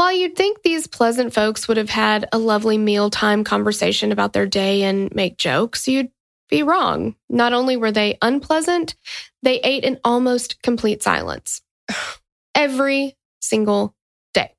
While 0.00 0.12
you'd 0.12 0.34
think 0.34 0.62
these 0.62 0.86
pleasant 0.86 1.34
folks 1.34 1.68
would 1.68 1.76
have 1.76 1.90
had 1.90 2.26
a 2.32 2.38
lovely 2.38 2.78
mealtime 2.78 3.44
conversation 3.44 4.12
about 4.12 4.32
their 4.32 4.46
day 4.46 4.84
and 4.84 5.14
make 5.14 5.36
jokes, 5.36 5.86
you'd 5.86 6.10
be 6.48 6.62
wrong. 6.62 7.16
Not 7.28 7.52
only 7.52 7.76
were 7.76 7.92
they 7.92 8.16
unpleasant, 8.22 8.94
they 9.42 9.60
ate 9.60 9.84
in 9.84 10.00
almost 10.02 10.62
complete 10.62 11.02
silence. 11.02 11.60
Every 12.54 13.14
single 13.42 13.94
day. 14.32 14.54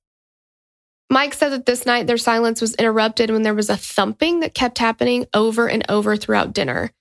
Mike 1.09 1.33
said 1.33 1.49
that 1.49 1.65
this 1.65 1.87
night 1.87 2.05
their 2.05 2.17
silence 2.17 2.61
was 2.61 2.75
interrupted 2.75 3.31
when 3.31 3.41
there 3.41 3.55
was 3.55 3.71
a 3.71 3.77
thumping 3.77 4.41
that 4.41 4.53
kept 4.53 4.77
happening 4.77 5.25
over 5.33 5.67
and 5.67 5.83
over 5.89 6.17
throughout 6.17 6.53
dinner. 6.53 6.91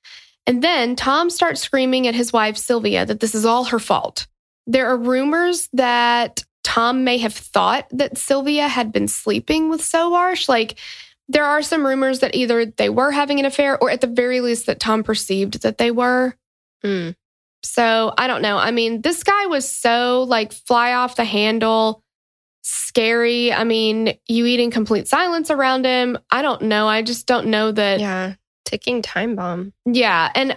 And 0.46 0.64
then 0.64 0.96
Tom 0.96 1.28
starts 1.28 1.60
screaming 1.60 2.06
at 2.06 2.14
his 2.14 2.32
wife, 2.32 2.56
Sylvia, 2.56 3.04
that 3.04 3.20
this 3.20 3.34
is 3.34 3.44
all 3.44 3.64
her 3.64 3.78
fault. 3.78 4.26
There 4.66 4.86
are 4.86 4.96
rumors 4.96 5.68
that 5.74 6.42
Tom 6.70 7.02
may 7.02 7.18
have 7.18 7.34
thought 7.34 7.88
that 7.90 8.16
Sylvia 8.16 8.68
had 8.68 8.92
been 8.92 9.08
sleeping 9.08 9.70
with 9.70 9.80
Sowarsh. 9.80 10.48
Like, 10.48 10.78
there 11.26 11.44
are 11.44 11.62
some 11.62 11.84
rumors 11.84 12.20
that 12.20 12.36
either 12.36 12.64
they 12.64 12.88
were 12.88 13.10
having 13.10 13.40
an 13.40 13.44
affair 13.44 13.76
or 13.82 13.90
at 13.90 14.00
the 14.00 14.06
very 14.06 14.40
least 14.40 14.66
that 14.66 14.78
Tom 14.78 15.02
perceived 15.02 15.62
that 15.62 15.78
they 15.78 15.90
were. 15.90 16.36
Mm. 16.84 17.16
So 17.64 18.14
I 18.16 18.28
don't 18.28 18.40
know. 18.40 18.56
I 18.56 18.70
mean, 18.70 19.00
this 19.00 19.24
guy 19.24 19.46
was 19.46 19.68
so 19.68 20.22
like 20.28 20.52
fly 20.52 20.92
off 20.92 21.16
the 21.16 21.24
handle, 21.24 22.04
scary. 22.62 23.52
I 23.52 23.64
mean, 23.64 24.16
you 24.28 24.46
eat 24.46 24.60
in 24.60 24.70
complete 24.70 25.08
silence 25.08 25.50
around 25.50 25.84
him. 25.84 26.18
I 26.30 26.40
don't 26.40 26.62
know. 26.62 26.86
I 26.86 27.02
just 27.02 27.26
don't 27.26 27.48
know 27.48 27.72
that. 27.72 27.98
Yeah. 27.98 28.34
Ticking 28.64 29.02
time 29.02 29.34
bomb. 29.34 29.72
Yeah. 29.86 30.30
And 30.36 30.56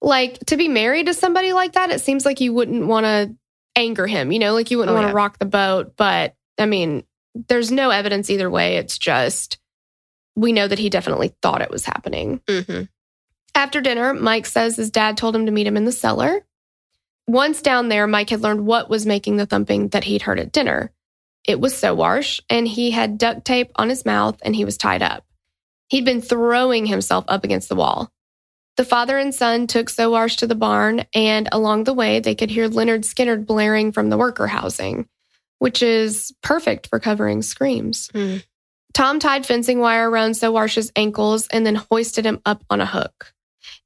like 0.00 0.38
to 0.46 0.56
be 0.56 0.68
married 0.68 1.04
to 1.04 1.12
somebody 1.12 1.52
like 1.52 1.74
that, 1.74 1.90
it 1.90 2.00
seems 2.00 2.24
like 2.24 2.40
you 2.40 2.54
wouldn't 2.54 2.86
want 2.86 3.04
to 3.04 3.36
anger 3.76 4.06
him, 4.06 4.32
you 4.32 4.38
know, 4.38 4.54
like 4.54 4.70
you 4.70 4.78
wouldn't 4.78 4.92
Oh, 4.92 4.94
want 5.00 5.04
to 5.06 5.10
yeah. 5.10 5.16
rock 5.16 5.38
the 5.38 5.44
boat. 5.46 5.94
But 5.96 6.34
I 6.58 6.66
mean, 6.66 7.04
there's 7.48 7.70
no 7.72 7.90
evidence 7.90 8.30
either 8.30 8.50
way. 8.50 8.76
It's 8.76 8.98
just 8.98 9.58
we 10.36 10.52
know 10.52 10.66
that 10.68 10.78
he 10.78 10.90
definitely 10.90 11.34
thought 11.42 11.62
it 11.62 11.70
was 11.70 11.84
happening. 11.84 12.40
Mm-hmm. 12.46 12.82
After 13.54 13.80
dinner, 13.80 14.14
Mike 14.14 14.46
says 14.46 14.76
his 14.76 14.90
dad 14.90 15.16
told 15.16 15.36
him 15.36 15.46
to 15.46 15.52
meet 15.52 15.66
him 15.66 15.76
in 15.76 15.84
the 15.84 15.92
cellar. 15.92 16.44
Once 17.26 17.62
down 17.62 17.88
there, 17.88 18.06
Mike 18.06 18.30
had 18.30 18.40
learned 18.40 18.66
what 18.66 18.90
was 18.90 19.06
making 19.06 19.36
the 19.36 19.46
thumping 19.46 19.88
that 19.88 20.04
he'd 20.04 20.22
heard 20.22 20.38
at 20.40 20.52
dinner. 20.52 20.92
It 21.46 21.60
was 21.60 21.74
Sowash, 21.74 22.40
and 22.50 22.66
he 22.66 22.90
had 22.90 23.18
duct 23.18 23.44
tape 23.44 23.70
on 23.76 23.88
his 23.88 24.04
mouth 24.04 24.38
and 24.42 24.56
he 24.56 24.64
was 24.64 24.76
tied 24.76 25.02
up. 25.02 25.24
He'd 25.88 26.04
been 26.04 26.20
throwing 26.22 26.86
himself 26.86 27.24
up 27.28 27.44
against 27.44 27.68
the 27.68 27.74
wall. 27.76 28.10
The 28.76 28.84
father 28.84 29.18
and 29.18 29.34
son 29.34 29.66
took 29.66 29.88
Sowash 29.88 30.36
to 30.38 30.46
the 30.46 30.54
barn, 30.56 31.04
and 31.14 31.48
along 31.52 31.84
the 31.84 31.94
way, 31.94 32.20
they 32.20 32.34
could 32.34 32.50
hear 32.50 32.68
Lynyrd 32.68 33.04
Skynyrd 33.04 33.46
blaring 33.46 33.92
from 33.92 34.10
the 34.10 34.18
worker 34.18 34.46
housing, 34.48 35.08
which 35.60 35.82
is 35.82 36.34
perfect 36.42 36.88
for 36.88 36.98
covering 36.98 37.42
screams. 37.42 38.08
Mm. 38.08 38.44
Tom 38.92 39.18
tied 39.20 39.46
fencing 39.46 39.78
wire 39.80 40.08
around 40.10 40.32
Sowash's 40.32 40.90
ankles 40.96 41.46
and 41.48 41.64
then 41.64 41.76
hoisted 41.76 42.24
him 42.24 42.40
up 42.44 42.64
on 42.68 42.80
a 42.80 42.86
hook. 42.86 43.32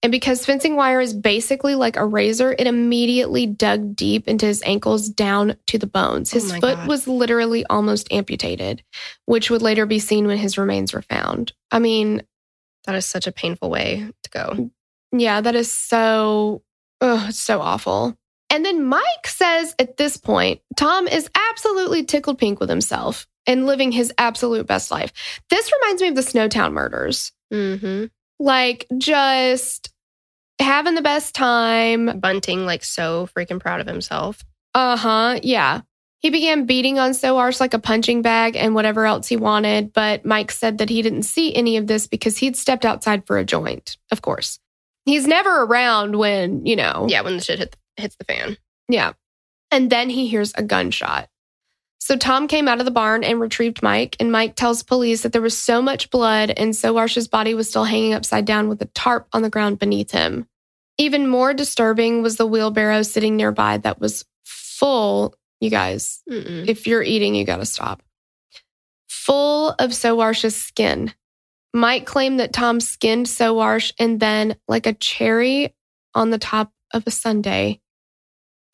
And 0.03 0.12
because 0.12 0.47
fencing 0.47 0.76
wire 0.76 1.01
is 1.01 1.12
basically 1.12 1.74
like 1.74 1.97
a 1.97 2.07
razor, 2.07 2.55
it 2.57 2.66
immediately 2.66 3.47
dug 3.47 3.97
deep 3.97 4.28
into 4.28 4.47
his 4.47 4.62
ankles 4.64 5.09
down 5.09 5.57
to 5.66 5.78
the 5.78 5.86
bones. 5.86 6.32
Oh 6.32 6.36
His 6.36 6.53
my 6.53 6.61
foot 6.61 6.76
God. 6.76 6.89
was 6.89 7.09
literally 7.09 7.64
almost 7.66 8.12
amputated, 8.12 8.82
which 9.24 9.51
would 9.51 9.62
later 9.62 9.86
be 9.86 9.99
seen 9.99 10.26
when 10.26 10.39
his 10.39 10.57
remains 10.57 10.93
were 10.95 11.03
found. 11.03 11.53
I 11.70 11.78
mean, 11.78 12.22
That 12.86 12.95
is 12.95 13.07
such 13.07 13.26
a 13.26 13.32
painful 13.32 13.70
way 13.70 14.09
to 14.22 14.30
go. 14.30 14.70
Yeah, 15.13 15.41
that 15.41 15.55
is 15.55 15.73
so, 15.73 16.63
oh, 17.01 17.27
it's 17.29 17.39
so 17.39 17.61
awful. 17.61 18.17
And 18.51 18.65
then 18.65 18.85
Mike 18.85 19.27
says 19.27 19.75
at 19.79 19.97
this 19.97 20.17
point, 20.17 20.61
Tom 20.77 21.07
is 21.07 21.29
absolutely 21.51 22.05
tickled 22.05 22.39
pink 22.39 22.61
with 22.61 22.71
himself 22.71 23.27
and 23.47 23.67
living 23.67 23.93
his 23.93 24.13
absolute 24.19 24.67
best 24.67 24.91
life. 24.91 25.13
This 25.51 25.71
reminds 25.73 26.03
me 26.03 26.09
of 26.09 26.15
the 26.15 26.23
Snowtown 26.23 26.73
murders. 26.73 27.33
Mm-hmm. 27.53 28.07
Like 28.39 28.87
just 28.97 29.93
having 30.61 30.95
the 30.95 31.03
best 31.03 31.35
time. 31.35 32.21
Bunting, 32.21 32.65
like, 32.67 32.85
so 32.85 33.29
freaking 33.37 33.61
proud 33.61 33.81
of 33.81 33.87
himself. 33.87 34.45
Uh 34.75 34.97
huh. 34.97 35.41
Yeah. 35.43 35.83
He 36.21 36.31
began 36.31 36.67
beating 36.67 36.99
on 36.99 37.15
Soars 37.15 37.61
like 37.61 37.75
a 37.75 37.79
punching 37.79 38.23
bag 38.23 38.57
and 38.57 38.75
whatever 38.75 39.07
else 39.07 39.29
he 39.29 39.37
wanted. 39.37 39.93
But 39.93 40.25
Mike 40.25 40.51
said 40.51 40.79
that 40.79 40.89
he 40.89 41.01
didn't 41.03 41.23
see 41.23 41.55
any 41.55 41.77
of 41.77 41.87
this 41.87 42.07
because 42.07 42.39
he'd 42.39 42.57
stepped 42.57 42.85
outside 42.85 43.27
for 43.27 43.39
a 43.39 43.45
joint, 43.45 43.97
of 44.11 44.21
course. 44.21 44.59
He's 45.09 45.27
never 45.27 45.63
around 45.63 46.19
when, 46.19 46.67
you 46.67 46.77
know. 46.77 47.07
Yeah, 47.09 47.23
when 47.23 47.39
the 47.39 47.43
shit 47.43 47.59
hit, 47.59 47.75
hits 47.97 48.15
the 48.17 48.27
fan. 48.27 48.59
Yeah. 48.91 49.13
And 49.71 49.89
then 49.89 50.11
he 50.11 50.27
hears 50.27 50.53
a 50.55 50.63
gunshot. 50.63 51.31
So 51.99 52.19
Tom 52.19 52.47
came 52.47 52.69
out 52.69 52.79
of 52.79 52.85
the 52.85 52.91
barn 52.91 53.25
and 53.25 53.41
retrieved 53.41 53.83
Mike, 53.83 54.17
and 54.21 54.31
Mike 54.31 54.55
tells 54.55 54.83
police 54.83 55.23
that 55.23 55.33
there 55.33 55.41
was 55.41 55.57
so 55.57 55.81
much 55.81 56.11
blood 56.11 56.51
and 56.51 56.75
Sowarsh's 56.75 57.27
body 57.27 57.55
was 57.55 57.71
still 57.71 57.85
hanging 57.85 58.13
upside 58.13 58.45
down 58.45 58.69
with 58.69 58.83
a 58.83 58.85
tarp 58.85 59.29
on 59.33 59.41
the 59.41 59.49
ground 59.49 59.79
beneath 59.79 60.11
him. 60.11 60.47
Even 60.99 61.27
more 61.27 61.55
disturbing 61.55 62.21
was 62.21 62.37
the 62.37 62.47
wheelbarrow 62.47 63.01
sitting 63.01 63.35
nearby 63.35 63.79
that 63.79 63.99
was 63.99 64.27
full, 64.45 65.35
you 65.59 65.71
guys, 65.71 66.23
Mm-mm. 66.31 66.69
if 66.69 66.87
you're 66.87 67.03
eating, 67.03 67.35
you 67.35 67.47
got 67.47 67.61
to 67.61 67.67
stop. 67.67 68.03
Full 69.09 69.71
of 69.71 69.93
Sowarsh's 69.93 70.55
skin. 70.55 71.15
Mike 71.75 72.07
claimed 72.07 72.41
that 72.41 72.53
Tom 72.53 72.81
skinned 72.81 73.27
Sowarsh 73.27 73.93
and 73.99 74.19
then, 74.19 74.57
like 74.66 74.87
a 74.87 74.95
cherry 74.95 75.75
on 76.14 76.31
the 76.31 76.39
top 76.39 76.73
of 76.93 77.07
a 77.07 77.11
sundae, 77.11 77.79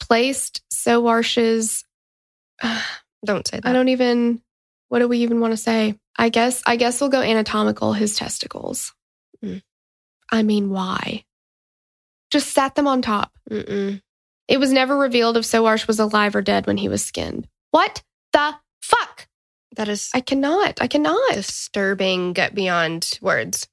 placed 0.00 0.62
Sowarsh's. 0.72 1.84
Don't 3.24 3.46
say 3.46 3.58
that. 3.58 3.66
I 3.66 3.72
don't 3.72 3.88
even. 3.88 4.42
What 4.88 4.98
do 4.98 5.08
we 5.08 5.18
even 5.18 5.40
want 5.40 5.52
to 5.52 5.56
say? 5.56 5.98
I 6.16 6.28
guess. 6.28 6.62
I 6.66 6.76
guess 6.76 7.00
we'll 7.00 7.10
go 7.10 7.22
anatomical. 7.22 7.94
His 7.94 8.16
testicles. 8.16 8.92
Mm. 9.42 9.62
I 10.30 10.42
mean, 10.42 10.70
why? 10.70 11.24
Just 12.30 12.50
sat 12.50 12.74
them 12.74 12.86
on 12.86 13.00
top. 13.00 13.32
Mm-mm. 13.50 14.02
It 14.46 14.60
was 14.60 14.72
never 14.72 14.96
revealed 14.96 15.36
if 15.38 15.44
Sowarsh 15.44 15.86
was 15.86 15.98
alive 15.98 16.36
or 16.36 16.42
dead 16.42 16.66
when 16.66 16.76
he 16.76 16.88
was 16.88 17.02
skinned. 17.04 17.48
What 17.70 18.02
the 18.32 18.54
fuck? 18.82 19.26
That 19.76 19.88
is 19.88 20.10
I 20.14 20.20
cannot. 20.20 20.80
I 20.80 20.86
cannot. 20.86 21.34
disturbing 21.34 22.32
get 22.32 22.54
beyond 22.54 23.18
words. 23.20 23.68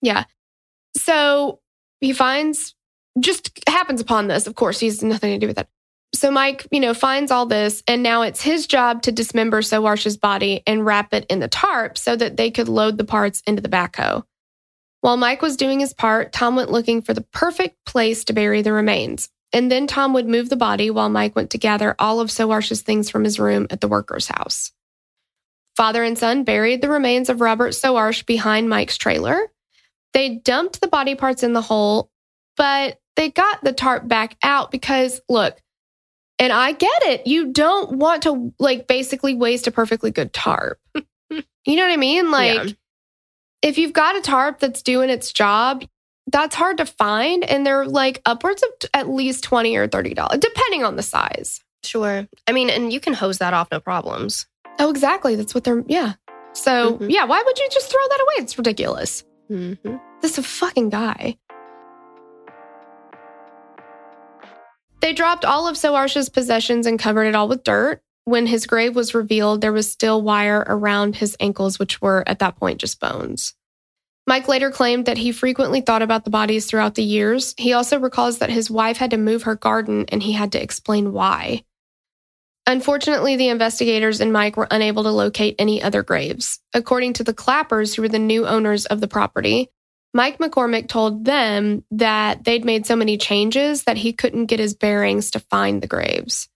Yeah. 0.00 0.24
So 0.96 1.60
he 2.00 2.12
finds, 2.12 2.74
just 3.18 3.50
happens 3.68 4.00
upon 4.00 4.28
this. 4.28 4.46
Of 4.46 4.54
course, 4.54 4.78
he's 4.80 5.02
nothing 5.02 5.32
to 5.32 5.38
do 5.38 5.46
with 5.46 5.58
it. 5.58 5.68
So 6.14 6.30
Mike, 6.30 6.66
you 6.70 6.80
know, 6.80 6.92
finds 6.92 7.30
all 7.30 7.46
this, 7.46 7.82
and 7.88 8.02
now 8.02 8.22
it's 8.22 8.42
his 8.42 8.66
job 8.66 9.02
to 9.02 9.12
dismember 9.12 9.62
Sowarsh's 9.62 10.18
body 10.18 10.62
and 10.66 10.84
wrap 10.84 11.14
it 11.14 11.24
in 11.30 11.40
the 11.40 11.48
tarp 11.48 11.96
so 11.96 12.14
that 12.16 12.36
they 12.36 12.50
could 12.50 12.68
load 12.68 12.98
the 12.98 13.04
parts 13.04 13.42
into 13.46 13.62
the 13.62 13.68
backhoe. 13.68 14.22
While 15.00 15.16
Mike 15.16 15.40
was 15.40 15.56
doing 15.56 15.80
his 15.80 15.94
part, 15.94 16.32
Tom 16.32 16.54
went 16.54 16.70
looking 16.70 17.00
for 17.00 17.14
the 17.14 17.22
perfect 17.32 17.84
place 17.86 18.24
to 18.24 18.34
bury 18.34 18.62
the 18.62 18.72
remains. 18.72 19.30
And 19.52 19.70
then 19.70 19.86
Tom 19.86 20.14
would 20.14 20.28
move 20.28 20.48
the 20.48 20.56
body 20.56 20.90
while 20.90 21.08
Mike 21.08 21.34
went 21.34 21.50
to 21.50 21.58
gather 21.58 21.94
all 21.98 22.20
of 22.20 22.30
Sowarsh's 22.30 22.82
things 22.82 23.10
from 23.10 23.24
his 23.24 23.38
room 23.38 23.66
at 23.70 23.80
the 23.80 23.88
worker's 23.88 24.28
house. 24.28 24.70
Father 25.76 26.02
and 26.02 26.18
son 26.18 26.44
buried 26.44 26.82
the 26.82 26.88
remains 26.90 27.28
of 27.28 27.40
Robert 27.40 27.70
Soarsh 27.70 28.26
behind 28.26 28.68
Mike's 28.68 28.96
trailer. 28.96 29.50
They 30.12 30.36
dumped 30.36 30.80
the 30.80 30.88
body 30.88 31.14
parts 31.14 31.42
in 31.42 31.52
the 31.54 31.62
hole, 31.62 32.10
but 32.56 32.98
they 33.16 33.30
got 33.30 33.64
the 33.64 33.72
tarp 33.72 34.06
back 34.06 34.36
out 34.42 34.70
because, 34.70 35.20
look, 35.28 35.58
and 36.38 36.52
I 36.52 36.72
get 36.72 37.02
it. 37.04 37.26
You 37.26 37.52
don't 37.52 37.98
want 37.98 38.24
to, 38.24 38.52
like, 38.58 38.86
basically 38.86 39.34
waste 39.34 39.66
a 39.66 39.70
perfectly 39.70 40.10
good 40.10 40.32
tarp. 40.32 40.78
you 40.94 41.76
know 41.76 41.82
what 41.86 41.92
I 41.92 41.96
mean? 41.96 42.30
Like, 42.30 42.64
Yeah. 42.68 42.72
if 43.62 43.78
you've 43.78 43.92
got 43.92 44.16
a 44.16 44.20
tarp 44.20 44.58
that's 44.58 44.82
doing 44.82 45.08
its 45.08 45.32
job, 45.32 45.84
that's 46.26 46.54
hard 46.54 46.78
to 46.78 46.86
find. 46.86 47.44
And 47.44 47.66
they're 47.66 47.86
like 47.86 48.20
upwards 48.26 48.62
of 48.62 48.68
t- 48.80 48.88
at 48.94 49.08
least 49.08 49.44
20 49.44 49.76
or 49.76 49.88
$30, 49.88 50.40
depending 50.40 50.84
on 50.84 50.96
the 50.96 51.02
size. 51.02 51.60
Sure. 51.84 52.26
I 52.46 52.52
mean, 52.52 52.70
and 52.70 52.92
you 52.92 53.00
can 53.00 53.12
hose 53.14 53.38
that 53.38 53.54
off, 53.54 53.68
no 53.72 53.80
problems. 53.80 54.46
Oh, 54.82 54.90
exactly. 54.90 55.36
That's 55.36 55.54
what 55.54 55.62
they're, 55.62 55.84
yeah. 55.86 56.14
So, 56.54 56.98
Mhm. 56.98 57.08
yeah, 57.08 57.24
why 57.24 57.40
would 57.44 57.58
you 57.58 57.68
just 57.70 57.88
throw 57.88 58.00
that 58.10 58.20
away? 58.20 58.42
It's 58.44 58.58
ridiculous. 58.58 59.22
Mm-hmm. 59.48 59.96
This 60.20 60.32
is 60.32 60.38
a 60.38 60.42
fucking 60.42 60.90
guy. 60.90 61.38
They 65.00 65.12
dropped 65.12 65.44
all 65.44 65.68
of 65.68 65.76
Sowarsh's 65.76 66.28
possessions 66.28 66.86
and 66.86 66.98
covered 66.98 67.24
it 67.24 67.34
all 67.36 67.48
with 67.48 67.62
dirt. 67.64 68.02
When 68.24 68.46
his 68.46 68.66
grave 68.66 68.94
was 68.96 69.14
revealed, 69.14 69.60
there 69.60 69.72
was 69.72 69.90
still 69.90 70.20
wire 70.20 70.64
around 70.66 71.16
his 71.16 71.36
ankles, 71.40 71.78
which 71.78 72.02
were 72.02 72.24
at 72.26 72.40
that 72.40 72.56
point 72.56 72.80
just 72.80 72.98
bones. 72.98 73.54
Mike 74.26 74.46
later 74.48 74.70
claimed 74.70 75.06
that 75.06 75.18
he 75.18 75.32
frequently 75.32 75.80
thought 75.80 76.02
about 76.02 76.24
the 76.24 76.30
bodies 76.30 76.66
throughout 76.66 76.94
the 76.96 77.02
years. 77.02 77.54
He 77.56 77.72
also 77.72 77.98
recalls 77.98 78.38
that 78.38 78.50
his 78.50 78.70
wife 78.70 78.96
had 78.96 79.10
to 79.10 79.16
move 79.16 79.42
her 79.44 79.56
garden 79.56 80.06
and 80.08 80.22
he 80.22 80.32
had 80.32 80.52
to 80.52 80.62
explain 80.62 81.12
why. 81.12 81.64
Unfortunately, 82.66 83.36
the 83.36 83.48
investigators 83.48 84.20
and 84.20 84.32
Mike 84.32 84.56
were 84.56 84.68
unable 84.70 85.02
to 85.02 85.10
locate 85.10 85.56
any 85.58 85.82
other 85.82 86.02
graves. 86.02 86.60
According 86.72 87.14
to 87.14 87.24
the 87.24 87.34
Clappers, 87.34 87.94
who 87.94 88.02
were 88.02 88.08
the 88.08 88.18
new 88.18 88.46
owners 88.46 88.86
of 88.86 89.00
the 89.00 89.08
property, 89.08 89.68
Mike 90.14 90.38
McCormick 90.38 90.88
told 90.88 91.24
them 91.24 91.84
that 91.90 92.44
they'd 92.44 92.64
made 92.64 92.86
so 92.86 92.94
many 92.94 93.16
changes 93.16 93.84
that 93.84 93.96
he 93.96 94.12
couldn't 94.12 94.46
get 94.46 94.60
his 94.60 94.74
bearings 94.74 95.30
to 95.32 95.40
find 95.40 95.82
the 95.82 95.86
graves. 95.86 96.48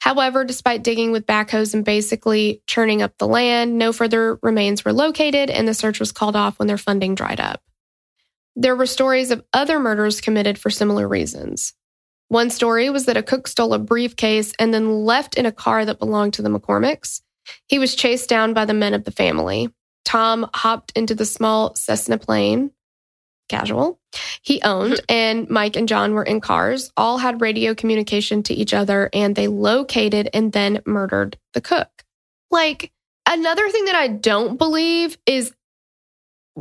However, 0.00 0.44
despite 0.44 0.84
digging 0.84 1.12
with 1.12 1.26
backhoes 1.26 1.74
and 1.74 1.84
basically 1.84 2.62
churning 2.66 3.02
up 3.02 3.18
the 3.18 3.26
land, 3.26 3.76
no 3.76 3.92
further 3.92 4.38
remains 4.42 4.84
were 4.84 4.92
located 4.92 5.50
and 5.50 5.66
the 5.66 5.74
search 5.74 6.00
was 6.00 6.12
called 6.12 6.36
off 6.36 6.58
when 6.58 6.68
their 6.68 6.78
funding 6.78 7.14
dried 7.14 7.40
up. 7.40 7.62
There 8.54 8.76
were 8.76 8.86
stories 8.86 9.30
of 9.30 9.44
other 9.52 9.78
murders 9.78 10.20
committed 10.20 10.58
for 10.58 10.70
similar 10.70 11.06
reasons. 11.06 11.74
One 12.28 12.50
story 12.50 12.90
was 12.90 13.06
that 13.06 13.16
a 13.16 13.22
cook 13.22 13.46
stole 13.46 13.72
a 13.72 13.78
briefcase 13.78 14.52
and 14.58 14.74
then 14.74 15.04
left 15.04 15.36
in 15.36 15.46
a 15.46 15.52
car 15.52 15.84
that 15.84 15.98
belonged 15.98 16.34
to 16.34 16.42
the 16.42 16.48
McCormicks. 16.48 17.20
He 17.68 17.78
was 17.78 17.94
chased 17.94 18.28
down 18.28 18.52
by 18.52 18.64
the 18.64 18.74
men 18.74 18.94
of 18.94 19.04
the 19.04 19.12
family. 19.12 19.72
Tom 20.04 20.48
hopped 20.54 20.92
into 20.96 21.14
the 21.14 21.24
small 21.24 21.74
Cessna 21.74 22.18
plane, 22.18 22.72
casual, 23.48 24.00
he 24.42 24.60
owned, 24.62 25.00
and 25.08 25.48
Mike 25.48 25.76
and 25.76 25.88
John 25.88 26.14
were 26.14 26.24
in 26.24 26.40
cars, 26.40 26.92
all 26.96 27.18
had 27.18 27.40
radio 27.40 27.74
communication 27.74 28.42
to 28.44 28.54
each 28.54 28.74
other, 28.74 29.08
and 29.12 29.34
they 29.34 29.48
located 29.48 30.28
and 30.34 30.52
then 30.52 30.82
murdered 30.86 31.38
the 31.54 31.60
cook. 31.60 31.88
Like, 32.50 32.92
another 33.28 33.68
thing 33.68 33.84
that 33.86 33.96
I 33.96 34.08
don't 34.08 34.56
believe 34.56 35.16
is 35.26 35.52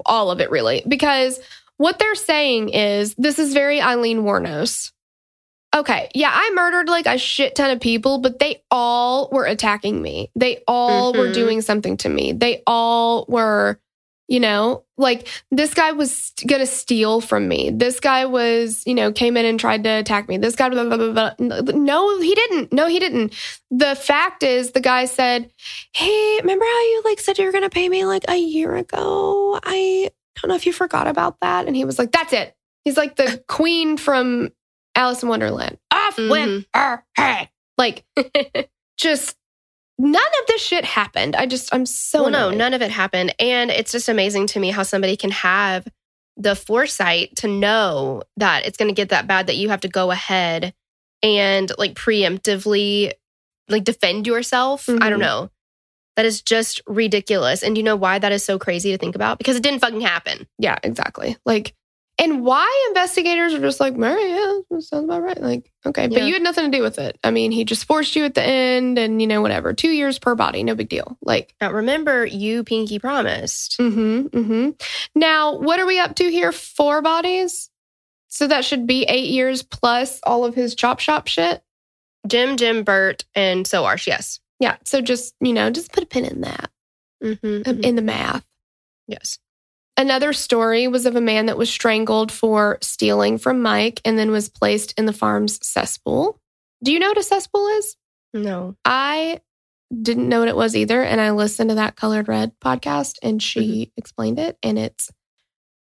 all 0.05 0.30
of 0.30 0.41
it, 0.41 0.51
really, 0.51 0.84
because 0.88 1.39
what 1.78 1.99
they're 1.99 2.16
saying 2.16 2.70
is 2.70 3.16
this 3.18 3.39
is 3.39 3.53
very 3.53 3.82
Aileen 3.82 4.22
Wuornos 4.22 4.91
okay, 5.76 6.09
yeah, 6.15 6.32
I 6.34 6.51
murdered 6.55 6.88
like 6.88 7.05
a 7.05 7.17
shit 7.17 7.55
ton 7.55 7.69
of 7.71 7.80
people, 7.80 8.19
but 8.19 8.39
they 8.39 8.63
all 8.71 9.30
were 9.32 9.45
attacking 9.45 10.01
me. 10.01 10.32
They 10.36 10.63
all 10.67 11.13
were 11.13 11.28
Mhm. 11.30 11.34
doing 11.34 11.61
something 11.61 11.97
to 11.97 12.09
me. 12.09 12.32
They 12.32 12.63
all 12.65 13.26
were, 13.28 13.80
you 14.28 14.39
know, 14.39 14.84
like 14.97 15.28
this 15.51 15.73
guy 15.73 15.91
was 15.91 16.32
going 16.47 16.61
to 16.61 16.65
steal 16.65 17.19
from 17.21 17.47
me. 17.47 17.69
This 17.71 17.99
guy 17.99 18.26
was, 18.26 18.82
you 18.86 18.95
know, 18.95 19.11
came 19.11 19.36
in 19.38 19.45
and 19.45 19.59
tried 19.59 19.84
to 19.84 19.89
attack 19.89 20.30
me. 20.30 20.38
This 20.38 20.55
guy, 20.55 20.69
blah, 20.69 20.86
blah, 20.86 20.97
blah, 20.97 21.34
blah. 21.38 21.71
no, 21.76 22.19
he 22.21 22.34
didn't. 22.34 22.71
No, 22.73 22.88
he 22.88 22.99
didn't. 22.99 23.34
The 23.69 23.95
fact 23.95 24.41
is, 24.43 24.71
the 24.71 24.80
guy 24.82 25.05
said, 25.05 25.51
Hey, 25.93 26.38
remember 26.39 26.65
how 26.65 26.82
you 26.82 27.01
like 27.05 27.19
said 27.19 27.38
you 27.38 27.45
were 27.45 27.51
going 27.51 27.63
to 27.65 27.69
pay 27.69 27.89
me 27.89 28.05
like 28.05 28.23
a 28.30 28.38
year 28.38 28.76
ago? 28.76 29.59
I 29.63 30.09
don't 30.41 30.49
know 30.49 30.55
if 30.55 30.65
you 30.65 30.73
forgot 30.73 31.07
about 31.07 31.38
that. 31.41 31.67
And 31.67 31.76
he 31.76 31.86
was 31.86 31.99
like, 31.99 32.11
That's 32.11 32.34
it. 32.34 32.55
He's 32.86 32.97
like 32.97 33.17
the 33.17 33.43
queen 33.47 33.97
from 33.97 34.49
Alice 34.95 35.21
in 35.23 35.29
Wonderland. 35.29 35.77
Off 35.91 36.17
with 36.17 36.65
her 36.73 37.03
head. 37.15 37.49
Like, 37.77 38.05
just 38.97 39.35
none 39.97 40.15
of 40.41 40.47
this 40.47 40.61
shit 40.61 40.85
happened. 40.85 41.35
I 41.35 41.45
just, 41.45 41.73
I'm 41.73 41.85
so 41.85 42.23
well, 42.23 42.31
no, 42.31 42.49
none 42.51 42.73
of 42.73 42.81
it 42.81 42.91
happened. 42.91 43.33
And 43.39 43.69
it's 43.71 43.91
just 43.91 44.09
amazing 44.09 44.47
to 44.47 44.59
me 44.59 44.69
how 44.71 44.83
somebody 44.83 45.17
can 45.17 45.31
have 45.31 45.87
the 46.37 46.55
foresight 46.55 47.35
to 47.37 47.47
know 47.47 48.23
that 48.37 48.65
it's 48.65 48.77
going 48.77 48.89
to 48.89 48.93
get 48.95 49.09
that 49.09 49.27
bad 49.27 49.47
that 49.47 49.55
you 49.57 49.69
have 49.69 49.81
to 49.81 49.87
go 49.87 50.11
ahead 50.11 50.73
and 51.23 51.71
like 51.77 51.93
preemptively 51.93 53.11
like 53.69 53.83
defend 53.83 54.27
yourself. 54.27 54.87
I 54.89 55.09
don't 55.09 55.19
Mhm. 55.19 55.21
know. 55.21 55.49
That 56.17 56.25
is 56.25 56.41
just 56.41 56.81
ridiculous. 56.87 57.61
And 57.63 57.77
you 57.77 57.83
know 57.83 57.95
why 57.95 58.19
that 58.19 58.31
is 58.31 58.43
so 58.43 58.57
crazy 58.59 58.91
to 58.91 58.97
think 58.97 59.15
about? 59.15 59.37
Because 59.37 59.55
it 59.57 59.63
didn't 59.63 59.79
fucking 59.81 60.01
happen. 60.01 60.47
Yeah, 60.57 60.77
exactly. 60.83 61.35
Like, 61.45 61.73
and 62.18 62.43
why 62.45 62.86
investigators 62.89 63.53
are 63.53 63.59
just 63.59 63.80
like, 63.80 63.95
Mary, 63.95 64.30
yeah, 64.30 64.59
that 64.70 64.82
sounds 64.84 65.03
about 65.05 65.22
right. 65.22 65.41
Like, 65.41 65.72
okay, 65.86 66.07
but 66.07 66.24
you 66.24 66.34
had 66.34 66.41
nothing 66.41 66.72
to 66.72 66.78
do 66.78 66.82
with 66.82 66.97
it. 66.97 67.20
I 67.24 67.32
mean, 67.32 67.51
he 67.51 67.66
just 67.66 67.86
forced 67.86 68.16
you 68.16 68.24
at 68.26 68.36
the 68.36 68.43
end 68.43 68.97
and, 68.97 69.22
you 69.22 69.28
know, 69.28 69.41
whatever. 69.41 69.74
Two 69.74 69.89
years 69.89 70.18
per 70.18 70.34
body, 70.36 70.63
no 70.63 70.76
big 70.76 70.89
deal. 70.89 71.18
Like, 71.22 71.53
Now 71.59 71.72
remember, 71.72 72.26
you 72.26 72.63
pinky 72.63 72.99
promised. 72.99 73.78
mm-hmm, 73.80 74.28
mm-hmm. 74.28 74.70
Now, 75.13 75.57
what 75.57 75.80
are 75.80 75.86
we 75.86 75.99
up 75.99 76.16
to 76.16 76.30
here? 76.32 76.51
Four 76.51 77.01
bodies? 77.01 77.70
So 78.28 78.47
that 78.47 78.66
should 78.66 78.86
be 78.88 79.03
eight 79.03 79.30
years 79.30 79.63
plus 79.63 80.20
all 80.24 80.45
of 80.45 80.55
his 80.55 80.76
chop 80.76 80.99
shop 80.99 81.28
shit. 81.28 81.61
Jim, 82.28 82.57
Jim, 82.57 82.84
Bert, 82.84 83.24
and 83.36 83.68
so 83.68 83.84
Soarsh. 83.84 84.07
Yes. 84.07 84.39
Yeah. 84.59 84.78
So 84.84 84.99
just, 85.01 85.36
you 85.41 85.53
know, 85.53 85.70
just 85.70 85.91
put 85.93 86.03
a 86.03 86.07
pin 86.07 86.26
in 86.26 86.41
that, 86.41 86.72
Mm-hmm. 87.24 87.84
in 87.84 87.95
the 87.95 88.01
math. 88.01 88.45
Yes. 89.07 89.38
Another 89.97 90.33
story 90.33 90.87
was 90.87 91.05
of 91.05 91.15
a 91.15 91.21
man 91.21 91.45
that 91.45 91.57
was 91.57 91.69
strangled 91.69 92.31
for 92.31 92.77
stealing 92.81 93.37
from 93.37 93.61
Mike 93.61 94.01
and 94.03 94.19
then 94.19 94.29
was 94.31 94.49
placed 94.49 94.93
in 94.97 95.05
the 95.05 95.13
farm's 95.13 95.65
cesspool. 95.65 96.39
Do 96.83 96.91
you 96.91 96.99
know 96.99 97.07
what 97.09 97.17
a 97.17 97.23
cesspool 97.23 97.67
is? 97.69 97.95
No. 98.33 98.75
I 98.83 99.39
didn't 100.01 100.27
know 100.27 100.39
what 100.39 100.49
it 100.49 100.55
was 100.55 100.75
either. 100.75 101.01
And 101.01 101.21
I 101.21 101.31
listened 101.31 101.69
to 101.69 101.75
that 101.75 101.95
Colored 101.95 102.27
Red 102.27 102.51
podcast 102.59 103.15
and 103.23 103.41
she 103.41 103.93
explained 103.95 104.39
it 104.39 104.57
and 104.61 104.77
it's 104.77 105.09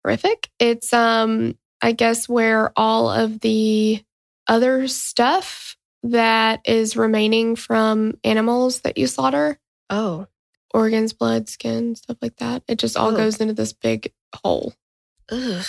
horrific. 0.04 0.49
It's 0.60 0.91
um 0.91 1.58
I 1.82 1.93
guess 1.93 2.28
where 2.28 2.72
all 2.76 3.10
of 3.10 3.39
the 3.39 4.04
other 4.47 4.88
stuff 4.88 5.78
that 6.04 6.60
is 6.66 6.97
remaining 6.97 7.56
from 7.56 8.18
animals 8.24 8.82
that 8.82 8.97
you 8.97 9.08
slaughter, 9.08 9.58
Oh. 9.89 10.28
Organs, 10.74 11.14
blood, 11.14 11.50
skin, 11.50 11.96
stuff 11.96 12.18
like 12.22 12.38
that, 12.38 12.64
it 12.68 12.80
just 12.80 12.98
all 12.98 13.12
Oh. 13.14 13.16
goes 13.18 13.40
into 13.40 13.54
this 13.54 13.74
big 13.74 14.12
hole. 14.36 14.74
Ugh. 15.32 15.66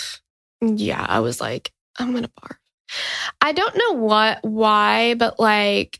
Yeah, 0.61 1.05
I 1.07 1.19
was 1.19 1.39
like, 1.41 1.71
I'm 1.99 2.13
gonna 2.13 2.29
barf. 2.41 2.57
I 3.41 3.51
don't 3.51 3.75
know 3.77 3.93
what 3.99 4.39
why, 4.43 5.15
but 5.15 5.39
like, 5.39 5.99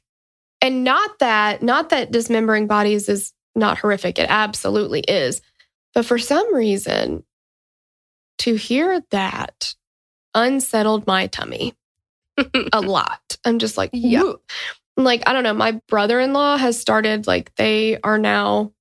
and 0.61 0.83
not 0.83 1.19
that 1.19 1.61
not 1.61 1.89
that 1.89 2.11
dismembering 2.11 2.67
bodies 2.67 3.09
is 3.09 3.33
not 3.55 3.77
horrific. 3.77 4.17
It 4.19 4.27
absolutely 4.29 5.01
is. 5.01 5.41
But 5.93 6.05
for 6.05 6.17
some 6.17 6.53
reason, 6.53 7.23
to 8.39 8.55
hear 8.55 9.01
that 9.11 9.73
unsettled 10.33 11.07
my 11.07 11.27
tummy 11.27 11.73
a 12.73 12.81
lot. 12.81 13.37
I'm 13.45 13.59
just 13.59 13.77
like, 13.77 13.91
Yeah. 13.93 14.33
Like, 14.97 15.23
I 15.27 15.33
don't 15.33 15.43
know. 15.43 15.53
My 15.53 15.79
brother 15.87 16.19
in 16.19 16.33
law 16.33 16.57
has 16.57 16.79
started, 16.79 17.27
like, 17.27 17.53
they 17.55 17.99
are 18.01 18.17
now, 18.17 18.71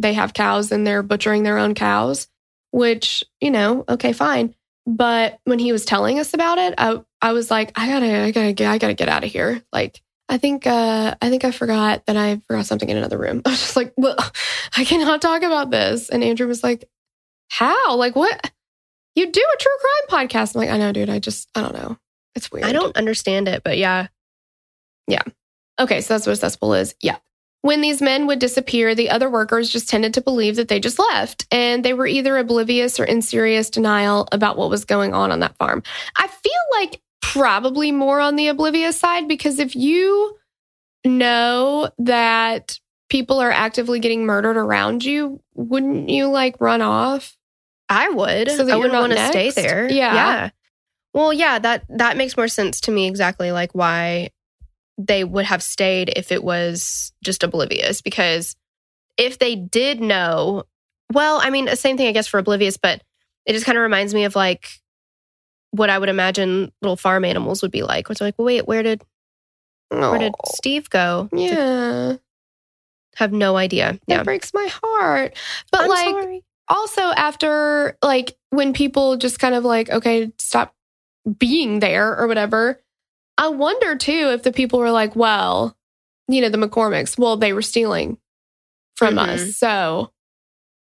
they 0.00 0.14
have 0.14 0.32
cows 0.32 0.72
and 0.72 0.86
they're 0.86 1.02
butchering 1.02 1.42
their 1.42 1.58
own 1.58 1.74
cows, 1.74 2.28
which, 2.70 3.24
you 3.40 3.50
know, 3.50 3.84
okay, 3.88 4.12
fine. 4.12 4.54
But 4.86 5.38
when 5.44 5.58
he 5.58 5.72
was 5.72 5.84
telling 5.84 6.18
us 6.18 6.34
about 6.34 6.58
it, 6.58 6.74
I, 6.78 7.00
I 7.20 7.32
was 7.32 7.50
like, 7.50 7.72
I 7.76 7.86
gotta, 7.86 8.22
I 8.22 8.30
gotta 8.30 8.52
get, 8.52 8.70
I 8.70 8.78
gotta 8.78 8.94
get 8.94 9.08
out 9.08 9.24
of 9.24 9.30
here. 9.30 9.62
Like, 9.72 10.00
I 10.28 10.38
think, 10.38 10.66
uh, 10.66 11.14
I 11.20 11.28
think 11.28 11.44
I 11.44 11.50
forgot 11.50 12.06
that 12.06 12.16
I 12.16 12.40
forgot 12.46 12.66
something 12.66 12.88
in 12.88 12.96
another 12.96 13.18
room. 13.18 13.42
I 13.46 13.50
was 13.50 13.60
just 13.60 13.76
like, 13.76 13.92
well, 13.96 14.16
I 14.76 14.84
cannot 14.84 15.20
talk 15.20 15.42
about 15.42 15.70
this. 15.70 16.08
And 16.08 16.24
Andrew 16.24 16.46
was 16.46 16.62
like, 16.62 16.88
how? 17.48 17.96
Like, 17.96 18.16
what? 18.16 18.50
You 19.14 19.30
do 19.30 19.40
a 19.40 19.58
true 19.58 19.72
crime 19.80 20.28
podcast. 20.28 20.54
I'm 20.54 20.60
like, 20.60 20.70
I 20.70 20.78
know, 20.78 20.92
dude. 20.92 21.10
I 21.10 21.18
just, 21.18 21.48
I 21.54 21.62
don't 21.62 21.74
know. 21.74 21.98
It's 22.34 22.50
weird. 22.50 22.64
I 22.64 22.72
don't 22.72 22.96
understand 22.96 23.48
it, 23.48 23.62
but 23.64 23.76
yeah. 23.76 24.06
Yeah. 25.08 25.22
Okay, 25.80 26.00
so 26.00 26.14
that's 26.14 26.26
what 26.26 26.32
a 26.32 26.36
cesspool 26.36 26.74
is. 26.74 26.94
Yeah. 27.02 27.16
When 27.62 27.82
these 27.82 28.00
men 28.00 28.26
would 28.26 28.38
disappear, 28.38 28.94
the 28.94 29.10
other 29.10 29.28
workers 29.28 29.68
just 29.68 29.88
tended 29.88 30.14
to 30.14 30.22
believe 30.22 30.56
that 30.56 30.68
they 30.68 30.80
just 30.80 30.98
left, 30.98 31.46
and 31.50 31.84
they 31.84 31.92
were 31.92 32.06
either 32.06 32.38
oblivious 32.38 32.98
or 32.98 33.04
in 33.04 33.20
serious 33.20 33.68
denial 33.68 34.28
about 34.32 34.56
what 34.56 34.70
was 34.70 34.86
going 34.86 35.12
on 35.12 35.30
on 35.30 35.40
that 35.40 35.56
farm. 35.58 35.82
I 36.16 36.26
feel 36.26 36.52
like 36.80 37.00
probably 37.20 37.92
more 37.92 38.20
on 38.20 38.36
the 38.36 38.48
oblivious 38.48 38.98
side 38.98 39.28
because 39.28 39.58
if 39.58 39.76
you 39.76 40.36
know 41.04 41.90
that 41.98 42.78
people 43.10 43.40
are 43.40 43.50
actively 43.50 44.00
getting 44.00 44.24
murdered 44.24 44.56
around 44.56 45.04
you, 45.04 45.40
wouldn't 45.54 46.08
you 46.08 46.28
like 46.28 46.60
run 46.60 46.80
off? 46.80 47.36
I 47.88 48.08
would. 48.08 48.50
So 48.50 48.64
that 48.64 48.72
I 48.72 48.76
wouldn't 48.76 48.94
want 48.94 49.12
to 49.12 49.26
stay 49.28 49.50
there. 49.50 49.90
Yeah. 49.90 50.14
Yeah. 50.14 50.50
Well, 51.12 51.32
yeah, 51.32 51.58
that 51.58 51.84
that 51.88 52.16
makes 52.16 52.36
more 52.36 52.48
sense 52.48 52.80
to 52.82 52.92
me 52.92 53.08
exactly 53.08 53.52
like 53.52 53.74
why 53.74 54.30
they 54.98 55.24
would 55.24 55.44
have 55.46 55.62
stayed 55.62 56.12
if 56.16 56.30
it 56.32 56.42
was 56.44 57.12
just 57.22 57.42
oblivious 57.42 58.00
because 58.02 58.54
if 59.16 59.38
they 59.38 59.54
did 59.56 60.00
know, 60.00 60.64
well, 61.12 61.40
I 61.42 61.50
mean, 61.50 61.64
the 61.66 61.76
same 61.76 61.96
thing 61.96 62.06
I 62.08 62.12
guess 62.12 62.26
for 62.28 62.38
oblivious, 62.38 62.76
but 62.76 63.02
it 63.46 63.52
just 63.54 63.66
kind 63.66 63.76
of 63.78 63.82
reminds 63.82 64.14
me 64.14 64.24
of 64.24 64.36
like 64.36 64.68
what 65.72 65.90
I 65.90 65.98
would 65.98 66.08
imagine 66.08 66.72
little 66.82 66.96
farm 66.96 67.24
animals 67.24 67.62
would 67.62 67.70
be 67.70 67.82
like. 67.82 68.08
Which 68.08 68.20
like, 68.20 68.34
well, 68.38 68.46
wait, 68.46 68.66
where 68.66 68.82
did 68.82 69.02
where 69.90 70.18
did 70.18 70.32
Steve 70.46 70.88
go? 70.90 71.28
yeah, 71.32 72.16
Have 73.16 73.32
no 73.32 73.56
idea. 73.56 73.92
that 73.92 74.00
Yeah. 74.06 74.22
breaks 74.22 74.52
my 74.54 74.68
heart. 74.70 75.36
But 75.72 75.82
I'm 75.82 75.88
like, 75.88 76.04
sorry. 76.24 76.44
also 76.68 77.02
after 77.02 77.96
like 78.02 78.36
when 78.50 78.72
people 78.72 79.16
just 79.16 79.38
kind 79.40 79.54
of 79.54 79.64
like 79.64 79.90
okay 79.90 80.32
stop 80.38 80.74
being 81.38 81.80
there 81.80 82.16
or 82.16 82.26
whatever 82.26 82.80
i 83.40 83.48
wonder 83.48 83.96
too 83.96 84.30
if 84.32 84.44
the 84.44 84.52
people 84.52 84.78
were 84.78 84.92
like 84.92 85.16
well 85.16 85.76
you 86.28 86.40
know 86.40 86.48
the 86.48 86.58
mccormicks 86.58 87.18
well 87.18 87.36
they 87.36 87.52
were 87.52 87.62
stealing 87.62 88.16
from 88.96 89.14
Mhm. 89.16 89.28
us 89.28 89.56
so 89.56 90.12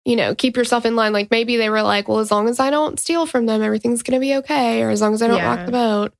you 0.06 0.16
know 0.16 0.36
keep 0.36 0.58
yourself 0.58 0.86
in 0.86 0.96
line 0.96 1.14
like 1.14 1.32
maybe 1.32 1.58
they 1.58 1.70
were 1.70 1.82
like 1.82 2.08
well 2.08 2.20
as 2.20 2.30
long 2.30 2.48
as 2.50 2.60
i 2.60 2.70
don't 2.70 3.00
steal 3.00 3.26
from 3.26 3.46
them 3.48 3.62
everything's 3.64 4.04
gonna 4.04 4.20
be 4.20 4.36
okay 4.36 4.84
or 4.84 4.90
as 4.92 5.02
long 5.02 5.14
as 5.16 5.22
i 5.24 5.28
don't 5.28 5.42
rock 5.42 5.66
the 5.66 5.72
boat 5.72 6.14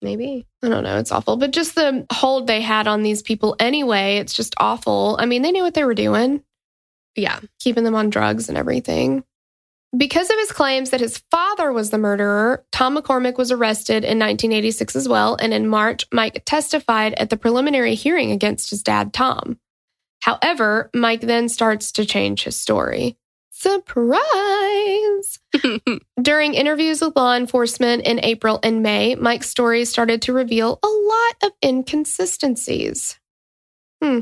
Maybe. 0.00 0.46
i 0.62 0.68
don't 0.68 0.84
know 0.84 0.98
it's 0.98 1.12
awful 1.12 1.36
but 1.36 1.50
just 1.50 1.74
the 1.74 2.06
hold 2.12 2.46
they 2.46 2.60
had 2.62 2.86
on 2.88 3.02
these 3.02 3.20
people 3.22 3.54
anyway 3.60 4.16
it's 4.16 4.32
just 4.32 4.54
awful 4.58 5.16
i 5.20 5.26
mean 5.26 5.42
they 5.42 5.52
knew 5.52 5.62
what 5.62 5.74
they 5.74 5.84
were 5.84 5.94
doing 5.94 6.42
Yeah. 7.16 7.40
keeping 7.60 7.84
them 7.84 7.94
on 7.96 8.10
drugs 8.10 8.48
and 8.48 8.56
everything. 8.56 9.24
Because 9.96 10.28
of 10.28 10.36
his 10.36 10.52
claims 10.52 10.90
that 10.90 11.00
his 11.00 11.22
father 11.30 11.72
was 11.72 11.90
the 11.90 11.98
murderer, 11.98 12.64
Tom 12.72 12.96
McCormick 12.96 13.38
was 13.38 13.50
arrested 13.50 14.04
in 14.04 14.18
1986 14.18 14.94
as 14.94 15.08
well. 15.08 15.36
And 15.40 15.54
in 15.54 15.66
March, 15.66 16.04
Mike 16.12 16.42
testified 16.44 17.14
at 17.14 17.30
the 17.30 17.38
preliminary 17.38 17.94
hearing 17.94 18.30
against 18.30 18.68
his 18.68 18.82
dad, 18.82 19.14
Tom. 19.14 19.58
However, 20.20 20.90
Mike 20.94 21.22
then 21.22 21.48
starts 21.48 21.92
to 21.92 22.04
change 22.04 22.44
his 22.44 22.60
story. 22.60 23.16
Surprise! 23.50 24.20
During 26.22 26.54
interviews 26.54 27.00
with 27.00 27.16
law 27.16 27.34
enforcement 27.34 28.04
in 28.04 28.22
April 28.22 28.60
and 28.62 28.82
May, 28.82 29.14
Mike's 29.14 29.48
story 29.48 29.84
started 29.86 30.22
to 30.22 30.34
reveal 30.34 30.78
a 30.82 30.86
lot 30.86 31.36
of 31.42 31.52
inconsistencies. 31.64 33.18
Hmm. 34.02 34.20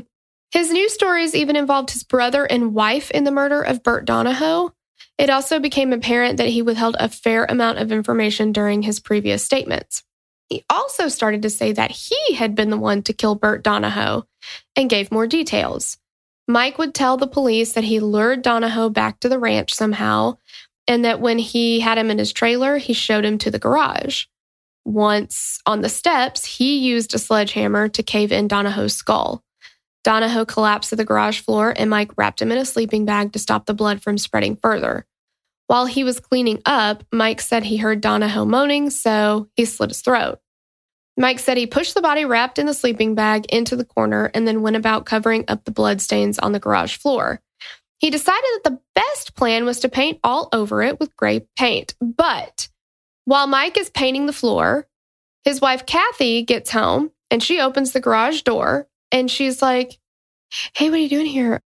His 0.51 0.71
new 0.71 0.89
stories 0.89 1.35
even 1.35 1.55
involved 1.55 1.91
his 1.91 2.03
brother 2.03 2.45
and 2.45 2.73
wife 2.73 3.11
in 3.11 3.25
the 3.25 3.31
murder 3.31 3.61
of 3.61 3.83
Bert 3.83 4.05
Donahoe. 4.05 4.73
It 5.17 5.29
also 5.29 5.59
became 5.59 5.93
apparent 5.93 6.37
that 6.37 6.49
he 6.49 6.61
withheld 6.61 6.95
a 6.99 7.09
fair 7.09 7.45
amount 7.45 7.79
of 7.79 7.91
information 7.91 8.51
during 8.51 8.83
his 8.83 8.99
previous 8.99 9.43
statements. 9.43 10.03
He 10.49 10.63
also 10.69 11.07
started 11.07 11.41
to 11.41 11.49
say 11.49 11.73
that 11.73 11.91
he 11.91 12.35
had 12.35 12.55
been 12.55 12.69
the 12.69 12.77
one 12.77 13.01
to 13.03 13.13
kill 13.13 13.35
Bert 13.35 13.63
Donahoe 13.63 14.25
and 14.75 14.89
gave 14.89 15.11
more 15.11 15.27
details. 15.27 15.97
Mike 16.47 16.77
would 16.77 16.93
tell 16.93 17.17
the 17.17 17.27
police 17.27 17.73
that 17.73 17.83
he 17.83 17.99
lured 17.99 18.41
Donahoe 18.41 18.89
back 18.89 19.19
to 19.19 19.29
the 19.29 19.39
ranch 19.39 19.73
somehow 19.73 20.37
and 20.87 21.03
that 21.03 21.19
when 21.19 21.37
he 21.37 21.81
had 21.81 21.97
him 21.97 22.09
in 22.09 22.17
his 22.17 22.31
trailer, 22.31 22.77
he 22.77 22.93
showed 22.93 23.25
him 23.25 23.37
to 23.39 23.51
the 23.51 23.59
garage. 23.59 24.25
once 24.85 25.59
on 25.65 25.81
the 25.81 25.89
steps, 25.89 26.45
he 26.45 26.77
used 26.77 27.13
a 27.13 27.19
sledgehammer 27.19 27.89
to 27.89 28.01
cave 28.01 28.31
in 28.31 28.47
Donahoe's 28.47 28.93
skull. 28.95 29.43
Donahoe 30.07 30.45
collapsed 30.45 30.91
to 30.91 30.95
the 30.95 31.03
garage 31.03 31.41
floor, 31.41 31.73
and 31.75 31.89
Mike 31.89 32.11
wrapped 32.15 32.41
him 32.41 32.49
in 32.49 32.57
a 32.57 32.63
sleeping 32.63 33.03
bag 33.03 33.33
to 33.33 33.39
stop 33.39 33.65
the 33.65 33.73
blood 33.73 34.01
from 34.01 34.17
spreading 34.17 34.55
further. 34.55 35.05
While 35.65 35.85
he 35.85 36.05
was 36.05 36.21
cleaning 36.21 36.61
up, 36.65 37.03
Mike 37.11 37.41
said 37.41 37.65
he 37.65 37.75
heard 37.75 37.99
Donahoe 37.99 38.45
moaning, 38.45 38.89
so 38.89 39.49
he 39.57 39.65
slit 39.65 39.89
his 39.89 39.99
throat. 39.99 40.39
Mike 41.17 41.39
said 41.39 41.57
he 41.57 41.67
pushed 41.67 41.93
the 41.93 42.01
body 42.01 42.23
wrapped 42.23 42.57
in 42.57 42.67
the 42.67 42.73
sleeping 42.73 43.15
bag 43.15 43.47
into 43.47 43.75
the 43.75 43.83
corner 43.83 44.31
and 44.33 44.47
then 44.47 44.61
went 44.61 44.77
about 44.77 45.05
covering 45.05 45.43
up 45.49 45.65
the 45.65 45.71
bloodstains 45.71 46.39
on 46.39 46.53
the 46.53 46.59
garage 46.61 46.95
floor. 46.95 47.41
He 47.97 48.09
decided 48.09 48.47
that 48.53 48.63
the 48.63 48.79
best 48.95 49.35
plan 49.35 49.65
was 49.65 49.81
to 49.81 49.89
paint 49.89 50.21
all 50.23 50.47
over 50.53 50.81
it 50.83 51.01
with 51.01 51.17
gray 51.17 51.45
paint. 51.59 51.95
But 51.99 52.69
while 53.25 53.47
Mike 53.47 53.77
is 53.77 53.89
painting 53.89 54.25
the 54.25 54.31
floor, 54.31 54.87
his 55.43 55.59
wife 55.59 55.85
Kathy 55.85 56.43
gets 56.43 56.71
home 56.71 57.11
and 57.29 57.43
she 57.43 57.59
opens 57.59 57.91
the 57.91 57.99
garage 57.99 58.43
door 58.43 58.86
and 59.11 59.29
she's 59.29 59.61
like, 59.61 59.97
Hey, 60.73 60.89
what 60.89 60.99
are 60.99 61.01
you 61.01 61.09
doing 61.09 61.25
here? 61.25 61.61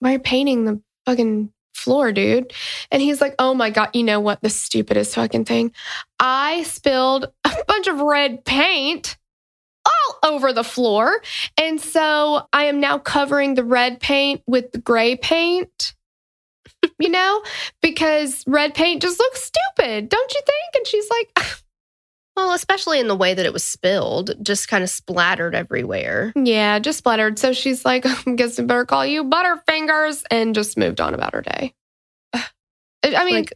Why 0.00 0.10
are 0.10 0.12
you 0.14 0.18
painting 0.18 0.64
the 0.64 0.80
fucking 1.06 1.52
floor, 1.74 2.12
dude? 2.12 2.52
And 2.90 3.02
he's 3.02 3.20
like, 3.20 3.34
Oh 3.38 3.54
my 3.54 3.70
God, 3.70 3.90
you 3.94 4.04
know 4.04 4.20
what? 4.20 4.40
The 4.42 4.50
stupidest 4.50 5.14
fucking 5.14 5.44
thing. 5.44 5.72
I 6.18 6.62
spilled 6.64 7.26
a 7.44 7.50
bunch 7.66 7.86
of 7.86 8.00
red 8.00 8.44
paint 8.44 9.16
all 9.86 10.32
over 10.32 10.52
the 10.52 10.64
floor. 10.64 11.22
And 11.56 11.80
so 11.80 12.46
I 12.52 12.64
am 12.64 12.80
now 12.80 12.98
covering 12.98 13.54
the 13.54 13.64
red 13.64 14.00
paint 14.00 14.42
with 14.46 14.72
the 14.72 14.78
gray 14.78 15.16
paint. 15.16 15.94
you 16.98 17.08
know, 17.08 17.42
because 17.82 18.44
red 18.46 18.74
paint 18.74 19.02
just 19.02 19.18
looks 19.18 19.42
stupid, 19.42 20.08
don't 20.08 20.34
you 20.34 20.40
think? 20.44 20.74
And 20.76 20.86
she's 20.86 21.08
like, 21.10 21.62
Well, 22.38 22.52
especially 22.52 23.00
in 23.00 23.08
the 23.08 23.16
way 23.16 23.34
that 23.34 23.44
it 23.44 23.52
was 23.52 23.64
spilled, 23.64 24.32
just 24.40 24.68
kind 24.68 24.84
of 24.84 24.90
splattered 24.90 25.56
everywhere. 25.56 26.32
Yeah, 26.36 26.78
just 26.78 26.98
splattered. 26.98 27.36
So 27.36 27.52
she's 27.52 27.84
like, 27.84 28.06
I 28.06 28.14
guess 28.36 28.60
I 28.60 28.62
better 28.62 28.84
call 28.84 29.04
you 29.04 29.24
Butterfingers 29.24 30.22
and 30.30 30.54
just 30.54 30.78
moved 30.78 31.00
on 31.00 31.14
about 31.14 31.34
her 31.34 31.42
day. 31.42 31.74
I 32.32 33.24
mean, 33.24 33.34
like, 33.34 33.54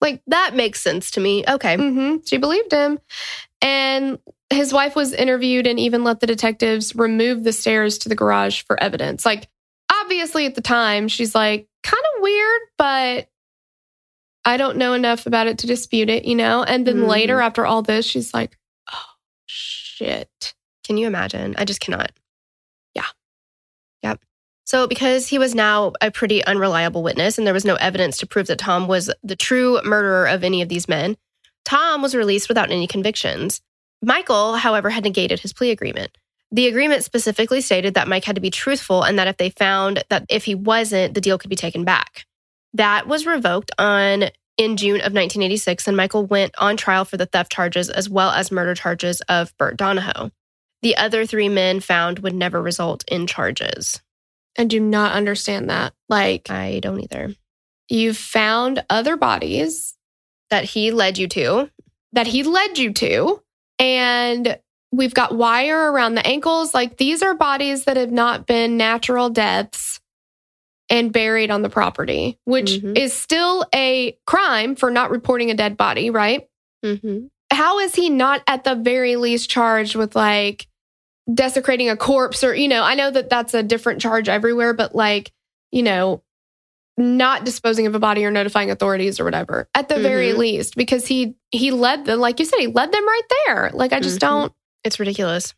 like 0.00 0.22
that 0.28 0.54
makes 0.54 0.80
sense 0.80 1.10
to 1.12 1.20
me. 1.20 1.42
Okay. 1.48 1.74
hmm 1.74 2.18
She 2.24 2.36
believed 2.36 2.70
him. 2.70 3.00
And 3.60 4.20
his 4.48 4.72
wife 4.72 4.94
was 4.94 5.12
interviewed 5.12 5.66
and 5.66 5.80
even 5.80 6.04
let 6.04 6.20
the 6.20 6.28
detectives 6.28 6.94
remove 6.94 7.42
the 7.42 7.52
stairs 7.52 7.98
to 7.98 8.08
the 8.08 8.14
garage 8.14 8.62
for 8.62 8.80
evidence. 8.80 9.26
Like, 9.26 9.48
obviously, 9.92 10.46
at 10.46 10.54
the 10.54 10.60
time, 10.60 11.08
she's 11.08 11.34
like, 11.34 11.66
kind 11.82 12.04
of 12.14 12.22
weird, 12.22 12.60
but 12.78 13.28
I 14.44 14.56
don't 14.56 14.76
know 14.78 14.94
enough 14.94 15.26
about 15.26 15.46
it 15.46 15.58
to 15.58 15.66
dispute 15.66 16.08
it, 16.08 16.24
you 16.24 16.34
know? 16.34 16.62
And 16.62 16.86
then 16.86 17.02
Mhm. 17.02 17.08
later, 17.08 17.40
after 17.40 17.66
all 17.66 17.82
this, 17.82 18.06
she's 18.06 18.32
like, 18.32 18.56
oh, 18.92 19.04
shit. 19.46 20.54
Can 20.84 20.96
you 20.96 21.06
imagine? 21.06 21.54
I 21.58 21.64
just 21.64 21.80
cannot. 21.80 22.12
Yeah. 22.94 23.06
Yep. 24.02 24.20
So, 24.64 24.86
because 24.86 25.28
he 25.28 25.38
was 25.38 25.54
now 25.54 25.92
a 26.00 26.10
pretty 26.10 26.44
unreliable 26.44 27.02
witness 27.02 27.36
and 27.38 27.46
there 27.46 27.54
was 27.54 27.64
no 27.64 27.74
evidence 27.76 28.18
to 28.18 28.26
prove 28.26 28.46
that 28.46 28.58
Tom 28.58 28.88
was 28.88 29.10
the 29.22 29.36
true 29.36 29.80
murderer 29.84 30.26
of 30.26 30.42
any 30.44 30.62
of 30.62 30.68
these 30.68 30.88
men, 30.88 31.16
Tom 31.64 32.02
was 32.02 32.14
released 32.14 32.48
without 32.48 32.70
any 32.70 32.86
convictions. 32.86 33.60
Michael, 34.02 34.54
however, 34.56 34.90
had 34.90 35.04
negated 35.04 35.40
his 35.40 35.52
plea 35.52 35.70
agreement. 35.70 36.16
The 36.50 36.66
agreement 36.66 37.04
specifically 37.04 37.60
stated 37.60 37.94
that 37.94 38.08
Mike 38.08 38.24
had 38.24 38.34
to 38.36 38.40
be 38.40 38.50
truthful 38.50 39.02
and 39.02 39.18
that 39.18 39.28
if 39.28 39.36
they 39.36 39.50
found 39.50 40.02
that 40.08 40.24
if 40.28 40.44
he 40.46 40.54
wasn't, 40.54 41.14
the 41.14 41.20
deal 41.20 41.38
could 41.38 41.50
be 41.50 41.56
taken 41.56 41.84
back. 41.84 42.24
That 42.74 43.06
was 43.06 43.26
revoked 43.26 43.70
on 43.78 44.24
in 44.56 44.76
June 44.76 44.96
of 44.96 45.12
1986, 45.12 45.88
and 45.88 45.96
Michael 45.96 46.26
went 46.26 46.54
on 46.58 46.76
trial 46.76 47.04
for 47.04 47.16
the 47.16 47.26
theft 47.26 47.50
charges 47.50 47.88
as 47.88 48.08
well 48.10 48.30
as 48.30 48.52
murder 48.52 48.74
charges 48.74 49.20
of 49.22 49.56
Bert 49.56 49.76
Donahoe. 49.76 50.30
The 50.82 50.96
other 50.96 51.26
three 51.26 51.48
men 51.48 51.80
found 51.80 52.20
would 52.20 52.34
never 52.34 52.60
result 52.60 53.04
in 53.08 53.26
charges. 53.26 54.00
I 54.58 54.64
do 54.64 54.80
not 54.80 55.12
understand 55.12 55.70
that. 55.70 55.94
Like, 56.08 56.50
I 56.50 56.80
don't 56.80 57.00
either. 57.00 57.34
you've 57.88 58.16
found 58.16 58.84
other 58.90 59.16
bodies 59.16 59.94
That 60.50 60.64
he 60.64 60.90
led 60.90 61.18
you 61.18 61.28
to. 61.28 61.70
that 62.12 62.26
he 62.26 62.42
led 62.42 62.78
you 62.78 62.92
to. 62.94 63.42
And 63.78 64.58
we've 64.92 65.14
got 65.14 65.34
wire 65.34 65.90
around 65.92 66.14
the 66.16 66.26
ankles. 66.26 66.74
Like 66.74 66.96
these 66.96 67.22
are 67.22 67.34
bodies 67.34 67.84
that 67.84 67.96
have 67.96 68.10
not 68.12 68.46
been 68.46 68.76
natural 68.76 69.30
deaths 69.30 69.99
and 70.90 71.12
buried 71.12 71.50
on 71.50 71.62
the 71.62 71.70
property, 71.70 72.38
which 72.44 72.72
Mhm. 72.80 72.98
is 72.98 73.12
still 73.12 73.64
a 73.74 74.18
crime 74.26 74.74
for 74.74 74.90
not 74.90 75.10
reporting 75.10 75.50
a 75.50 75.54
dead 75.54 75.76
body, 75.76 76.10
right? 76.10 76.46
Mm-hmm. 76.84 77.26
How 77.52 77.78
is 77.78 77.94
he 77.94 78.10
not 78.10 78.42
at 78.46 78.64
the 78.64 78.74
very 78.74 79.16
least 79.16 79.48
charged 79.48 79.94
with 79.94 80.14
like 80.16 80.66
desecrating 81.32 81.88
a 81.88 81.96
corpse 81.96 82.42
or, 82.42 82.54
you 82.54 82.68
know, 82.68 82.82
I 82.82 82.94
know 82.94 83.10
that 83.10 83.30
that's 83.30 83.54
a 83.54 83.62
different 83.62 84.00
charge 84.00 84.28
everywhere, 84.28 84.72
but 84.74 84.94
like, 84.94 85.32
you 85.70 85.82
know, 85.82 86.22
not 86.98 87.44
disposing 87.44 87.86
of 87.86 87.94
a 87.94 87.98
body 88.00 88.24
or 88.24 88.30
notifying 88.30 88.70
authorities 88.70 89.20
or 89.20 89.24
whatever 89.24 89.68
at 89.74 89.88
the 89.88 89.98
very 90.00 90.32
Mhm. 90.32 90.38
least 90.38 90.76
because 90.76 91.06
he 91.06 91.34
he 91.50 91.70
led 91.70 92.04
them 92.04 92.20
like 92.20 92.38
you 92.38 92.44
said 92.44 92.58
he 92.58 92.66
led 92.66 92.92
them 92.92 93.06
right 93.06 93.22
there 93.46 93.70
like 93.72 93.92
i 93.94 94.00
just 94.00 94.16
Mhm. 94.16 94.20
don't 94.20 94.52
It's 94.84 94.98
ridiculous. 95.00 95.54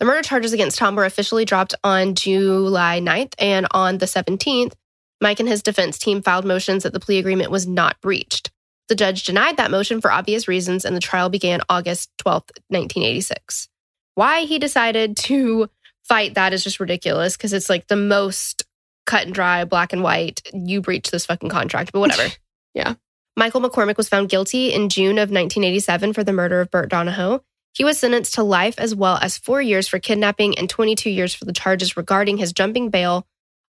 The 0.00 0.06
murder 0.06 0.22
charges 0.22 0.54
against 0.54 0.78
Tom 0.78 0.96
were 0.96 1.04
officially 1.04 1.44
dropped 1.44 1.74
on 1.84 2.14
July 2.14 3.00
9th, 3.00 3.34
and 3.38 3.66
on 3.72 3.98
the 3.98 4.06
17th, 4.06 4.72
Mike 5.20 5.40
and 5.40 5.48
his 5.48 5.62
defense 5.62 5.98
team 5.98 6.22
filed 6.22 6.46
motions 6.46 6.84
that 6.84 6.94
the 6.94 7.00
plea 7.00 7.18
agreement 7.18 7.50
was 7.50 7.66
not 7.66 8.00
breached. 8.00 8.50
The 8.88 8.94
judge 8.94 9.24
denied 9.24 9.58
that 9.58 9.70
motion 9.70 10.00
for 10.00 10.10
obvious 10.10 10.48
reasons, 10.48 10.86
and 10.86 10.96
the 10.96 11.00
trial 11.00 11.28
began 11.28 11.60
August 11.68 12.10
12th, 12.16 12.50
1986. 12.68 13.68
Why 14.14 14.44
he 14.44 14.58
decided 14.58 15.18
to 15.18 15.68
fight 16.02 16.32
that 16.34 16.54
is 16.54 16.64
just 16.64 16.80
ridiculous 16.80 17.36
because 17.36 17.52
it's 17.52 17.68
like 17.68 17.86
the 17.86 17.94
most 17.94 18.64
cut 19.04 19.26
and 19.26 19.34
dry, 19.34 19.66
black 19.66 19.92
and 19.92 20.02
white. 20.02 20.40
You 20.54 20.80
breach 20.80 21.10
this 21.10 21.26
fucking 21.26 21.50
contract, 21.50 21.92
but 21.92 22.00
whatever. 22.00 22.28
Yeah. 22.72 22.94
Michael 23.36 23.60
McCormick 23.60 23.96
was 23.96 24.08
found 24.08 24.28
guilty 24.28 24.72
in 24.72 24.90
June 24.90 25.18
of 25.18 25.28
1987 25.28 26.12
for 26.12 26.22
the 26.22 26.32
murder 26.32 26.60
of 26.60 26.70
Bert 26.70 26.88
Donahoe. 26.88 27.42
He 27.72 27.84
was 27.84 27.98
sentenced 27.98 28.34
to 28.34 28.42
life 28.42 28.74
as 28.78 28.94
well 28.94 29.18
as 29.20 29.38
four 29.38 29.62
years 29.62 29.86
for 29.86 29.98
kidnapping 29.98 30.58
and 30.58 30.68
22 30.68 31.08
years 31.08 31.34
for 31.34 31.44
the 31.44 31.52
charges 31.52 31.96
regarding 31.96 32.38
his 32.38 32.52
jumping 32.52 32.90
bail, 32.90 33.26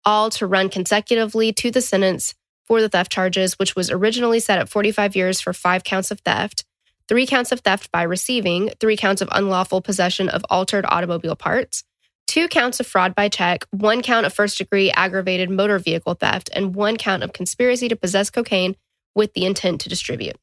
all 0.04 0.30
to 0.32 0.48
run 0.48 0.70
consecutively 0.70 1.54
to 1.54 1.72
the 1.72 1.82
sentence 1.82 2.34
for 2.66 2.82
the 2.82 2.90
theft 2.90 3.12
charges, 3.12 3.60
which 3.60 3.76
was 3.76 3.92
originally 3.92 4.40
set 4.40 4.60
at 4.60 4.70
45 4.70 5.16
years 5.16 5.42
for 5.42 5.54
five 5.54 5.84
counts 5.84 6.12
of 6.12 6.20
theft, 6.22 6.66
three 7.08 7.28
counts 7.28 7.52
of 7.52 7.60
theft 7.60 7.92
by 7.92 8.04
receiving, 8.04 8.72
three 8.80 8.98
counts 8.98 9.22
of 9.22 9.30
unlawful 9.32 9.82
possession 9.82 10.30
of 10.30 10.46
altered 10.50 10.86
automobile 10.88 11.36
parts, 11.36 11.84
two 12.26 12.48
counts 12.48 12.80
of 12.80 12.88
fraud 12.88 13.14
by 13.14 13.30
check, 13.30 13.66
one 13.72 14.02
count 14.02 14.26
of 14.26 14.34
first 14.34 14.58
degree 14.58 14.90
aggravated 14.92 15.50
motor 15.50 15.78
vehicle 15.78 16.16
theft, 16.16 16.50
and 16.54 16.74
one 16.74 16.98
count 16.98 17.22
of 17.22 17.34
conspiracy 17.34 17.88
to 17.88 17.96
possess 17.96 18.30
cocaine 18.30 18.76
with 19.14 19.34
the 19.34 19.46
intent 19.46 19.82
to 19.82 19.90
distribute. 19.90 20.38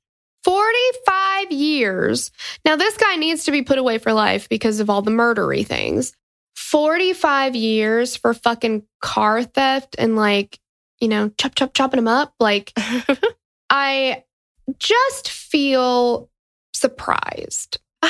45 0.45 1.53
years 1.53 2.30
now 2.64 2.76
this 2.76 2.97
guy 2.97 3.16
needs 3.16 3.45
to 3.45 3.51
be 3.51 3.62
put 3.62 3.78
away 3.78 3.99
for 3.99 4.12
life 4.12 4.49
because 4.49 4.80
of 4.80 4.88
all 4.88 5.03
the 5.03 5.11
murdery 5.11 5.66
things 5.66 6.12
45 6.57 7.55
years 7.57 8.16
for 8.16 8.34
fucking 8.34 8.82
car 9.01 9.43
theft 9.43 9.97
and 9.99 10.16
like 10.16 10.59
you 11.01 11.09
know 11.09 11.30
chop 11.38 11.55
chop 11.55 11.74
chopping 11.74 11.99
him 11.99 12.09
up 12.09 12.34
like 12.41 12.72
i 13.70 14.24
just 14.78 15.30
feel 15.30 16.30
surprised 16.74 17.78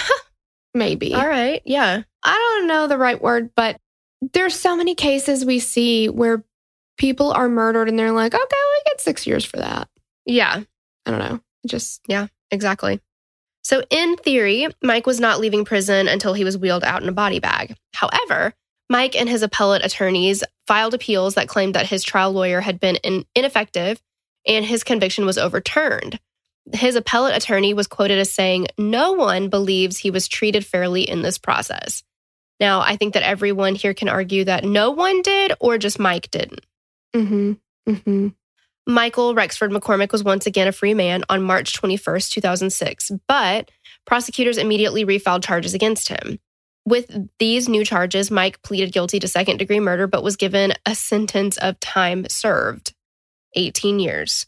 maybe 0.74 1.14
All 1.14 1.26
right. 1.26 1.62
Yeah. 1.64 2.02
I 2.22 2.56
don't 2.58 2.68
know 2.68 2.86
the 2.86 2.98
right 2.98 3.20
word, 3.20 3.50
but 3.54 3.80
there's 4.32 4.54
so 4.54 4.76
many 4.76 4.94
cases 4.94 5.44
we 5.44 5.58
see 5.58 6.08
where 6.08 6.44
people 6.98 7.32
are 7.32 7.48
murdered 7.48 7.88
and 7.88 7.98
they're 7.98 8.12
like, 8.12 8.34
okay, 8.34 8.40
well, 8.40 8.72
we 8.78 8.90
get 8.90 9.00
six 9.00 9.26
years 9.26 9.44
for 9.44 9.56
that. 9.56 9.88
Yeah. 10.26 10.62
I 11.06 11.10
don't 11.10 11.20
know. 11.20 11.40
It 11.64 11.98
yeah, 12.06 12.28
Exactly. 12.50 13.00
So, 13.62 13.82
in 13.90 14.16
theory, 14.16 14.66
Mike 14.82 15.06
was 15.06 15.20
not 15.20 15.38
leaving 15.38 15.64
prison 15.64 16.08
until 16.08 16.32
he 16.32 16.44
was 16.44 16.56
wheeled 16.56 16.84
out 16.84 17.02
in 17.02 17.08
a 17.08 17.12
body 17.12 17.40
bag. 17.40 17.76
However, 17.92 18.54
Mike 18.88 19.14
and 19.14 19.28
his 19.28 19.42
appellate 19.42 19.84
attorneys 19.84 20.42
filed 20.66 20.94
appeals 20.94 21.34
that 21.34 21.48
claimed 21.48 21.74
that 21.74 21.86
his 21.86 22.02
trial 22.02 22.32
lawyer 22.32 22.60
had 22.60 22.80
been 22.80 22.96
in- 22.96 23.24
ineffective 23.34 24.00
and 24.46 24.64
his 24.64 24.82
conviction 24.82 25.26
was 25.26 25.38
overturned. 25.38 26.18
His 26.72 26.96
appellate 26.96 27.36
attorney 27.36 27.74
was 27.74 27.86
quoted 27.86 28.18
as 28.18 28.32
saying, 28.32 28.68
No 28.78 29.12
one 29.12 29.48
believes 29.48 29.98
he 29.98 30.10
was 30.10 30.26
treated 30.26 30.64
fairly 30.66 31.08
in 31.08 31.22
this 31.22 31.38
process. 31.38 32.02
Now, 32.58 32.80
I 32.80 32.96
think 32.96 33.14
that 33.14 33.22
everyone 33.22 33.74
here 33.74 33.94
can 33.94 34.08
argue 34.08 34.44
that 34.44 34.64
no 34.64 34.90
one 34.90 35.22
did 35.22 35.52
or 35.60 35.78
just 35.78 35.98
Mike 35.98 36.30
didn't. 36.30 36.64
mm-hmm, 37.14 37.52
mm-hmm. 37.88 38.28
Michael 38.90 39.34
Rexford 39.34 39.70
McCormick 39.70 40.12
was 40.12 40.24
once 40.24 40.46
again 40.46 40.68
a 40.68 40.72
free 40.72 40.94
man 40.94 41.22
on 41.28 41.42
March 41.42 41.80
21st, 41.80 42.30
2006, 42.30 43.12
but 43.28 43.70
prosecutors 44.04 44.58
immediately 44.58 45.04
refiled 45.04 45.44
charges 45.44 45.74
against 45.74 46.08
him. 46.08 46.38
With 46.84 47.28
these 47.38 47.68
new 47.68 47.84
charges, 47.84 48.30
Mike 48.30 48.62
pleaded 48.62 48.92
guilty 48.92 49.20
to 49.20 49.28
second 49.28 49.58
degree 49.58 49.80
murder, 49.80 50.06
but 50.06 50.24
was 50.24 50.36
given 50.36 50.72
a 50.86 50.94
sentence 50.94 51.56
of 51.58 51.78
time 51.78 52.26
served 52.28 52.94
18 53.54 54.00
years. 54.00 54.46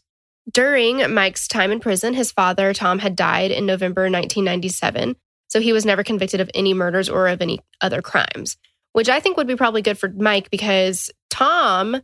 During 0.51 1.13
Mike's 1.13 1.47
time 1.47 1.71
in 1.71 1.79
prison, 1.79 2.13
his 2.13 2.31
father, 2.31 2.73
Tom, 2.73 2.99
had 2.99 3.15
died 3.15 3.51
in 3.51 3.65
November 3.65 4.03
1997. 4.03 5.15
So 5.47 5.61
he 5.61 5.71
was 5.71 5.85
never 5.85 6.03
convicted 6.03 6.41
of 6.41 6.49
any 6.53 6.73
murders 6.73 7.07
or 7.07 7.27
of 7.27 7.41
any 7.41 7.59
other 7.79 8.01
crimes, 8.01 8.57
which 8.91 9.07
I 9.07 9.19
think 9.19 9.37
would 9.37 9.47
be 9.47 9.55
probably 9.55 9.83
good 9.83 9.97
for 9.97 10.09
Mike 10.09 10.49
because 10.49 11.11
Tom 11.29 12.01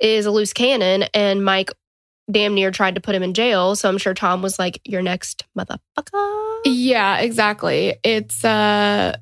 is 0.00 0.24
a 0.24 0.30
loose 0.30 0.52
cannon 0.52 1.04
and 1.12 1.44
Mike 1.44 1.70
damn 2.30 2.54
near 2.54 2.70
tried 2.70 2.94
to 2.94 3.00
put 3.00 3.14
him 3.14 3.22
in 3.22 3.34
jail. 3.34 3.76
So 3.76 3.88
I'm 3.88 3.98
sure 3.98 4.14
Tom 4.14 4.42
was 4.42 4.58
like, 4.58 4.80
Your 4.84 5.02
next 5.02 5.44
motherfucker. 5.58 6.60
Yeah, 6.64 7.18
exactly. 7.18 7.96
It's 8.04 8.44
uh 8.44 9.16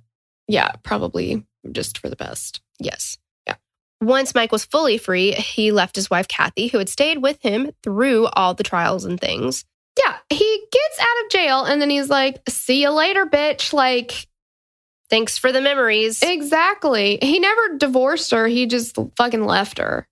yeah, 0.48 0.72
probably 0.82 1.44
just 1.70 1.98
for 1.98 2.08
the 2.08 2.16
best. 2.16 2.60
Yes. 2.80 3.18
Yeah. 3.46 3.54
Once 4.00 4.34
Mike 4.34 4.50
was 4.52 4.64
fully 4.64 4.98
free, 4.98 5.32
he 5.32 5.70
left 5.72 5.94
his 5.94 6.10
wife, 6.10 6.26
Kathy, 6.28 6.66
who 6.68 6.78
had 6.78 6.88
stayed 6.88 7.22
with 7.22 7.40
him 7.42 7.70
through 7.82 8.26
all 8.28 8.54
the 8.54 8.62
trials 8.64 9.04
and 9.04 9.20
things. 9.20 9.64
Yeah, 9.98 10.16
he 10.28 10.66
gets 10.72 11.00
out 11.00 11.24
of 11.24 11.30
jail 11.30 11.64
and 11.64 11.80
then 11.82 11.90
he's 11.90 12.08
like, 12.08 12.40
"See 12.48 12.82
you 12.82 12.90
later, 12.90 13.26
bitch." 13.26 13.72
Like 13.72 14.26
Thanks 15.10 15.36
for 15.36 15.50
the 15.50 15.60
memories. 15.60 16.22
exactly. 16.22 17.18
He 17.20 17.40
never 17.40 17.76
divorced 17.76 18.30
her. 18.30 18.46
He 18.46 18.66
just 18.66 18.96
fucking 19.16 19.44
left 19.44 19.78
her. 19.78 20.06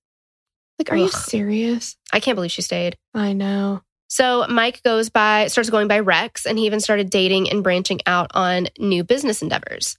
Like, 0.78 0.92
are 0.92 0.96
you 0.96 1.08
serious? 1.08 1.96
I 2.12 2.20
can't 2.20 2.36
believe 2.36 2.52
she 2.52 2.62
stayed. 2.62 2.96
I 3.14 3.32
know. 3.32 3.82
So 4.08 4.46
Mike 4.48 4.82
goes 4.82 5.10
by, 5.10 5.48
starts 5.48 5.70
going 5.70 5.88
by 5.88 6.00
Rex, 6.00 6.46
and 6.46 6.58
he 6.58 6.66
even 6.66 6.80
started 6.80 7.10
dating 7.10 7.50
and 7.50 7.62
branching 7.62 8.00
out 8.06 8.30
on 8.34 8.68
new 8.78 9.04
business 9.04 9.42
endeavors. 9.42 9.98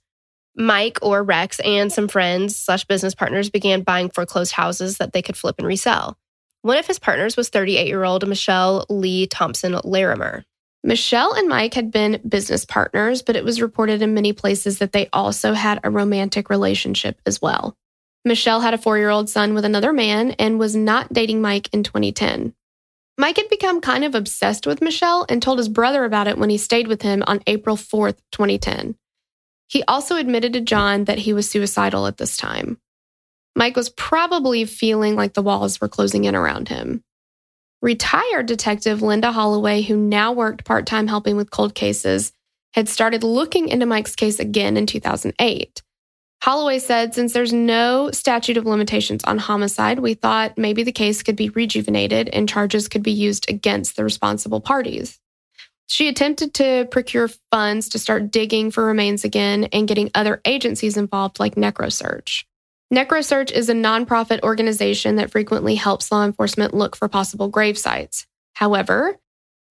Mike 0.56 0.98
or 1.00 1.22
Rex 1.22 1.60
and 1.60 1.92
some 1.92 2.08
friends 2.08 2.56
slash 2.56 2.84
business 2.84 3.14
partners 3.14 3.50
began 3.50 3.82
buying 3.82 4.10
foreclosed 4.10 4.52
houses 4.52 4.98
that 4.98 5.12
they 5.12 5.22
could 5.22 5.36
flip 5.36 5.56
and 5.58 5.66
resell. 5.66 6.18
One 6.62 6.76
of 6.76 6.86
his 6.86 6.98
partners 6.98 7.36
was 7.36 7.48
38 7.48 7.86
year 7.86 8.04
old 8.04 8.26
Michelle 8.28 8.84
Lee 8.88 9.26
Thompson 9.26 9.78
Larimer. 9.84 10.44
Michelle 10.82 11.34
and 11.34 11.48
Mike 11.48 11.74
had 11.74 11.90
been 11.90 12.20
business 12.26 12.64
partners, 12.64 13.22
but 13.22 13.36
it 13.36 13.44
was 13.44 13.62
reported 13.62 14.02
in 14.02 14.14
many 14.14 14.32
places 14.32 14.78
that 14.78 14.92
they 14.92 15.08
also 15.12 15.52
had 15.52 15.78
a 15.84 15.90
romantic 15.90 16.50
relationship 16.50 17.20
as 17.26 17.40
well. 17.40 17.76
Michelle 18.24 18.60
had 18.60 18.74
a 18.74 18.78
four 18.78 18.98
year 18.98 19.08
old 19.08 19.30
son 19.30 19.54
with 19.54 19.64
another 19.64 19.92
man 19.92 20.32
and 20.32 20.58
was 20.58 20.76
not 20.76 21.12
dating 21.12 21.40
Mike 21.40 21.68
in 21.72 21.82
2010. 21.82 22.54
Mike 23.16 23.36
had 23.36 23.48
become 23.48 23.80
kind 23.80 24.04
of 24.04 24.14
obsessed 24.14 24.66
with 24.66 24.80
Michelle 24.80 25.26
and 25.28 25.42
told 25.42 25.58
his 25.58 25.68
brother 25.68 26.04
about 26.04 26.26
it 26.26 26.38
when 26.38 26.50
he 26.50 26.56
stayed 26.56 26.88
with 26.88 27.02
him 27.02 27.22
on 27.26 27.42
April 27.46 27.76
4th, 27.76 28.18
2010. 28.32 28.94
He 29.68 29.82
also 29.84 30.16
admitted 30.16 30.54
to 30.54 30.60
John 30.60 31.04
that 31.04 31.18
he 31.18 31.32
was 31.32 31.48
suicidal 31.48 32.06
at 32.06 32.16
this 32.16 32.36
time. 32.36 32.78
Mike 33.54 33.76
was 33.76 33.90
probably 33.90 34.64
feeling 34.64 35.16
like 35.16 35.34
the 35.34 35.42
walls 35.42 35.80
were 35.80 35.88
closing 35.88 36.24
in 36.24 36.34
around 36.34 36.68
him. 36.68 37.02
Retired 37.82 38.46
detective 38.46 39.02
Linda 39.02 39.32
Holloway, 39.32 39.82
who 39.82 39.96
now 39.96 40.32
worked 40.32 40.64
part 40.64 40.86
time 40.86 41.06
helping 41.06 41.36
with 41.36 41.50
cold 41.50 41.74
cases, 41.74 42.32
had 42.74 42.88
started 42.88 43.24
looking 43.24 43.68
into 43.68 43.86
Mike's 43.86 44.16
case 44.16 44.38
again 44.38 44.76
in 44.76 44.86
2008. 44.86 45.82
Holloway 46.42 46.78
said, 46.78 47.14
since 47.14 47.34
there's 47.34 47.52
no 47.52 48.10
statute 48.12 48.56
of 48.56 48.64
limitations 48.64 49.22
on 49.24 49.36
homicide, 49.36 49.98
we 49.98 50.14
thought 50.14 50.56
maybe 50.56 50.82
the 50.82 50.92
case 50.92 51.22
could 51.22 51.36
be 51.36 51.50
rejuvenated 51.50 52.30
and 52.30 52.48
charges 52.48 52.88
could 52.88 53.02
be 53.02 53.12
used 53.12 53.50
against 53.50 53.96
the 53.96 54.04
responsible 54.04 54.60
parties. 54.60 55.20
She 55.86 56.08
attempted 56.08 56.54
to 56.54 56.86
procure 56.90 57.28
funds 57.50 57.90
to 57.90 57.98
start 57.98 58.30
digging 58.30 58.70
for 58.70 58.86
remains 58.86 59.24
again 59.24 59.64
and 59.72 59.86
getting 59.88 60.10
other 60.14 60.40
agencies 60.46 60.96
involved, 60.96 61.40
like 61.40 61.56
NecroSearch. 61.56 62.44
NecroSearch 62.94 63.52
is 63.52 63.68
a 63.68 63.74
nonprofit 63.74 64.42
organization 64.42 65.16
that 65.16 65.30
frequently 65.30 65.74
helps 65.74 66.10
law 66.10 66.24
enforcement 66.24 66.72
look 66.72 66.96
for 66.96 67.08
possible 67.08 67.48
grave 67.48 67.76
sites. 67.76 68.26
However, 68.54 69.16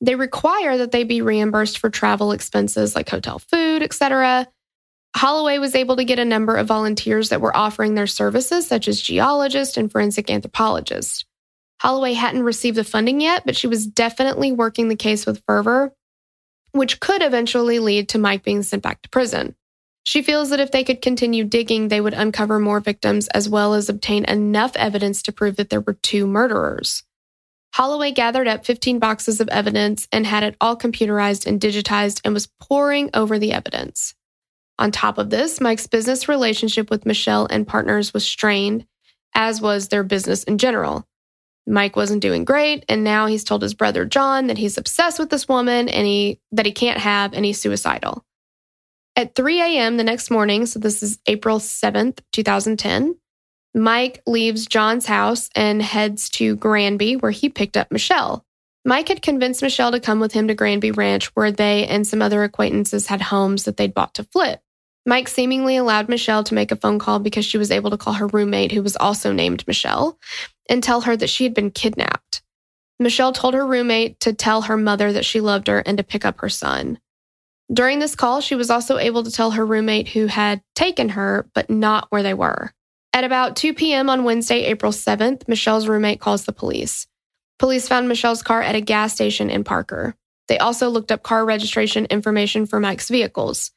they 0.01 0.15
require 0.15 0.77
that 0.77 0.91
they 0.91 1.03
be 1.03 1.21
reimbursed 1.21 1.79
for 1.79 1.89
travel 1.89 2.31
expenses 2.31 2.95
like 2.95 3.09
hotel 3.09 3.39
food, 3.39 3.81
etc. 3.81 4.47
Holloway 5.15 5.57
was 5.57 5.75
able 5.75 5.95
to 5.97 6.03
get 6.03 6.19
a 6.19 6.25
number 6.25 6.55
of 6.55 6.67
volunteers 6.67 7.29
that 7.29 7.41
were 7.41 7.55
offering 7.55 7.95
their 7.95 8.07
services, 8.07 8.67
such 8.67 8.87
as 8.87 9.01
geologists 9.01 9.75
and 9.75 9.91
forensic 9.91 10.29
anthropologists. 10.29 11.25
Holloway 11.81 12.13
hadn't 12.13 12.43
received 12.43 12.77
the 12.77 12.83
funding 12.83 13.21
yet, 13.21 13.43
but 13.45 13.55
she 13.55 13.67
was 13.67 13.87
definitely 13.87 14.51
working 14.51 14.87
the 14.87 14.95
case 14.95 15.25
with 15.25 15.43
fervor, 15.47 15.93
which 16.71 16.99
could 16.99 17.21
eventually 17.21 17.79
lead 17.79 18.09
to 18.09 18.19
Mike 18.19 18.43
being 18.43 18.63
sent 18.63 18.83
back 18.83 19.01
to 19.01 19.09
prison. 19.09 19.55
She 20.03 20.21
feels 20.21 20.49
that 20.49 20.59
if 20.59 20.71
they 20.71 20.83
could 20.83 21.01
continue 21.01 21.43
digging, 21.43 21.87
they 21.87 22.01
would 22.01 22.13
uncover 22.13 22.59
more 22.59 22.79
victims 22.79 23.27
as 23.29 23.49
well 23.49 23.73
as 23.73 23.89
obtain 23.89 24.25
enough 24.25 24.75
evidence 24.75 25.21
to 25.23 25.31
prove 25.31 25.55
that 25.57 25.69
there 25.69 25.81
were 25.81 25.93
two 25.93 26.27
murderers. 26.27 27.03
Holloway 27.73 28.11
gathered 28.11 28.47
up 28.47 28.65
15 28.65 28.99
boxes 28.99 29.39
of 29.39 29.47
evidence 29.49 30.07
and 30.11 30.25
had 30.25 30.43
it 30.43 30.55
all 30.59 30.75
computerized 30.75 31.45
and 31.45 31.61
digitized 31.61 32.21
and 32.23 32.33
was 32.33 32.49
poring 32.59 33.09
over 33.13 33.37
the 33.37 33.53
evidence. 33.53 34.15
On 34.79 34.91
top 34.91 35.17
of 35.17 35.29
this, 35.29 35.59
Mike's 35.59 35.87
business 35.87 36.29
relationship 36.29 36.89
with 36.89 37.05
Michelle 37.05 37.45
and 37.49 37.67
partners 37.67 38.13
was 38.13 38.25
strained, 38.25 38.85
as 39.35 39.61
was 39.61 39.89
their 39.89 40.03
business 40.03 40.45
in 40.45 40.57
general. 40.57 41.05
Mike 41.67 41.97
wasn't 41.97 42.21
doing 42.21 42.45
great, 42.45 42.85
and 42.87 43.03
now 43.03 43.27
he's 43.27 43.43
told 43.43 43.61
his 43.61 43.73
brother 43.73 44.05
John 44.05 44.47
that 44.47 44.57
he's 44.57 44.77
obsessed 44.77 45.19
with 45.19 45.29
this 45.29 45.49
woman 45.49 45.89
and 45.89 46.07
he 46.07 46.39
that 46.53 46.65
he 46.65 46.71
can't 46.71 46.97
have 46.97 47.33
he's 47.33 47.59
suicidal. 47.59 48.23
At 49.17 49.35
3 49.35 49.61
a.m. 49.61 49.97
the 49.97 50.05
next 50.05 50.31
morning, 50.31 50.65
so 50.65 50.79
this 50.79 51.03
is 51.03 51.19
April 51.25 51.59
7th, 51.59 52.19
2010, 52.31 53.17
Mike 53.75 54.21
leaves 54.25 54.65
John's 54.65 55.05
house 55.05 55.49
and 55.55 55.81
heads 55.81 56.29
to 56.31 56.55
Granby, 56.55 57.17
where 57.17 57.31
he 57.31 57.49
picked 57.49 57.75
up 57.75 57.91
Michelle. 57.91 58.45
Mike 58.85 59.09
had 59.09 59.21
convinced 59.21 59.61
Michelle 59.61 59.91
to 59.91 59.99
come 59.99 60.21
with 60.21 60.31
him 60.31 60.47
to 60.47 60.55
Granby 60.55 60.91
Ranch, 60.91 61.27
where 61.35 61.51
they 61.51 61.85
and 61.85 62.07
some 62.07 62.21
other 62.21 62.43
acquaintances 62.43 63.07
had 63.07 63.21
homes 63.21 63.65
that 63.65 63.75
they'd 63.75 63.93
bought 63.93 64.13
to 64.13 64.23
flip. 64.23 64.61
Mike 65.05 65.27
seemingly 65.27 65.77
allowed 65.77 66.09
Michelle 66.09 66.43
to 66.43 66.53
make 66.53 66.71
a 66.71 66.75
phone 66.75 66.99
call 66.99 67.19
because 67.19 67.45
she 67.45 67.57
was 67.57 67.71
able 67.71 67.89
to 67.89 67.97
call 67.97 68.13
her 68.13 68.27
roommate, 68.27 68.71
who 68.71 68.83
was 68.83 68.95
also 68.97 69.31
named 69.31 69.65
Michelle, 69.67 70.19
and 70.69 70.83
tell 70.83 71.01
her 71.01 71.15
that 71.15 71.29
she 71.29 71.43
had 71.43 71.53
been 71.53 71.71
kidnapped. 71.71 72.41
Michelle 72.99 73.31
told 73.31 73.53
her 73.53 73.65
roommate 73.65 74.19
to 74.19 74.33
tell 74.33 74.63
her 74.63 74.75
mother 74.75 75.13
that 75.13 75.25
she 75.25 75.39
loved 75.39 75.67
her 75.67 75.79
and 75.79 75.97
to 75.97 76.03
pick 76.03 76.25
up 76.25 76.41
her 76.41 76.49
son. 76.49 76.99
During 77.71 77.99
this 77.99 78.15
call, 78.15 78.41
she 78.41 78.55
was 78.55 78.69
also 78.69 78.97
able 78.97 79.23
to 79.23 79.31
tell 79.31 79.51
her 79.51 79.65
roommate 79.65 80.09
who 80.09 80.25
had 80.25 80.61
taken 80.75 81.09
her, 81.09 81.47
but 81.53 81.69
not 81.69 82.07
where 82.09 82.23
they 82.23 82.33
were. 82.33 82.73
At 83.13 83.23
about 83.23 83.55
2 83.55 83.73
p.m. 83.73 84.09
on 84.09 84.23
Wednesday, 84.23 84.65
April 84.65 84.91
7th, 84.91 85.47
Michelle's 85.47 85.87
roommate 85.87 86.19
calls 86.19 86.45
the 86.45 86.51
police. 86.51 87.07
Police 87.57 87.87
found 87.87 88.07
Michelle's 88.07 88.43
car 88.43 88.61
at 88.61 88.75
a 88.75 88.81
gas 88.81 89.13
station 89.13 89.49
in 89.49 89.63
Parker. 89.63 90.15
They 90.47 90.57
also 90.57 90.89
looked 90.89 91.11
up 91.11 91.23
car 91.23 91.45
registration 91.45 92.05
information 92.05 92.65
for 92.65 92.79
Mike's 92.79 93.09
vehicles. 93.09 93.71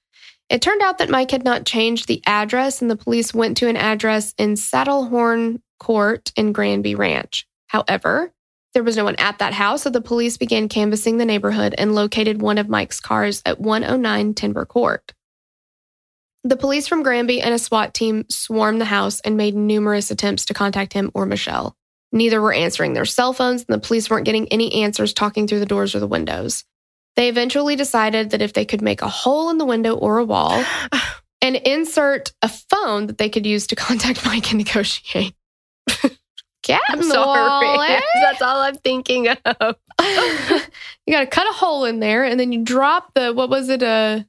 It 0.52 0.60
turned 0.60 0.82
out 0.82 0.98
that 0.98 1.08
Mike 1.08 1.30
had 1.30 1.44
not 1.44 1.64
changed 1.64 2.06
the 2.06 2.22
address, 2.26 2.82
and 2.82 2.90
the 2.90 2.96
police 2.96 3.32
went 3.32 3.56
to 3.56 3.68
an 3.68 3.76
address 3.78 4.34
in 4.36 4.52
Saddlehorn 4.52 5.62
Court 5.80 6.30
in 6.36 6.52
Granby 6.52 6.94
Ranch. 6.94 7.46
However, 7.68 8.34
there 8.74 8.82
was 8.82 8.98
no 8.98 9.04
one 9.04 9.16
at 9.16 9.38
that 9.38 9.54
house, 9.54 9.84
so 9.84 9.88
the 9.90 10.02
police 10.02 10.36
began 10.36 10.68
canvassing 10.68 11.16
the 11.16 11.24
neighborhood 11.24 11.74
and 11.78 11.94
located 11.94 12.42
one 12.42 12.58
of 12.58 12.68
Mike's 12.68 13.00
cars 13.00 13.40
at 13.46 13.60
109 13.60 14.34
Timber 14.34 14.66
Court. 14.66 15.14
The 16.44 16.58
police 16.58 16.86
from 16.86 17.02
Granby 17.02 17.40
and 17.40 17.54
a 17.54 17.58
SWAT 17.58 17.94
team 17.94 18.26
swarmed 18.28 18.78
the 18.78 18.84
house 18.84 19.20
and 19.20 19.38
made 19.38 19.54
numerous 19.54 20.10
attempts 20.10 20.44
to 20.46 20.54
contact 20.54 20.92
him 20.92 21.10
or 21.14 21.24
Michelle. 21.24 21.74
Neither 22.12 22.42
were 22.42 22.52
answering 22.52 22.92
their 22.92 23.06
cell 23.06 23.32
phones, 23.32 23.64
and 23.66 23.74
the 23.74 23.86
police 23.86 24.10
weren't 24.10 24.26
getting 24.26 24.48
any 24.48 24.82
answers 24.82 25.14
talking 25.14 25.46
through 25.46 25.60
the 25.60 25.66
doors 25.66 25.94
or 25.94 26.00
the 26.00 26.06
windows. 26.06 26.64
They 27.16 27.28
eventually 27.28 27.76
decided 27.76 28.30
that 28.30 28.42
if 28.42 28.52
they 28.52 28.64
could 28.64 28.82
make 28.82 29.02
a 29.02 29.08
hole 29.08 29.50
in 29.50 29.58
the 29.58 29.64
window 29.64 29.94
or 29.94 30.18
a 30.18 30.24
wall 30.24 30.64
and 31.42 31.56
insert 31.56 32.32
a 32.40 32.48
phone 32.48 33.06
that 33.06 33.18
they 33.18 33.28
could 33.28 33.46
use 33.46 33.66
to 33.68 33.76
contact 33.76 34.24
Mike 34.24 34.50
and 34.50 34.58
negotiate. 34.58 35.34
Cat 36.62 36.80
I'm 36.90 37.02
sorry. 37.02 37.26
wall, 37.66 37.82
eh? 37.88 38.00
That's 38.14 38.40
all 38.40 38.60
I'm 38.60 38.76
thinking 38.76 39.28
of. 39.28 39.76
you 40.00 41.12
got 41.12 41.20
to 41.20 41.26
cut 41.26 41.48
a 41.48 41.52
hole 41.52 41.84
in 41.84 41.98
there, 41.98 42.22
and 42.22 42.38
then 42.38 42.52
you 42.52 42.62
drop 42.62 43.14
the 43.14 43.32
what 43.32 43.50
was 43.50 43.68
it? 43.68 43.82
Uh, 43.82 44.20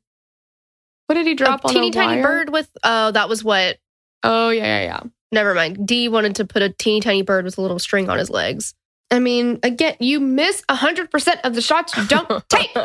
what 1.05 1.15
did 1.15 1.27
he 1.27 1.35
drop 1.35 1.63
a 1.63 1.67
teeny 1.67 1.91
tiny 1.91 2.21
wire? 2.21 2.23
bird 2.23 2.49
with, 2.49 2.69
oh, 2.83 3.11
that 3.11 3.29
was 3.29 3.43
what, 3.43 3.77
Oh 4.23 4.49
yeah, 4.49 4.63
yeah, 4.63 4.83
yeah. 4.83 4.99
never 5.31 5.53
mind. 5.53 5.85
D 5.87 6.07
wanted 6.09 6.35
to 6.37 6.45
put 6.45 6.61
a 6.61 6.69
teeny 6.69 7.01
tiny 7.01 7.21
bird 7.21 7.45
with 7.45 7.57
a 7.57 7.61
little 7.61 7.77
string 7.79 8.09
on 8.09 8.17
his 8.17 8.29
legs. 8.29 8.73
I 9.11 9.19
mean, 9.19 9.59
again, 9.63 9.95
you 9.99 10.19
miss 10.19 10.63
hundred 10.69 11.11
percent 11.11 11.39
of 11.43 11.53
the 11.53 11.61
shots 11.61 11.95
you 11.95 12.05
don't 12.07 12.43
take. 12.49 12.75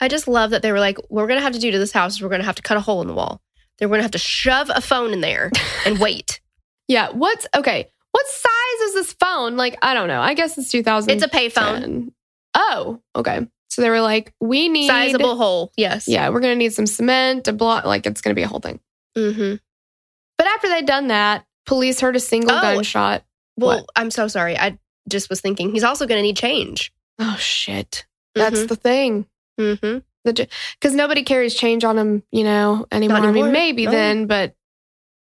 I 0.00 0.08
just 0.08 0.28
love 0.28 0.50
that 0.50 0.62
they 0.62 0.72
were 0.72 0.80
like, 0.80 0.98
we're 1.08 1.26
going 1.26 1.38
to 1.38 1.42
have 1.42 1.54
to 1.54 1.58
do 1.58 1.70
to 1.70 1.78
this 1.78 1.92
house 1.92 2.16
is 2.16 2.22
we're 2.22 2.28
going 2.28 2.40
to 2.42 2.46
have 2.46 2.56
to 2.56 2.62
cut 2.62 2.76
a 2.76 2.80
hole 2.80 3.00
in 3.00 3.06
the 3.08 3.14
wall. 3.14 3.40
They're 3.78 3.88
going 3.88 3.98
to 3.98 4.02
have 4.02 4.10
to 4.12 4.18
shove 4.18 4.70
a 4.74 4.80
phone 4.80 5.12
in 5.12 5.20
there 5.20 5.50
and 5.86 5.98
wait. 5.98 6.40
Yeah. 6.86 7.08
What's 7.12 7.46
okay? 7.56 7.90
What 8.12 8.26
size 8.26 8.80
is 8.88 8.92
this 8.94 9.12
phone? 9.14 9.56
Like, 9.56 9.78
I 9.80 9.94
don't 9.94 10.06
know. 10.06 10.20
I 10.20 10.34
guess 10.34 10.58
it's 10.58 10.70
2000. 10.70 11.08
It's 11.10 11.22
a 11.24 11.28
payphone. 11.28 12.12
Oh, 12.52 13.00
okay. 13.16 13.48
So 13.70 13.80
they 13.80 13.88
were 13.88 14.02
like, 14.02 14.34
we 14.38 14.68
need 14.68 14.86
Sizable 14.88 15.36
hole. 15.36 15.72
Yes. 15.78 16.06
Yeah, 16.06 16.28
we're 16.28 16.40
gonna 16.40 16.56
need 16.56 16.74
some 16.74 16.86
cement, 16.86 17.48
a 17.48 17.54
block. 17.54 17.86
Like, 17.86 18.04
it's 18.04 18.20
gonna 18.20 18.34
be 18.34 18.42
a 18.42 18.46
whole 18.48 18.60
thing. 18.60 18.80
Mm-hmm. 19.16 19.54
But 20.36 20.46
after 20.46 20.68
they'd 20.68 20.84
done 20.86 21.08
that, 21.08 21.46
police 21.64 22.00
heard 22.00 22.16
a 22.16 22.20
single 22.20 22.52
Oh. 22.54 22.60
gunshot. 22.60 23.24
Well, 23.56 23.78
What? 23.78 23.86
I'm 23.96 24.10
so 24.10 24.28
sorry. 24.28 24.58
I 24.58 24.78
just 25.08 25.28
was 25.30 25.40
thinking 25.40 25.70
he's 25.72 25.84
also 25.84 26.06
going 26.06 26.18
to 26.18 26.22
need 26.22 26.36
change. 26.36 26.92
Oh 27.18 27.36
shit! 27.38 28.06
That's 28.34 28.60
Mhm. 28.62 28.68
the 28.68 28.76
thing. 28.76 29.26
hmm 29.58 29.98
Because 30.24 30.94
nobody 30.94 31.22
carries 31.22 31.54
change 31.54 31.84
on 31.84 31.98
him, 31.98 32.22
you 32.32 32.44
know, 32.44 32.86
anymore. 32.90 33.18
I 33.18 33.30
mean, 33.32 33.52
maybe 33.52 33.84
No. 33.84 33.90
then, 33.92 34.26
but 34.26 34.54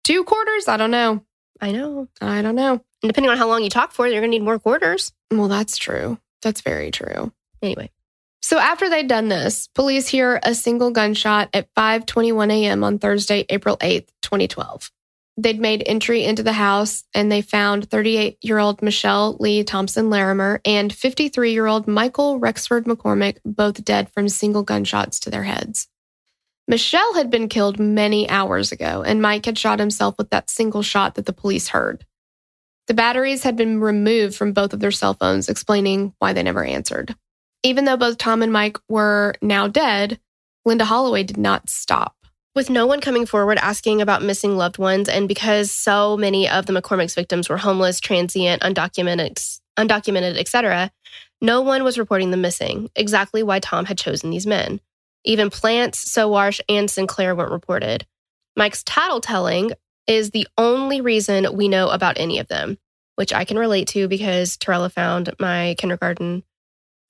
two 0.03 0.23
quarters? 0.23 0.67
I 0.67 0.77
don't 0.77 0.91
know. 0.91 1.23
I 1.61 1.71
know. 1.71 2.07
I 2.21 2.41
don't 2.41 2.55
know. 2.55 2.73
And 3.01 3.09
depending 3.09 3.29
on 3.31 3.37
how 3.37 3.47
long 3.47 3.63
you 3.63 3.69
talk 3.69 3.91
for, 3.93 4.05
you're 4.07 4.19
going 4.21 4.31
to 4.31 4.37
need 4.37 4.43
more 4.43 4.59
quarters. 4.59 5.11
Well, 5.31 5.47
that's 5.47 5.77
true. 5.77 6.19
That's 6.41 6.61
very 6.61 6.91
true. 6.91 7.31
Anyway, 7.61 7.89
So 8.41 8.57
after 8.57 8.89
they'd 8.89 9.07
done 9.07 9.27
this, 9.29 9.67
police 9.75 10.07
hear 10.07 10.39
a 10.43 10.53
single 10.55 10.91
gunshot 10.91 11.49
at 11.53 11.73
5:21 11.75 12.51
a.m. 12.51 12.83
on 12.83 12.97
Thursday, 12.99 13.45
April 13.49 13.77
8th, 13.77 14.07
2012. 14.21 14.91
They'd 15.41 15.59
made 15.59 15.83
entry 15.85 16.25
into 16.25 16.43
the 16.43 16.51
house 16.51 17.05
and 17.13 17.31
they 17.31 17.41
found 17.41 17.89
38-year-old 17.89 18.81
Michelle 18.81 19.37
Lee 19.39 19.63
Thompson 19.63 20.09
Larimer 20.09 20.59
and 20.65 20.91
53-year-old 20.91 21.87
Michael 21.87 22.39
Rexford 22.39 22.83
McCormick 22.85 23.37
both 23.45 23.85
dead 23.85 24.11
from 24.11 24.27
single 24.27 24.63
gunshots 24.63 25.17
to 25.21 25.29
their 25.29 25.43
heads. 25.43 25.87
Michelle 26.67 27.13
had 27.13 27.29
been 27.29 27.47
killed 27.47 27.79
many 27.79 28.29
hours 28.29 28.73
ago 28.73 29.01
and 29.01 29.21
Mike 29.21 29.45
had 29.45 29.57
shot 29.57 29.79
himself 29.79 30.15
with 30.17 30.29
that 30.31 30.49
single 30.49 30.81
shot 30.81 31.15
that 31.15 31.25
the 31.25 31.31
police 31.31 31.69
heard. 31.69 32.05
The 32.87 32.93
batteries 32.93 33.43
had 33.43 33.55
been 33.55 33.79
removed 33.79 34.35
from 34.35 34.51
both 34.51 34.73
of 34.73 34.81
their 34.81 34.91
cell 34.91 35.13
phones, 35.13 35.47
explaining 35.47 36.13
why 36.19 36.33
they 36.33 36.43
never 36.43 36.65
answered. 36.65 37.15
Even 37.63 37.85
though 37.85 37.97
both 37.97 38.17
Tom 38.17 38.41
and 38.41 38.51
Mike 38.51 38.77
were 38.89 39.35
now 39.41 39.69
dead, 39.69 40.19
Linda 40.65 40.83
Holloway 40.83 41.23
did 41.23 41.37
not 41.37 41.69
stop. 41.69 42.15
With 42.59 42.69
no 42.69 42.85
one 42.85 42.99
coming 42.99 43.25
forward 43.25 43.57
asking 43.57 44.01
about 44.01 44.21
missing 44.21 44.57
loved 44.57 44.77
ones, 44.77 45.07
and 45.07 45.29
because 45.29 45.71
so 45.71 46.17
many 46.17 46.49
of 46.49 46.65
the 46.65 46.73
McCormick's 46.73 47.15
victims 47.15 47.47
were 47.47 47.55
homeless, 47.55 48.01
transient, 48.01 48.61
undocumented, 48.61 49.61
undocumented, 49.77 50.37
etc., 50.37 50.91
no 51.39 51.61
one 51.61 51.85
was 51.85 51.97
reporting 51.97 52.31
them 52.31 52.41
missing. 52.41 52.89
Exactly 52.97 53.43
why 53.43 53.59
Tom 53.61 53.85
had 53.85 53.97
chosen 53.97 54.29
these 54.29 54.45
men. 54.45 54.81
Even 55.23 55.49
Plants, 55.49 56.03
Sowash, 56.13 56.59
and 56.67 56.91
Sinclair 56.91 57.33
weren't 57.33 57.53
reported. 57.53 58.05
Mike's 58.57 58.83
tattletelling 58.83 59.71
is 60.05 60.31
the 60.31 60.45
only 60.57 60.99
reason 60.99 61.55
we 61.55 61.69
know 61.69 61.87
about 61.87 62.19
any 62.19 62.39
of 62.39 62.49
them, 62.49 62.77
which 63.15 63.31
I 63.31 63.45
can 63.45 63.57
relate 63.57 63.87
to 63.89 64.09
because 64.09 64.57
Torella 64.57 64.91
found 64.91 65.33
my 65.39 65.75
kindergarten 65.77 66.43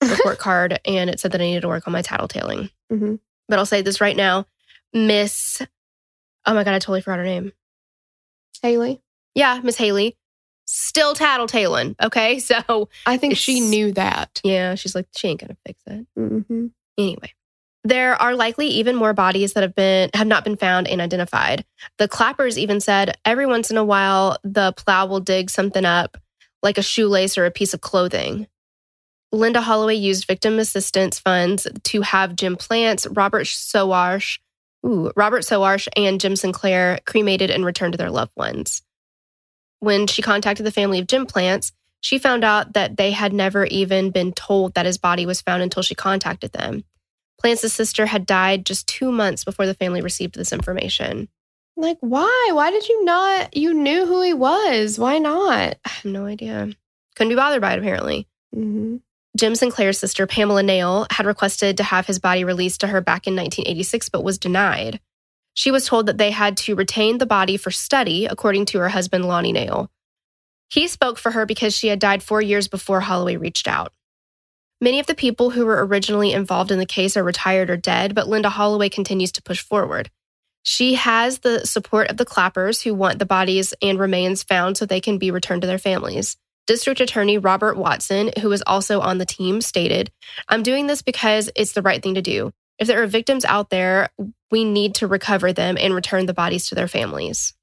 report 0.00 0.38
card 0.38 0.78
and 0.84 1.10
it 1.10 1.18
said 1.18 1.32
that 1.32 1.40
I 1.40 1.44
needed 1.46 1.62
to 1.62 1.68
work 1.68 1.88
on 1.88 1.92
my 1.92 2.02
tattletailing. 2.02 2.70
Mhm. 2.92 3.18
But 3.48 3.58
I'll 3.58 3.66
say 3.66 3.82
this 3.82 4.00
right 4.00 4.16
now 4.16 4.46
Miss, 4.92 5.62
oh 6.46 6.54
my 6.54 6.64
God, 6.64 6.74
I 6.74 6.78
totally 6.78 7.00
forgot 7.00 7.18
her 7.18 7.24
name. 7.24 7.52
Haley, 8.62 9.00
Yeah, 9.34 9.60
Miss 9.62 9.76
Haley, 9.76 10.16
still 10.66 11.14
tattletaling. 11.14 11.94
Okay. 12.02 12.38
So, 12.50 12.88
I 13.06 13.16
think 13.16 13.36
she 13.36 13.60
knew 13.60 13.92
that. 13.92 14.40
yeah, 14.44 14.74
she's 14.74 14.94
like, 14.94 15.06
she 15.16 15.28
ain't 15.28 15.40
going 15.40 15.48
to 15.50 15.56
fix 15.66 15.80
it. 15.86 16.06
hmm 16.16 16.66
Anyway, 16.98 17.32
there 17.84 18.20
are 18.20 18.34
likely 18.34 18.66
even 18.66 18.94
more 18.96 19.14
bodies 19.14 19.54
that 19.54 19.62
have 19.62 19.74
been 19.74 20.10
have 20.12 20.26
not 20.26 20.44
been 20.44 20.56
found 20.56 20.86
and 20.86 21.00
identified. 21.00 21.64
The 21.98 22.08
clappers 22.08 22.58
even 22.58 22.80
said 22.80 23.16
every 23.24 23.46
once 23.46 23.70
in 23.70 23.78
a 23.78 23.84
while 23.84 24.36
the 24.44 24.72
plow 24.76 25.06
will 25.06 25.20
dig 25.20 25.48
something 25.48 25.84
up, 25.86 26.18
like 26.62 26.76
a 26.76 26.82
shoelace 26.82 27.38
or 27.38 27.46
a 27.46 27.50
piece 27.50 27.72
of 27.72 27.80
clothing. 27.80 28.48
Linda 29.32 29.60
Holloway 29.62 29.94
used 29.94 30.26
victim 30.26 30.58
assistance 30.58 31.18
funds 31.18 31.66
to 31.84 32.02
have 32.02 32.36
Jim 32.36 32.56
Plants, 32.56 33.06
Robert 33.06 33.46
Sowash, 33.46 34.40
ooh, 34.86 35.12
Robert 35.16 35.42
Sowash, 35.42 35.88
and 35.96 36.20
Jim 36.20 36.36
Sinclair 36.36 37.00
cremated 37.06 37.50
and 37.50 37.64
returned 37.64 37.92
to 37.92 37.98
their 37.98 38.10
loved 38.10 38.32
ones. 38.36 38.82
When 39.80 40.06
she 40.06 40.22
contacted 40.22 40.66
the 40.66 40.72
family 40.72 40.98
of 40.98 41.06
Jim 41.06 41.26
Plants, 41.26 41.72
she 42.00 42.18
found 42.18 42.44
out 42.44 42.74
that 42.74 42.96
they 42.96 43.10
had 43.10 43.32
never 43.32 43.64
even 43.66 44.10
been 44.10 44.32
told 44.32 44.74
that 44.74 44.86
his 44.86 44.98
body 44.98 45.26
was 45.26 45.40
found 45.40 45.62
until 45.62 45.82
she 45.82 45.94
contacted 45.94 46.52
them. 46.52 46.84
Plants' 47.38 47.72
sister 47.72 48.06
had 48.06 48.26
died 48.26 48.66
just 48.66 48.86
two 48.86 49.10
months 49.10 49.44
before 49.44 49.66
the 49.66 49.74
family 49.74 50.00
received 50.02 50.34
this 50.34 50.52
information. 50.52 51.28
Like, 51.76 51.96
why? 52.00 52.50
Why 52.52 52.70
did 52.70 52.88
you 52.88 53.04
not? 53.04 53.56
You 53.56 53.72
knew 53.72 54.06
who 54.06 54.22
he 54.22 54.34
was. 54.34 54.98
Why 54.98 55.18
not? 55.18 55.78
I 55.84 55.88
have 55.88 56.04
no 56.04 56.26
idea. 56.26 56.68
Couldn't 57.16 57.30
be 57.30 57.36
bothered 57.36 57.62
by 57.62 57.72
it, 57.72 57.78
apparently. 57.78 58.28
hmm 58.54 58.96
Jim 59.36 59.54
Sinclair's 59.54 59.98
sister, 59.98 60.26
Pamela 60.26 60.62
Nail, 60.62 61.06
had 61.10 61.26
requested 61.26 61.76
to 61.76 61.84
have 61.84 62.06
his 62.06 62.18
body 62.18 62.44
released 62.44 62.80
to 62.80 62.88
her 62.88 63.00
back 63.00 63.26
in 63.26 63.36
1986, 63.36 64.08
but 64.08 64.24
was 64.24 64.38
denied. 64.38 65.00
She 65.54 65.70
was 65.70 65.86
told 65.86 66.06
that 66.06 66.18
they 66.18 66.30
had 66.30 66.56
to 66.58 66.74
retain 66.74 67.18
the 67.18 67.26
body 67.26 67.56
for 67.56 67.70
study, 67.70 68.26
according 68.26 68.66
to 68.66 68.78
her 68.78 68.88
husband, 68.88 69.26
Lonnie 69.26 69.52
Nail. 69.52 69.90
He 70.68 70.88
spoke 70.88 71.18
for 71.18 71.32
her 71.32 71.46
because 71.46 71.74
she 71.74 71.88
had 71.88 71.98
died 71.98 72.22
four 72.22 72.40
years 72.40 72.68
before 72.68 73.00
Holloway 73.00 73.36
reached 73.36 73.66
out. 73.66 73.92
Many 74.80 74.98
of 74.98 75.06
the 75.06 75.14
people 75.14 75.50
who 75.50 75.66
were 75.66 75.84
originally 75.84 76.32
involved 76.32 76.70
in 76.70 76.78
the 76.78 76.86
case 76.86 77.16
are 77.16 77.24
retired 77.24 77.68
or 77.68 77.76
dead, 77.76 78.14
but 78.14 78.28
Linda 78.28 78.48
Holloway 78.48 78.88
continues 78.88 79.32
to 79.32 79.42
push 79.42 79.60
forward. 79.60 80.10
She 80.62 80.94
has 80.94 81.40
the 81.40 81.66
support 81.66 82.10
of 82.10 82.16
the 82.16 82.24
clappers 82.24 82.82
who 82.82 82.94
want 82.94 83.18
the 83.18 83.26
bodies 83.26 83.74
and 83.82 83.98
remains 83.98 84.42
found 84.42 84.76
so 84.76 84.86
they 84.86 85.00
can 85.00 85.18
be 85.18 85.30
returned 85.30 85.62
to 85.62 85.68
their 85.68 85.78
families. 85.78 86.36
District 86.70 87.00
Attorney 87.00 87.36
Robert 87.36 87.76
Watson, 87.76 88.30
who 88.40 88.48
was 88.48 88.62
also 88.64 89.00
on 89.00 89.18
the 89.18 89.26
team, 89.26 89.60
stated, 89.60 90.08
I'm 90.48 90.62
doing 90.62 90.86
this 90.86 91.02
because 91.02 91.50
it's 91.56 91.72
the 91.72 91.82
right 91.82 92.00
thing 92.00 92.14
to 92.14 92.22
do. 92.22 92.52
If 92.78 92.86
there 92.86 93.02
are 93.02 93.08
victims 93.08 93.44
out 93.44 93.70
there, 93.70 94.10
we 94.52 94.62
need 94.62 94.94
to 94.94 95.08
recover 95.08 95.52
them 95.52 95.76
and 95.76 95.92
return 95.92 96.26
the 96.26 96.32
bodies 96.32 96.68
to 96.68 96.76
their 96.76 96.86
families. 96.86 97.54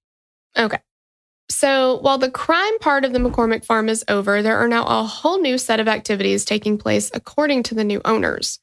Okay. 0.58 0.80
So 1.50 2.00
while 2.02 2.18
the 2.18 2.30
crime 2.30 2.80
part 2.80 3.06
of 3.06 3.14
the 3.14 3.20
McCormick 3.20 3.64
farm 3.64 3.88
is 3.88 4.04
over, 4.10 4.42
there 4.42 4.58
are 4.58 4.68
now 4.68 4.84
a 4.84 5.06
whole 5.06 5.40
new 5.40 5.58
set 5.58 5.80
of 5.80 5.88
activities 5.88 6.44
taking 6.44 6.78
place 6.78 7.10
according 7.14 7.64
to 7.64 7.76
the 7.76 7.86
new 7.86 8.02
owners. 8.04 8.60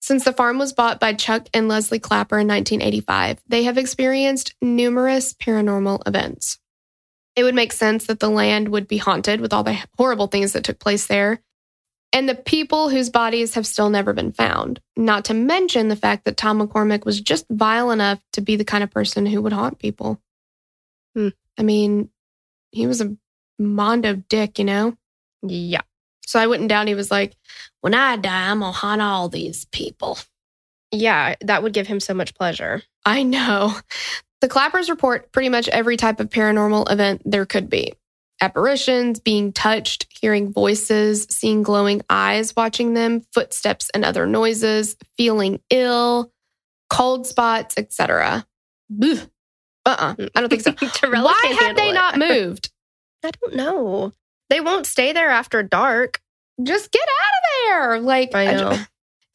Since 0.00 0.24
the 0.24 0.32
farm 0.32 0.56
was 0.56 0.72
bought 0.72 1.00
by 1.00 1.12
Chuck 1.12 1.48
and 1.52 1.68
Leslie 1.68 1.98
Clapper 1.98 2.38
in 2.38 2.48
1985, 2.48 3.42
they 3.46 3.64
have 3.64 3.76
experienced 3.76 4.54
numerous 4.62 5.34
paranormal 5.34 6.00
events. 6.08 6.60
It 7.36 7.44
would 7.44 7.54
make 7.54 7.72
sense 7.72 8.06
that 8.06 8.18
the 8.18 8.30
land 8.30 8.68
would 8.68 8.88
be 8.88 8.96
haunted 8.96 9.40
with 9.40 9.52
all 9.52 9.62
the 9.62 9.78
horrible 9.96 10.26
things 10.26 10.54
that 10.54 10.64
took 10.64 10.78
place 10.78 11.06
there, 11.06 11.40
and 12.12 12.28
the 12.28 12.34
people 12.34 12.88
whose 12.88 13.10
bodies 13.10 13.54
have 13.54 13.66
still 13.66 13.90
never 13.90 14.14
been 14.14 14.32
found. 14.32 14.80
Not 14.96 15.26
to 15.26 15.34
mention 15.34 15.88
the 15.88 15.96
fact 15.96 16.24
that 16.24 16.38
Tom 16.38 16.60
McCormick 16.60 17.04
was 17.04 17.20
just 17.20 17.44
vile 17.50 17.90
enough 17.90 18.20
to 18.32 18.40
be 18.40 18.56
the 18.56 18.64
kind 18.64 18.82
of 18.82 18.90
person 18.90 19.26
who 19.26 19.42
would 19.42 19.52
haunt 19.52 19.78
people. 19.78 20.20
Hmm. 21.14 21.28
I 21.58 21.62
mean, 21.62 22.08
he 22.70 22.86
was 22.86 23.00
a 23.00 23.16
mondo 23.58 24.14
dick, 24.14 24.58
you 24.58 24.64
know? 24.64 24.96
Yeah. 25.42 25.82
So 26.26 26.40
I 26.40 26.46
wouldn't 26.46 26.68
doubt 26.68 26.88
he 26.88 26.94
was 26.94 27.10
like, 27.10 27.36
when 27.80 27.94
I 27.94 28.16
die, 28.16 28.50
I'm 28.50 28.60
going 28.60 28.72
to 28.72 28.78
haunt 28.78 29.02
all 29.02 29.28
these 29.28 29.66
people. 29.66 30.18
Yeah, 30.90 31.34
that 31.42 31.62
would 31.62 31.72
give 31.72 31.86
him 31.86 32.00
so 32.00 32.14
much 32.14 32.34
pleasure. 32.34 32.82
I 33.04 33.22
know. 33.22 33.76
The 34.40 34.48
Clappers 34.48 34.90
report 34.90 35.32
pretty 35.32 35.48
much 35.48 35.68
every 35.68 35.96
type 35.96 36.20
of 36.20 36.28
paranormal 36.28 36.90
event 36.90 37.22
there 37.24 37.46
could 37.46 37.70
be 37.70 37.94
apparitions, 38.40 39.18
being 39.18 39.52
touched, 39.52 40.06
hearing 40.20 40.52
voices, 40.52 41.26
seeing 41.30 41.62
glowing 41.62 42.02
eyes 42.10 42.54
watching 42.54 42.92
them, 42.94 43.22
footsteps 43.32 43.90
and 43.94 44.04
other 44.04 44.26
noises, 44.26 44.96
feeling 45.16 45.60
ill, 45.70 46.30
cold 46.90 47.26
spots, 47.26 47.74
etc. 47.78 48.46
Uh 49.02 49.16
uh 49.86 50.14
I 50.34 50.40
don't 50.40 50.48
think 50.50 50.62
so. 50.62 50.72
Why 51.08 51.56
have 51.58 51.76
they 51.76 51.88
handle 51.88 51.92
not 51.92 52.18
moved? 52.18 52.70
I 53.24 53.30
don't 53.30 53.56
know. 53.56 54.12
They 54.50 54.60
won't 54.60 54.86
stay 54.86 55.12
there 55.12 55.30
after 55.30 55.62
dark. 55.62 56.20
Just 56.62 56.92
get 56.92 57.02
out 57.02 57.08
of 57.08 57.68
there. 57.68 58.00
Like, 58.00 58.34
I 58.34 58.52
know. 58.52 58.78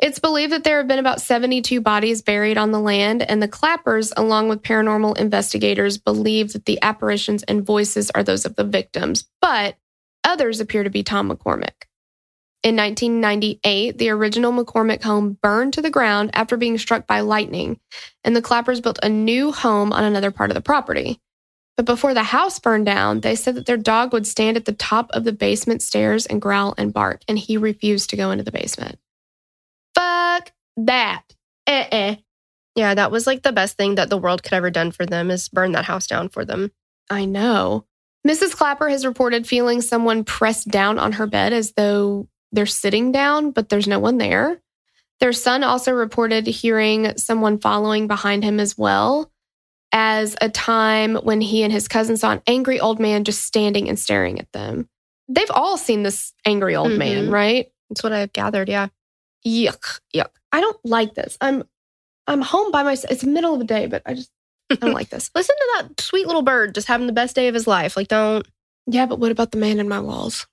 It's 0.01 0.17
believed 0.17 0.51
that 0.51 0.63
there 0.63 0.79
have 0.79 0.87
been 0.87 0.97
about 0.97 1.21
72 1.21 1.79
bodies 1.79 2.23
buried 2.23 2.57
on 2.57 2.71
the 2.71 2.79
land, 2.79 3.21
and 3.21 3.41
the 3.41 3.47
Clappers, 3.47 4.11
along 4.17 4.49
with 4.49 4.63
paranormal 4.63 5.19
investigators, 5.19 5.99
believe 5.99 6.53
that 6.53 6.65
the 6.65 6.79
apparitions 6.81 7.43
and 7.43 7.63
voices 7.63 8.09
are 8.15 8.23
those 8.23 8.43
of 8.43 8.55
the 8.55 8.63
victims, 8.63 9.25
but 9.41 9.75
others 10.23 10.59
appear 10.59 10.83
to 10.83 10.89
be 10.89 11.03
Tom 11.03 11.29
McCormick. 11.29 11.85
In 12.63 12.75
1998, 12.75 13.99
the 13.99 14.09
original 14.09 14.51
McCormick 14.51 15.03
home 15.03 15.37
burned 15.39 15.73
to 15.73 15.83
the 15.83 15.91
ground 15.91 16.31
after 16.33 16.57
being 16.57 16.79
struck 16.79 17.05
by 17.05 17.19
lightning, 17.19 17.79
and 18.23 18.35
the 18.35 18.41
Clappers 18.41 18.81
built 18.81 18.97
a 19.03 19.09
new 19.09 19.51
home 19.51 19.93
on 19.93 20.03
another 20.03 20.31
part 20.31 20.49
of 20.49 20.55
the 20.55 20.61
property. 20.61 21.19
But 21.77 21.85
before 21.85 22.15
the 22.15 22.23
house 22.23 22.57
burned 22.57 22.87
down, 22.87 23.19
they 23.19 23.35
said 23.35 23.53
that 23.53 23.67
their 23.67 23.77
dog 23.77 24.13
would 24.13 24.25
stand 24.25 24.57
at 24.57 24.65
the 24.65 24.73
top 24.73 25.11
of 25.11 25.25
the 25.25 25.31
basement 25.31 25.83
stairs 25.83 26.25
and 26.25 26.41
growl 26.41 26.73
and 26.75 26.91
bark, 26.91 27.21
and 27.27 27.37
he 27.37 27.55
refused 27.57 28.09
to 28.09 28.17
go 28.17 28.31
into 28.31 28.43
the 28.43 28.51
basement. 28.51 28.97
Fuck 30.01 30.51
that. 30.77 31.23
Uh-uh. 31.67 32.15
Yeah, 32.75 32.93
that 32.95 33.11
was 33.11 33.27
like 33.27 33.43
the 33.43 33.51
best 33.51 33.77
thing 33.77 33.95
that 33.95 34.09
the 34.09 34.17
world 34.17 34.43
could 34.43 34.53
ever 34.53 34.69
done 34.71 34.91
for 34.91 35.05
them 35.05 35.29
is 35.29 35.49
burn 35.49 35.73
that 35.73 35.85
house 35.85 36.07
down 36.07 36.29
for 36.29 36.45
them. 36.45 36.71
I 37.09 37.25
know. 37.25 37.85
Mrs. 38.27 38.55
Clapper 38.55 38.87
has 38.89 39.05
reported 39.05 39.45
feeling 39.47 39.81
someone 39.81 40.23
pressed 40.23 40.67
down 40.69 40.97
on 40.99 41.13
her 41.13 41.27
bed 41.27 41.53
as 41.53 41.73
though 41.73 42.27
they're 42.51 42.65
sitting 42.65 43.11
down, 43.11 43.51
but 43.51 43.69
there's 43.69 43.87
no 43.87 43.99
one 43.99 44.17
there. 44.17 44.61
Their 45.19 45.33
son 45.33 45.63
also 45.63 45.91
reported 45.91 46.47
hearing 46.47 47.17
someone 47.17 47.59
following 47.59 48.07
behind 48.07 48.43
him 48.43 48.59
as 48.59 48.77
well, 48.77 49.31
as 49.91 50.35
a 50.41 50.49
time 50.49 51.15
when 51.15 51.41
he 51.41 51.63
and 51.63 51.73
his 51.73 51.87
cousin 51.87 52.15
saw 52.17 52.31
an 52.31 52.41
angry 52.47 52.79
old 52.79 52.99
man 52.99 53.23
just 53.23 53.43
standing 53.43 53.89
and 53.89 53.99
staring 53.99 54.39
at 54.39 54.51
them. 54.51 54.87
They've 55.27 55.51
all 55.51 55.77
seen 55.77 56.03
this 56.03 56.33
angry 56.45 56.75
old 56.75 56.91
man, 56.93 57.27
Mhm. 57.27 57.31
right? 57.31 57.67
That's 57.89 58.03
what 58.03 58.13
I've 58.13 58.33
gathered. 58.33 58.69
Yeah. 58.69 58.87
Yuck, 59.45 59.99
yuck. 60.15 60.29
I 60.51 60.61
don't 60.61 60.77
like 60.83 61.13
this. 61.15 61.37
I'm 61.41 61.63
I'm 62.27 62.41
home 62.41 62.71
by 62.71 62.83
myself. 62.83 63.11
It's 63.11 63.21
the 63.21 63.29
middle 63.29 63.53
of 63.53 63.59
the 63.59 63.65
day, 63.65 63.87
but 63.87 64.01
I 64.05 64.13
just 64.13 64.29
I 64.71 64.75
don't 64.75 64.93
like 64.93 65.09
this. 65.09 65.29
Listen 65.35 65.55
to 65.55 65.67
that 65.87 66.01
sweet 66.01 66.27
little 66.27 66.41
bird 66.43 66.75
just 66.75 66.87
having 66.87 67.07
the 67.07 67.13
best 67.13 67.35
day 67.35 67.47
of 67.47 67.53
his 67.53 67.67
life. 67.67 67.97
Like, 67.97 68.07
don't. 68.07 68.47
Yeah, 68.87 69.05
but 69.05 69.19
what 69.19 69.31
about 69.31 69.51
the 69.51 69.57
man 69.57 69.79
in 69.79 69.87
my 69.89 69.99
walls? 69.99 70.47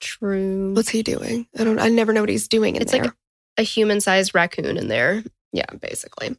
True. 0.00 0.74
What's 0.74 0.88
he 0.88 1.02
doing? 1.02 1.46
I 1.58 1.64
don't. 1.64 1.78
I 1.78 1.88
never 1.88 2.12
know 2.12 2.20
what 2.20 2.28
he's 2.28 2.48
doing 2.48 2.76
in 2.76 2.82
It's 2.82 2.92
there. 2.92 3.02
like 3.04 3.12
a 3.56 3.62
human 3.62 4.00
sized 4.00 4.34
raccoon 4.34 4.76
in 4.76 4.88
there. 4.88 5.22
yeah, 5.52 5.66
basically. 5.80 6.36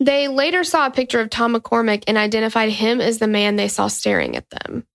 They 0.00 0.28
later 0.28 0.62
saw 0.62 0.86
a 0.86 0.90
picture 0.92 1.18
of 1.20 1.30
Tom 1.30 1.54
McCormick 1.56 2.04
and 2.06 2.16
identified 2.16 2.70
him 2.70 3.00
as 3.00 3.18
the 3.18 3.26
man 3.26 3.56
they 3.56 3.66
saw 3.68 3.88
staring 3.88 4.36
at 4.36 4.48
them. 4.50 4.86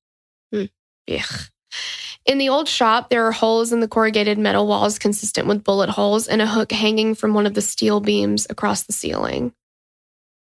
Hmm. 0.54 0.64
Ugh. 1.12 1.40
In 2.26 2.38
the 2.38 2.50
old 2.50 2.68
shop, 2.70 3.10
there 3.10 3.26
are 3.26 3.32
holes 3.32 3.74
in 3.74 3.82
the 3.82 3.88
corrugated 3.88 4.38
metal 4.38 4.66
walls 4.66 4.98
consistent 4.98 5.48
with 5.48 5.64
bullet 5.64 5.90
holes 5.90 6.28
and 6.28 6.42
a 6.42 6.48
hook 6.48 6.72
hanging 6.72 7.16
from 7.16 7.34
one 7.34 7.46
of 7.46 7.54
the 7.54 7.62
steel 7.62 8.00
beams 8.00 8.48
across 8.50 8.84
the 8.84 8.94
ceiling. 8.94 9.54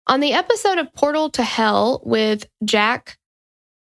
On 0.08 0.20
the 0.20 0.32
episode 0.32 0.78
of 0.78 0.92
Portal 0.92 1.30
to 1.30 1.42
Hell 1.42 2.00
with 2.04 2.46
Jack 2.64 3.18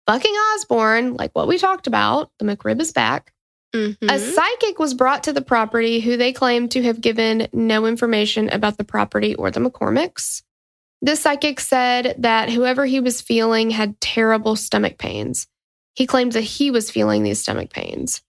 Bucking 0.06 0.34
Osbourne, 0.34 1.16
like 1.16 1.32
what 1.34 1.48
we 1.48 1.58
talked 1.58 1.88
about, 1.88 2.30
the 2.38 2.46
McRib 2.46 2.80
is 2.80 2.92
back. 2.92 3.34
A 3.74 3.78
Mhm. 3.78 4.34
psychic 4.36 4.80
was 4.80 4.94
brought 4.94 5.24
to 5.24 5.34
the 5.34 5.42
property 5.42 6.00
who 6.00 6.18
they 6.18 6.32
claimed 6.32 6.72
to 6.72 6.84
have 6.84 7.02
given 7.02 7.48
no 7.52 7.86
information 7.86 8.50
about 8.50 8.78
the 8.78 8.84
property 8.84 9.36
or 9.36 9.52
the 9.52 9.60
McCormicks. 9.60 10.42
This 11.02 11.22
psychic 11.22 11.60
said 11.60 12.16
that 12.20 12.50
whoever 12.50 12.86
he 12.86 13.00
was 13.00 13.22
feeling 13.22 13.72
had 13.72 14.00
terrible 14.00 14.56
stomach 14.56 14.98
pains. 14.98 15.48
He 15.98 16.06
claimed 16.06 16.34
that 16.34 16.42
he 16.42 16.70
was 16.70 16.92
feeling 16.92 17.24
these 17.24 17.42
stomach 17.42 17.72
pains. 17.72 18.22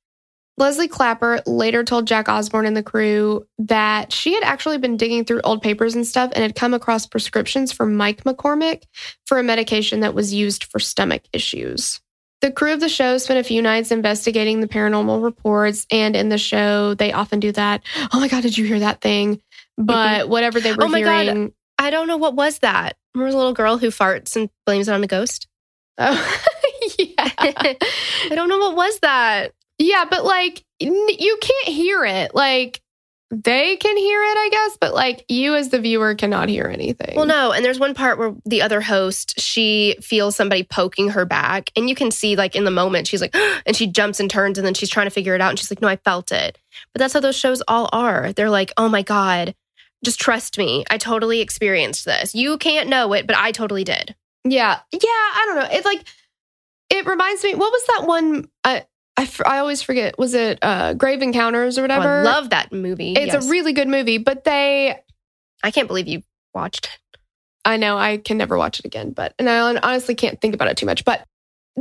Leslie 0.57 0.89
Clapper 0.89 1.43
later 1.45 1.85
told 1.85 2.07
Jack 2.07 2.27
Osbourne 2.27 2.65
and 2.65 2.75
the 2.75 2.83
crew 2.83 3.47
that 3.59 4.11
she 4.11 4.33
had 4.33 4.43
actually 4.43 4.79
been 4.79 4.97
digging 4.97 5.27
through 5.27 5.43
old 5.43 5.61
papers 5.61 5.95
and 5.95 6.07
stuff 6.07 6.33
and 6.35 6.43
had 6.43 6.55
come 6.55 6.73
across 6.73 7.07
prescriptions 7.07 7.71
from 7.71 7.95
Mike 7.95 8.25
McCormick 8.25 8.85
for 9.27 9.39
a 9.39 9.43
medication 9.43 10.01
that 10.01 10.15
was 10.15 10.33
used 10.33 10.65
for 10.65 10.79
stomach 10.81 11.25
issues. 11.35 12.01
The 12.41 12.51
crew 12.51 12.73
of 12.73 12.81
the 12.81 12.89
show 12.89 13.19
spent 13.19 13.39
a 13.39 13.45
few 13.45 13.61
nights 13.61 13.91
investigating 13.91 14.61
the 14.61 14.69
paranormal 14.69 15.23
reports, 15.23 15.87
and 15.91 16.17
in 16.17 16.31
the 16.31 16.39
show, 16.39 16.95
they 16.95 17.13
often 17.13 17.39
do 17.39 17.53
that. 17.53 17.83
Oh 18.15 18.19
my 18.19 18.29
God, 18.29 18.43
did 18.45 18.57
you 18.57 18.65
hear 18.65 18.79
that 18.79 19.03
thing? 19.03 19.37
Mm-hmm. 19.37 19.85
But 19.85 20.31
whatever 20.31 20.59
they 20.59 20.73
were 20.73 20.85
Oh 20.85 20.89
my 20.89 21.03
God. 21.03 21.25
hearing. 21.25 21.53
I 21.79 21.91
don't 21.91 22.09
know 22.09 22.17
what 22.17 22.35
was 22.35 22.61
that. 22.61 22.97
Remember 23.15 23.33
the 23.33 23.37
little 23.37 23.53
girl 23.53 23.77
who 23.77 23.89
farts 23.89 24.37
and 24.37 24.49
blames 24.65 24.89
it 24.89 24.95
on 24.95 25.05
a 25.05 25.07
ghost? 25.07 25.47
Oh, 25.99 26.39
yeah. 27.17 27.31
I 27.39 27.77
don't 28.35 28.49
know 28.49 28.59
what 28.59 28.77
was 28.77 28.99
that. 29.01 29.53
yeah, 29.79 30.05
but 30.11 30.25
like, 30.25 30.65
you 30.81 31.39
can't 31.41 31.69
hear 31.75 32.05
it. 32.05 32.35
Like, 32.35 32.81
they 33.31 33.77
can 33.77 33.97
hear 33.97 34.23
it, 34.23 34.37
I 34.39 34.49
guess, 34.51 34.79
but 34.81 34.95
like, 34.95 35.25
you 35.29 35.55
as 35.55 35.69
the 35.69 35.79
viewer 35.79 36.15
cannot 36.15 36.49
hear 36.49 36.65
anything. 36.67 37.15
Well, 37.15 37.27
no, 37.27 37.53
and 37.53 37.63
there's 37.63 37.79
one 37.79 37.95
part 37.95 38.19
where 38.19 38.35
the 38.47 38.63
other 38.63 38.81
host, 38.81 39.39
she 39.39 39.97
feels 40.01 40.35
somebody 40.35 40.63
poking 40.65 41.11
her 41.11 41.27
back, 41.27 41.71
and 41.77 41.89
you 41.91 41.95
can 41.95 42.11
see 42.11 42.37
like 42.37 42.57
in 42.57 42.65
the 42.65 42.71
moment 42.71 43.07
she's 43.07 43.21
like, 43.21 43.37
and 43.67 43.77
she 43.77 43.87
jumps 43.87 44.19
and 44.19 44.31
turns, 44.31 44.57
and 44.57 44.67
then 44.67 44.75
she's 44.75 44.89
trying 44.89 45.07
to 45.07 45.11
figure 45.11 45.35
it 45.35 45.41
out, 45.43 45.51
and 45.51 45.59
she's 45.59 45.71
like, 45.71 45.83
no, 45.83 45.89
I 45.89 45.97
felt 45.97 46.33
it. 46.33 46.59
But 46.95 47.01
that's 47.01 47.13
how 47.13 47.21
those 47.21 47.37
shows 47.37 47.63
all 47.69 47.91
are. 47.93 48.33
They're 48.33 48.51
like, 48.51 48.73
oh 48.79 48.89
my 48.89 49.03
god, 49.03 49.55
just 50.05 50.21
trust 50.21 50.57
me, 50.57 50.85
I 50.91 50.97
totally 50.97 51.41
experienced 51.41 52.07
this. 52.07 52.35
You 52.35 52.57
can't 52.57 52.89
know 52.89 53.13
it, 53.13 53.27
but 53.27 53.37
I 53.37 53.53
totally 53.53 53.85
did. 53.85 54.15
Yeah. 54.45 54.79
Yeah. 54.93 55.01
I 55.03 55.43
don't 55.47 55.57
know. 55.57 55.69
It's 55.71 55.85
like, 55.85 56.05
it 56.91 57.07
reminds 57.07 57.43
me, 57.45 57.55
what 57.55 57.73
was 57.73 57.87
that 57.87 58.07
one? 58.07 58.49
I 58.65 58.85
I 59.17 59.59
always 59.59 59.83
forget. 59.83 60.17
Was 60.19 60.35
it 60.35 60.59
uh, 60.63 60.95
Grave 60.95 61.23
Encounters 61.23 61.77
or 61.77 61.81
Oh, 61.81 61.85
whatever? 61.85 62.21
I 62.21 62.23
love 62.23 62.51
that 62.51 62.73
movie. 62.73 63.15
It's 63.15 63.35
Yes. 63.35 63.47
a 63.47 63.51
really 63.51 63.73
good 63.73 63.89
movie, 63.89 64.19
but 64.19 64.45
they, 64.45 64.97
I 65.65 65.71
can't 65.73 65.89
believe 65.89 66.07
you 66.07 66.23
watched 66.55 66.87
it. 66.87 67.19
I 67.65 67.77
know 67.79 67.99
I 67.99 68.19
can 68.19 68.39
never 68.39 68.57
watch 68.57 68.79
it 68.79 68.85
again, 68.85 69.11
but, 69.11 69.35
and 69.39 69.51
I 69.51 69.59
honestly 69.59 70.15
can't 70.15 70.41
think 70.41 70.55
about 70.55 70.69
it 70.69 70.77
too 70.77 70.87
much. 70.87 71.05
But 71.05 71.27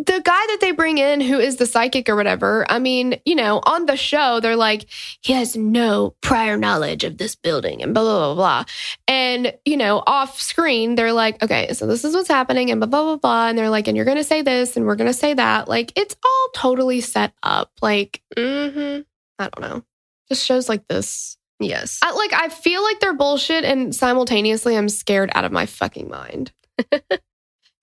the 0.05 0.21
guy 0.23 0.45
that 0.47 0.57
they 0.61 0.71
bring 0.71 0.97
in 0.97 1.21
who 1.21 1.39
is 1.39 1.55
the 1.55 1.65
psychic 1.65 2.07
or 2.07 2.15
whatever, 2.15 2.65
I 2.69 2.79
mean, 2.79 3.19
you 3.25 3.35
know, 3.35 3.61
on 3.65 3.85
the 3.85 3.97
show, 3.97 4.39
they're 4.39 4.55
like, 4.55 4.85
he 5.21 5.33
has 5.33 5.55
no 5.55 6.15
prior 6.21 6.57
knowledge 6.57 7.03
of 7.03 7.17
this 7.17 7.35
building 7.35 7.81
and 7.81 7.93
blah, 7.93 8.03
blah, 8.03 8.33
blah, 8.33 8.35
blah. 8.35 8.63
And, 9.07 9.53
you 9.65 9.77
know, 9.77 10.03
off 10.05 10.39
screen, 10.39 10.95
they're 10.95 11.13
like, 11.13 11.41
okay, 11.43 11.73
so 11.73 11.87
this 11.87 12.05
is 12.05 12.13
what's 12.13 12.27
happening 12.27 12.69
and 12.69 12.79
blah, 12.79 12.87
blah, 12.87 13.03
blah, 13.03 13.15
blah. 13.17 13.47
And 13.47 13.57
they're 13.57 13.69
like, 13.69 13.87
and 13.87 13.95
you're 13.97 14.05
going 14.05 14.17
to 14.17 14.23
say 14.23 14.41
this 14.41 14.77
and 14.77 14.85
we're 14.85 14.95
going 14.95 15.11
to 15.11 15.13
say 15.13 15.33
that. 15.33 15.67
Like, 15.67 15.93
it's 15.95 16.15
all 16.23 16.49
totally 16.53 17.01
set 17.01 17.33
up. 17.41 17.71
Like, 17.81 18.21
Mm-hmm. 18.35 19.01
I 19.39 19.49
don't 19.49 19.61
know. 19.61 19.83
Just 20.29 20.45
shows 20.45 20.69
like 20.69 20.87
this. 20.87 21.37
Yes. 21.59 21.99
I, 22.03 22.11
like, 22.11 22.33
I 22.33 22.49
feel 22.49 22.83
like 22.83 22.99
they're 22.99 23.13
bullshit 23.13 23.63
and 23.63 23.95
simultaneously 23.95 24.77
I'm 24.77 24.89
scared 24.89 25.31
out 25.33 25.45
of 25.45 25.51
my 25.51 25.65
fucking 25.65 26.09
mind. 26.09 26.51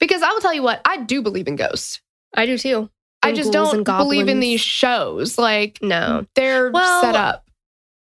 because 0.04 0.22
I 0.22 0.30
will 0.30 0.40
tell 0.40 0.52
you 0.54 0.62
what, 0.62 0.80
I 0.84 0.98
do 0.98 1.22
believe 1.22 1.48
in 1.48 1.56
ghosts. 1.56 2.00
I 2.34 2.46
do 2.46 2.58
too. 2.58 2.90
I 3.22 3.32
just 3.32 3.52
don't 3.52 3.84
believe 3.84 4.28
in 4.28 4.40
these 4.40 4.60
shows. 4.60 5.38
Like 5.38 5.78
No. 5.80 6.26
they're 6.34 6.70
Well, 6.70 7.00
set 7.00 7.16
up. 7.16 7.48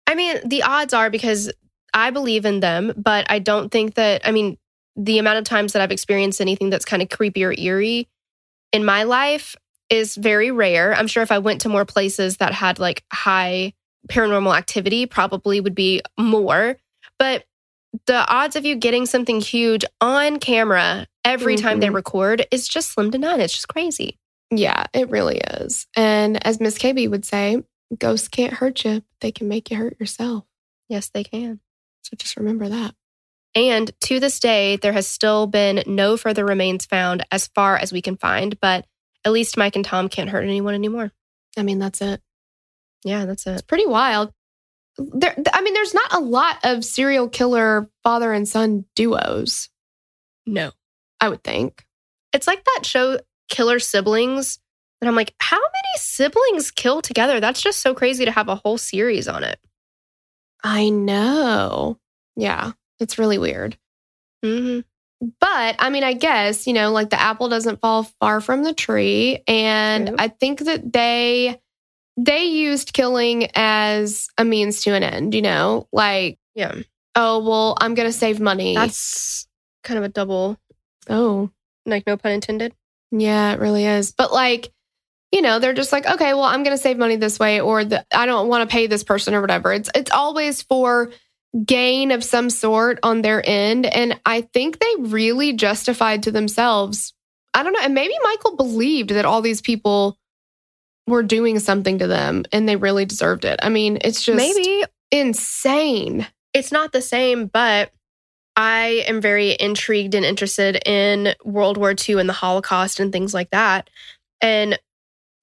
I 0.07 0.15
mean, 0.15 0.39
the 0.47 0.63
odds 0.63 0.93
are 0.93 1.11
because 1.11 1.51
I 1.93 2.09
believe 2.09 2.45
in 2.45 2.59
them, 2.59 2.93
but 2.97 3.29
I 3.29 3.39
don't 3.39 3.69
think 3.69 3.93
that, 3.95 4.21
I 4.25 4.31
mean, 4.31 4.57
the 4.95 5.19
amount 5.19 5.37
of 5.37 5.43
times 5.43 5.73
that 5.73 5.81
I've 5.81 5.91
experienced 5.91 6.41
anything 6.41 6.69
that's 6.69 6.85
kind 6.85 7.03
of 7.03 7.09
creepy 7.09 7.43
or 7.43 7.53
eerie 7.55 8.09
in 8.73 8.83
my 8.83 9.03
life 9.03 9.55
is 9.89 10.15
very 10.15 10.49
rare. 10.49 10.95
I'm 10.95 11.07
sure 11.07 11.21
if 11.21 11.31
I 11.31 11.37
went 11.37 11.61
to 11.61 11.69
more 11.69 11.85
places 11.85 12.37
that 12.37 12.53
had 12.53 12.79
like 12.79 13.03
high 13.13 13.73
paranormal 14.07 14.57
activity, 14.57 15.05
probably 15.05 15.61
would 15.61 15.75
be 15.75 16.01
more. 16.17 16.77
But 17.19 17.45
the 18.07 18.25
odds 18.27 18.55
of 18.55 18.65
you 18.65 18.75
getting 18.75 19.05
something 19.05 19.39
huge 19.39 19.85
on 19.99 20.39
camera 20.39 21.07
every 21.25 21.55
time 21.55 21.79
they 21.79 21.87
Mhm. 21.87 21.93
record 21.95 22.47
is 22.51 22.67
just 22.67 22.91
slim 22.91 23.11
to 23.11 23.17
none. 23.17 23.39
It's 23.41 23.53
just 23.53 23.67
crazy. 23.67 24.19
Yeah, 24.49 24.85
it 24.93 25.09
really 25.09 25.37
is. 25.37 25.87
And 25.95 26.45
as 26.45 26.59
Miss 26.59 26.77
KB 26.77 27.07
would 27.07 27.25
say, 27.25 27.63
ghosts 27.97 28.27
can't 28.27 28.53
hurt 28.53 28.83
you. 28.83 29.03
They 29.21 29.31
can 29.31 29.47
make 29.47 29.71
you 29.71 29.77
hurt 29.77 29.99
yourself. 29.99 30.45
Yes, 30.89 31.09
they 31.09 31.23
can. 31.23 31.59
So 32.03 32.15
just 32.17 32.35
remember 32.37 32.67
that. 32.69 32.95
And 33.55 33.91
to 34.01 34.19
this 34.19 34.39
day, 34.39 34.77
there 34.77 34.93
has 34.93 35.07
still 35.07 35.45
been 35.47 35.83
no 35.85 36.17
further 36.17 36.45
remains 36.45 36.85
found 36.85 37.25
as 37.31 37.47
far 37.47 37.77
as 37.77 37.91
we 37.91 38.01
can 38.01 38.17
find, 38.17 38.59
but 38.59 38.85
at 39.25 39.31
least 39.31 39.57
Mike 39.57 39.75
and 39.75 39.85
Tom 39.85 40.09
can't 40.09 40.29
hurt 40.29 40.43
anyone 40.43 40.73
anymore. 40.73 41.11
I 41.57 41.63
mean, 41.63 41.79
that's 41.79 42.01
it. 42.01 42.21
Yeah, 43.03 43.25
that's 43.25 43.45
it. 43.47 43.51
It's 43.51 43.61
pretty 43.61 43.85
wild. 43.85 44.33
There, 44.97 45.35
I 45.53 45.61
mean, 45.61 45.73
there's 45.73 45.93
not 45.93 46.13
a 46.13 46.19
lot 46.19 46.59
of 46.63 46.83
serial 46.85 47.29
killer 47.29 47.89
father 48.03 48.33
and 48.33 48.47
son 48.47 48.85
duos, 48.95 49.69
No. 50.45 50.71
I 51.21 51.29
would 51.29 51.43
think. 51.43 51.85
It's 52.33 52.47
like 52.47 52.63
that 52.65 52.85
show, 52.85 53.19
Killer 53.49 53.79
Siblings. 53.79 54.59
And 55.01 55.07
I'm 55.09 55.15
like, 55.15 55.33
how 55.39 55.57
many 55.57 55.97
siblings 55.97 56.69
kill 56.71 57.01
together? 57.01 57.39
That's 57.39 57.61
just 57.61 57.79
so 57.81 57.93
crazy 57.93 58.25
to 58.25 58.31
have 58.31 58.49
a 58.49 58.55
whole 58.55 58.77
series 58.77 59.27
on 59.27 59.43
it. 59.43 59.59
I 60.63 60.89
know. 60.89 61.97
Yeah, 62.35 62.71
it's 62.99 63.17
really 63.17 63.37
weird. 63.37 63.77
hmm 64.43 64.81
But 65.39 65.75
I 65.79 65.89
mean, 65.89 66.03
I 66.03 66.13
guess, 66.13 66.67
you 66.67 66.73
know, 66.73 66.91
like 66.91 67.09
the 67.09 67.19
apple 67.19 67.49
doesn't 67.49 67.81
fall 67.81 68.03
far 68.19 68.41
from 68.41 68.63
the 68.63 68.73
tree. 68.73 69.41
And 69.47 70.07
True. 70.09 70.15
I 70.19 70.27
think 70.27 70.59
that 70.61 70.93
they 70.93 71.59
they 72.17 72.43
used 72.45 72.93
killing 72.93 73.47
as 73.55 74.27
a 74.37 74.45
means 74.45 74.81
to 74.81 74.93
an 74.93 75.01
end, 75.01 75.33
you 75.33 75.41
know? 75.41 75.87
Like, 75.91 76.37
Yeah. 76.55 76.75
oh, 77.15 77.39
well, 77.43 77.75
I'm 77.79 77.95
gonna 77.95 78.11
save 78.11 78.39
money. 78.39 78.75
That's 78.75 79.47
kind 79.83 79.97
of 79.97 80.03
a 80.03 80.09
double, 80.09 80.57
oh, 81.09 81.49
like, 81.85 82.05
no 82.07 82.17
pun 82.17 82.31
intended. 82.33 82.73
yeah, 83.11 83.53
it 83.53 83.59
really 83.59 83.85
is. 83.85 84.11
But 84.11 84.31
like, 84.31 84.71
you 85.31 85.41
know, 85.41 85.59
they're 85.59 85.73
just 85.73 85.91
like, 85.91 86.05
okay, 86.05 86.33
well, 86.33 86.43
I'm 86.43 86.63
gonna 86.63 86.77
save 86.77 86.97
money 86.97 87.15
this 87.15 87.39
way, 87.39 87.61
or 87.61 87.83
the, 87.85 88.05
I 88.13 88.25
don't 88.25 88.47
want 88.49 88.69
to 88.69 88.71
pay 88.73 88.87
this 88.87 89.03
person 89.03 89.33
or 89.33 89.41
whatever. 89.41 89.71
It's 89.73 89.89
it's 89.95 90.11
always 90.11 90.61
for 90.61 91.11
gain 91.65 92.11
of 92.11 92.23
some 92.23 92.49
sort 92.49 92.99
on 93.03 93.21
their 93.21 93.41
end. 93.45 93.85
And 93.85 94.19
I 94.25 94.41
think 94.41 94.79
they 94.79 94.95
really 94.99 95.53
justified 95.53 96.23
to 96.23 96.31
themselves. 96.31 97.13
I 97.53 97.63
don't 97.63 97.73
know. 97.73 97.81
And 97.83 97.93
maybe 97.93 98.13
Michael 98.23 98.55
believed 98.55 99.09
that 99.09 99.25
all 99.25 99.41
these 99.41 99.59
people 99.61 100.17
were 101.07 101.23
doing 101.23 101.59
something 101.59 101.99
to 101.99 102.07
them 102.07 102.45
and 102.53 102.69
they 102.69 102.77
really 102.77 103.03
deserved 103.03 103.43
it. 103.43 103.59
I 103.61 103.67
mean, 103.67 103.97
it's 104.01 104.23
just 104.23 104.37
Maybe 104.37 104.85
insane. 105.11 106.25
it's 106.53 106.71
not 106.71 106.93
the 106.93 107.01
same, 107.01 107.47
but 107.47 107.91
I 108.61 109.03
am 109.07 109.21
very 109.21 109.57
intrigued 109.59 110.13
and 110.13 110.23
interested 110.23 110.79
in 110.87 111.33
World 111.43 111.77
War 111.77 111.95
II 111.97 112.19
and 112.19 112.29
the 112.29 112.33
Holocaust 112.33 112.99
and 112.99 113.11
things 113.11 113.33
like 113.33 113.49
that. 113.49 113.89
And 114.39 114.77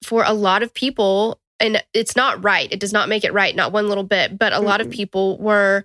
for 0.05 0.23
a 0.23 0.31
lot 0.33 0.63
of 0.63 0.73
people, 0.73 1.37
and 1.59 1.83
it's 1.93 2.15
not 2.15 2.41
right, 2.41 2.71
it 2.71 2.79
does 2.79 2.93
not 2.93 3.09
make 3.09 3.25
it 3.25 3.33
right, 3.33 3.53
not 3.53 3.73
one 3.73 3.89
little 3.89 4.05
bit, 4.05 4.39
but 4.39 4.53
a 4.53 4.59
lot 4.61 4.79
of 4.79 4.87
Mm-mm. 4.87 4.93
people 4.93 5.37
were 5.37 5.83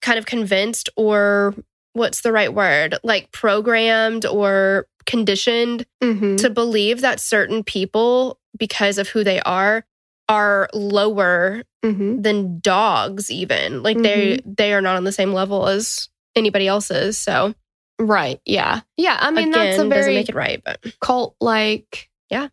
kind 0.00 0.16
of 0.16 0.26
convinced 0.26 0.88
or 0.96 1.56
what's 1.92 2.20
the 2.20 2.30
right 2.30 2.54
word? 2.54 2.94
Like 3.02 3.32
programmed 3.32 4.24
or 4.24 4.86
conditioned 5.06 5.86
Mm-hmm. 6.00 6.36
to 6.36 6.50
believe 6.50 7.00
that 7.00 7.18
certain 7.18 7.64
people, 7.64 8.38
because 8.56 8.96
of 8.98 9.08
who 9.08 9.24
they 9.24 9.40
are, 9.40 9.84
are 10.28 10.68
lower 10.72 11.64
Mm-hmm. 11.84 12.20
than 12.22 12.60
dogs 12.60 13.30
even. 13.30 13.82
Like 13.82 13.96
they 14.02 14.40
they 14.44 14.72
are 14.74 14.82
not 14.82 14.96
on 14.96 15.04
the 15.04 15.12
same 15.12 15.32
level 15.32 15.66
as 15.66 16.08
anybody 16.40 16.66
else's. 16.66 17.16
So 17.18 17.54
Right. 17.98 18.40
Yeah. 18.46 18.80
Yeah. 18.96 19.16
I 19.20 19.30
mean, 19.30 19.50
again, 19.50 19.76
that's 19.76 19.78
a 19.78 19.88
very 19.88 20.14
make 20.14 20.28
it 20.30 20.34
right, 20.34 20.62
but 20.64 20.80
cult 21.00 21.36
like. 21.40 22.08
Yeah. 22.30 22.48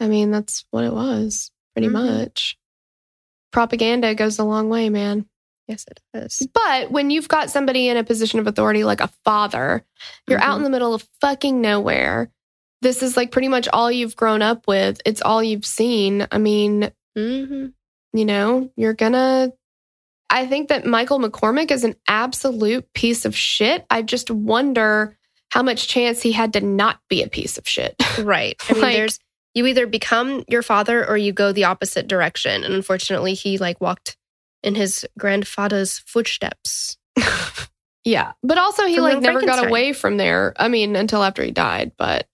I 0.00 0.06
mean, 0.06 0.30
that's 0.30 0.64
what 0.70 0.84
it 0.84 0.92
was 0.92 1.50
pretty 1.74 1.88
Mhm. 1.88 1.92
much. 2.20 2.58
Propaganda 3.52 4.14
goes 4.14 4.38
a 4.38 4.44
long 4.44 4.68
way, 4.68 4.88
man. 4.90 5.26
yes, 5.66 5.84
it 5.90 6.00
does. 6.14 6.46
But 6.54 6.90
when 6.90 7.10
you've 7.10 7.28
got 7.28 7.50
somebody 7.50 7.88
in 7.88 7.98
a 7.98 8.04
position 8.04 8.40
of 8.40 8.46
authority 8.46 8.84
like 8.84 9.00
a 9.02 9.10
father, 9.24 9.84
you're 10.26 10.40
out 10.40 10.56
in 10.56 10.62
the 10.62 10.70
middle 10.70 10.94
of 10.94 11.06
fucking 11.20 11.60
nowhere. 11.60 12.30
This 12.80 13.02
is 13.02 13.18
like 13.18 13.30
pretty 13.32 13.48
much 13.48 13.68
all 13.70 13.90
you've 13.90 14.16
grown 14.16 14.40
up 14.40 14.66
with. 14.66 14.98
It's 15.04 15.20
all 15.20 15.42
you've 15.42 15.66
seen. 15.66 16.26
I 16.32 16.38
mean, 16.38 16.90
hmm 17.16 17.66
you 18.14 18.24
know, 18.24 18.70
you're 18.76 18.94
gonna. 18.94 19.52
I 20.30 20.46
think 20.46 20.68
that 20.68 20.84
Michael 20.86 21.18
McCormick 21.20 21.70
is 21.70 21.84
an 21.84 21.94
absolute 22.06 22.92
piece 22.92 23.24
of 23.24 23.34
shit. 23.36 23.86
I 23.90 24.02
just 24.02 24.30
wonder 24.30 25.16
how 25.50 25.62
much 25.62 25.88
chance 25.88 26.20
he 26.20 26.32
had 26.32 26.52
to 26.52 26.60
not 26.60 27.00
be 27.08 27.22
a 27.22 27.28
piece 27.28 27.56
of 27.58 27.66
shit. 27.68 27.94
Right. 28.18 28.56
I 28.68 28.72
mean, 28.72 28.82
Like- 28.82 28.96
there's 28.96 29.18
you 29.54 29.64
either 29.66 29.86
become 29.86 30.44
your 30.48 30.62
father 30.62 31.08
or 31.08 31.16
you 31.16 31.32
go 31.32 31.52
the 31.52 31.64
opposite 31.64 32.06
direction. 32.06 32.62
And 32.64 32.74
unfortunately, 32.74 33.34
he 33.34 33.58
like 33.58 33.80
walked 33.80 34.16
in 34.62 34.74
his 34.74 35.06
grandfather's 35.18 35.98
footsteps. 36.00 36.96
yeah. 38.04 38.32
But 38.42 38.58
also, 38.58 38.86
he 38.86 38.96
From 38.96 39.04
like 39.04 39.20
never 39.20 39.40
got 39.42 39.66
away 39.66 39.92
from 39.94 40.16
there. 40.16 40.52
I 40.56 40.68
mean, 40.68 40.94
until 40.96 41.22
after 41.24 41.42
he 41.42 41.50
died. 41.50 41.92
But 41.96 42.26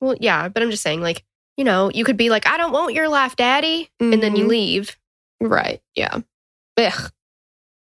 Well, 0.00 0.16
yeah, 0.20 0.48
but 0.48 0.62
I'm 0.62 0.70
just 0.70 0.82
saying, 0.82 1.00
like, 1.00 1.24
you 1.56 1.64
know, 1.64 1.90
you 1.94 2.04
could 2.04 2.16
be 2.16 2.30
like, 2.30 2.46
I 2.46 2.56
don't 2.56 2.72
want 2.72 2.94
your 2.94 3.08
life, 3.08 3.36
daddy. 3.36 3.88
And 4.00 4.22
then 4.22 4.34
you 4.36 4.44
Mhm. 4.46 4.48
leave. 4.48 4.96
right. 5.40 5.80
Yeah. 5.94 6.18
Ugh. 6.78 7.12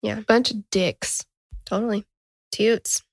Yeah. 0.02 0.22
Bunch 0.28 0.52
of 0.52 0.70
dicks. 0.70 1.26
Totally. 1.66 2.06
Toots. 2.52 3.04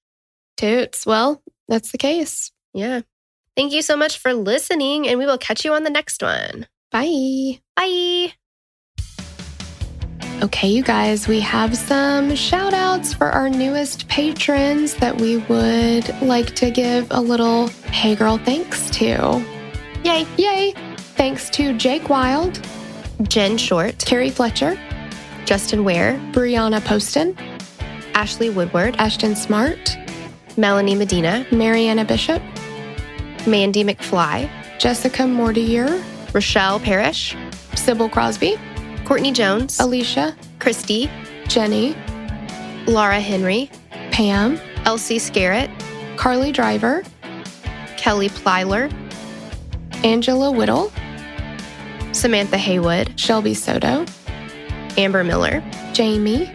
Toots. 0.57 1.05
Well, 1.05 1.43
that's 1.69 1.93
the 1.93 1.99
case. 1.99 2.53
Yeah. 2.73 3.01
Thank 3.57 3.73
you 3.73 3.83
so 3.83 3.97
much 3.97 4.19
for 4.19 4.35
listening, 4.35 5.09
and 5.09 5.19
we 5.19 5.27
will 5.27 5.39
catch 5.39 5.65
you 5.65 5.73
on 5.73 5.83
the 5.83 5.91
next 5.91 6.23
one. 6.23 6.67
Bye. 6.91 7.61
Bye. 7.75 8.35
Okay, 10.43 10.69
you 10.69 10.83
guys, 10.83 11.27
we 11.27 11.41
have 11.41 11.75
some 11.75 12.35
shout 12.35 12.75
outs 12.75 13.15
for 13.15 13.29
our 13.29 13.49
newest 13.49 14.07
patrons 14.09 14.95
that 14.97 15.19
we 15.19 15.39
would 15.39 16.15
like 16.21 16.55
to 16.57 16.71
give 16.71 17.07
a 17.11 17.21
little 17.21 17.69
hey 17.91 18.15
girl 18.15 18.37
thanks 18.37 18.91
to. 18.91 19.43
Yay. 20.05 20.27
Yay! 20.37 20.75
Thanks 21.17 21.49
to 21.51 21.73
Jake 21.79 22.11
Wild, 22.11 22.61
Jen 23.23 23.57
Short, 23.57 23.99
Carrie 24.05 24.29
Fletcher, 24.29 24.79
Justin 25.47 25.85
Ware, 25.85 26.15
Brianna 26.33 26.85
Poston, 26.85 27.37
Ashley 28.15 28.51
Woodward, 28.51 28.97
Ashton 28.99 29.37
Smart, 29.37 29.97
Melanie 30.57 30.97
Medina, 30.97 31.47
Mariana 31.53 32.05
Bishop, 32.05 32.43
Mandy 33.47 33.85
McFly, 33.85 34.51
Jessica 34.81 35.25
Mortier, 35.25 36.03
Rochelle 36.35 36.81
Parrish, 36.81 37.37
Sybil 37.77 38.09
Crosby, 38.09 38.57
Courtney 39.05 39.31
Jones, 39.31 39.79
Alicia, 39.79 40.37
Christy, 40.59 41.09
Jenny, 41.47 41.95
Laura 42.89 43.21
Henry, 43.21 43.71
Pam, 44.11 44.59
Elsie 44.85 45.21
Scarrett, 45.21 45.71
Carly 46.17 46.51
Driver, 46.51 47.05
Kelly 47.97 48.31
Plyler, 48.31 48.93
Angela 50.03 50.51
Whittle, 50.51 50.93
Samantha 52.11 52.59
Haywood, 52.59 53.19
Shelby 53.19 53.55
Soto, 53.55 54.05
Amber 54.97 55.25
Miller, 55.25 55.63
Jamie, 55.93 56.51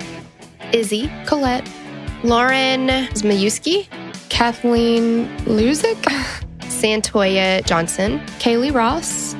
Izzy, 0.73 1.11
Colette, 1.25 1.67
Lauren 2.23 2.87
Zmayuski, 3.13 3.87
Kathleen 4.29 5.27
Luzick, 5.39 6.01
Santoya 6.61 7.65
Johnson, 7.65 8.19
Kaylee 8.39 8.73
Ross. 8.73 9.35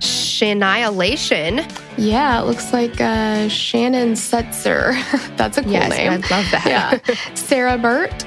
Shania 0.00 0.92
Lation. 0.92 1.64
Yeah, 1.96 2.40
it 2.40 2.46
looks 2.46 2.72
like 2.72 3.00
uh, 3.00 3.48
Shannon 3.48 4.14
Setzer. 4.14 4.94
That's 5.36 5.58
a 5.58 5.62
cool 5.62 5.70
yes, 5.70 5.90
name. 5.90 6.10
I 6.10 6.16
love 6.16 6.50
that. 6.50 6.66
Yeah. 6.66 6.98
Sarah 7.34 7.78
Burt, 7.78 8.26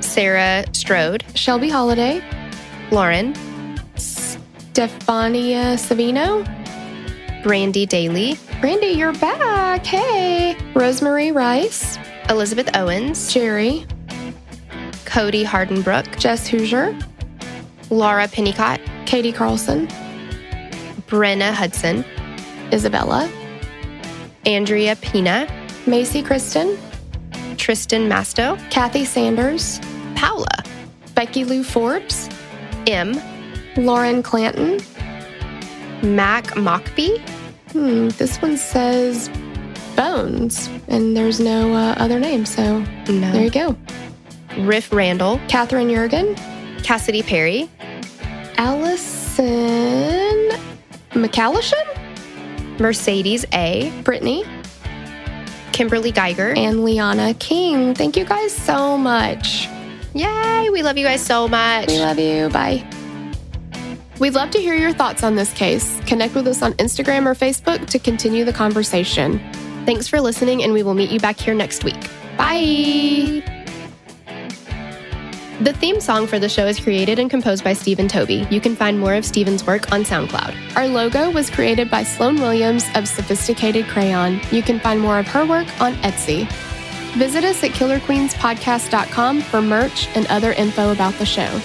Sarah 0.00 0.64
Strode, 0.72 1.24
Shelby 1.34 1.70
Holiday, 1.70 2.22
Lauren, 2.90 3.32
Stefania 3.94 5.78
Savino. 5.78 6.44
Brandy 7.42 7.86
Daly, 7.86 8.36
Brandy, 8.62 8.90
you're 8.90 9.12
back. 9.14 9.84
Hey. 9.84 10.56
Rosemary 10.72 11.32
Rice, 11.32 11.98
Elizabeth 12.28 12.70
Owens, 12.76 13.34
Jerry, 13.34 13.84
Cody 15.04 15.44
Hardenbrook, 15.44 16.16
Jess 16.16 16.46
Hoosier, 16.46 16.96
Laura 17.90 18.28
Pennicott, 18.28 18.78
Katie 19.04 19.32
Carlson, 19.32 19.88
Brenna 21.08 21.52
Hudson, 21.52 22.04
Isabella, 22.72 23.28
Andrea 24.46 24.94
Pina, 24.94 25.48
Macy 25.88 26.22
Kristen, 26.22 26.78
Tristan 27.56 28.08
Masto, 28.08 28.56
Kathy 28.70 29.04
Sanders, 29.04 29.80
Paula, 30.14 30.62
Becky 31.16 31.44
Lou 31.44 31.64
Forbes, 31.64 32.28
M, 32.86 33.20
Lauren 33.76 34.22
Clanton. 34.22 34.78
Mac 36.02 36.56
Mockby, 36.56 37.22
Hmm, 37.72 38.08
this 38.10 38.36
one 38.42 38.56
says 38.56 39.30
Bones, 39.96 40.68
and 40.88 41.16
there's 41.16 41.40
no 41.40 41.74
uh, 41.74 41.94
other 41.98 42.18
name. 42.18 42.44
So 42.46 42.84
there 43.06 43.44
you 43.44 43.50
go. 43.50 43.76
Riff 44.58 44.92
Randall, 44.92 45.40
Catherine 45.48 45.88
Jurgen, 45.90 46.34
Cassidy 46.82 47.22
Perry, 47.22 47.70
Allison 48.58 50.50
McCallishan, 51.10 52.78
Mercedes 52.78 53.44
A, 53.52 53.92
Brittany, 54.02 54.44
Kimberly 55.72 56.12
Geiger. 56.12 56.52
and 56.56 56.84
Liana 56.84 57.34
King. 57.34 57.94
Thank 57.94 58.16
you 58.16 58.24
guys 58.24 58.52
so 58.54 58.96
much. 58.98 59.68
Yay, 60.14 60.68
we 60.70 60.82
love 60.82 60.98
you 60.98 61.04
guys 61.04 61.24
so 61.24 61.48
much. 61.48 61.88
We 61.88 61.98
love 61.98 62.18
you. 62.18 62.48
Bye. 62.50 62.84
We'd 64.22 64.34
love 64.34 64.50
to 64.50 64.60
hear 64.60 64.76
your 64.76 64.92
thoughts 64.92 65.24
on 65.24 65.34
this 65.34 65.52
case. 65.52 65.98
Connect 66.06 66.36
with 66.36 66.46
us 66.46 66.62
on 66.62 66.74
Instagram 66.74 67.26
or 67.26 67.34
Facebook 67.34 67.88
to 67.88 67.98
continue 67.98 68.44
the 68.44 68.52
conversation. 68.52 69.40
Thanks 69.84 70.06
for 70.06 70.20
listening, 70.20 70.62
and 70.62 70.72
we 70.72 70.84
will 70.84 70.94
meet 70.94 71.10
you 71.10 71.18
back 71.18 71.40
here 71.40 71.54
next 71.54 71.82
week. 71.82 72.00
Bye. 72.38 73.42
The 75.60 75.72
theme 75.72 76.00
song 76.00 76.28
for 76.28 76.38
the 76.38 76.48
show 76.48 76.68
is 76.68 76.78
created 76.78 77.18
and 77.18 77.28
composed 77.28 77.64
by 77.64 77.72
Stephen 77.72 78.06
Toby. 78.06 78.46
You 78.48 78.60
can 78.60 78.76
find 78.76 79.00
more 79.00 79.14
of 79.14 79.24
Stephen's 79.24 79.66
work 79.66 79.90
on 79.90 80.04
SoundCloud. 80.04 80.76
Our 80.76 80.86
logo 80.86 81.28
was 81.28 81.50
created 81.50 81.90
by 81.90 82.04
Sloan 82.04 82.36
Williams 82.36 82.84
of 82.94 83.08
Sophisticated 83.08 83.86
Crayon. 83.88 84.40
You 84.52 84.62
can 84.62 84.78
find 84.78 85.00
more 85.00 85.18
of 85.18 85.26
her 85.26 85.44
work 85.44 85.66
on 85.80 85.94
Etsy. 85.94 86.48
Visit 87.16 87.42
us 87.42 87.64
at 87.64 87.72
killerqueenspodcast.com 87.72 89.40
for 89.40 89.60
merch 89.60 90.06
and 90.14 90.28
other 90.28 90.52
info 90.52 90.92
about 90.92 91.14
the 91.14 91.26
show. 91.26 91.60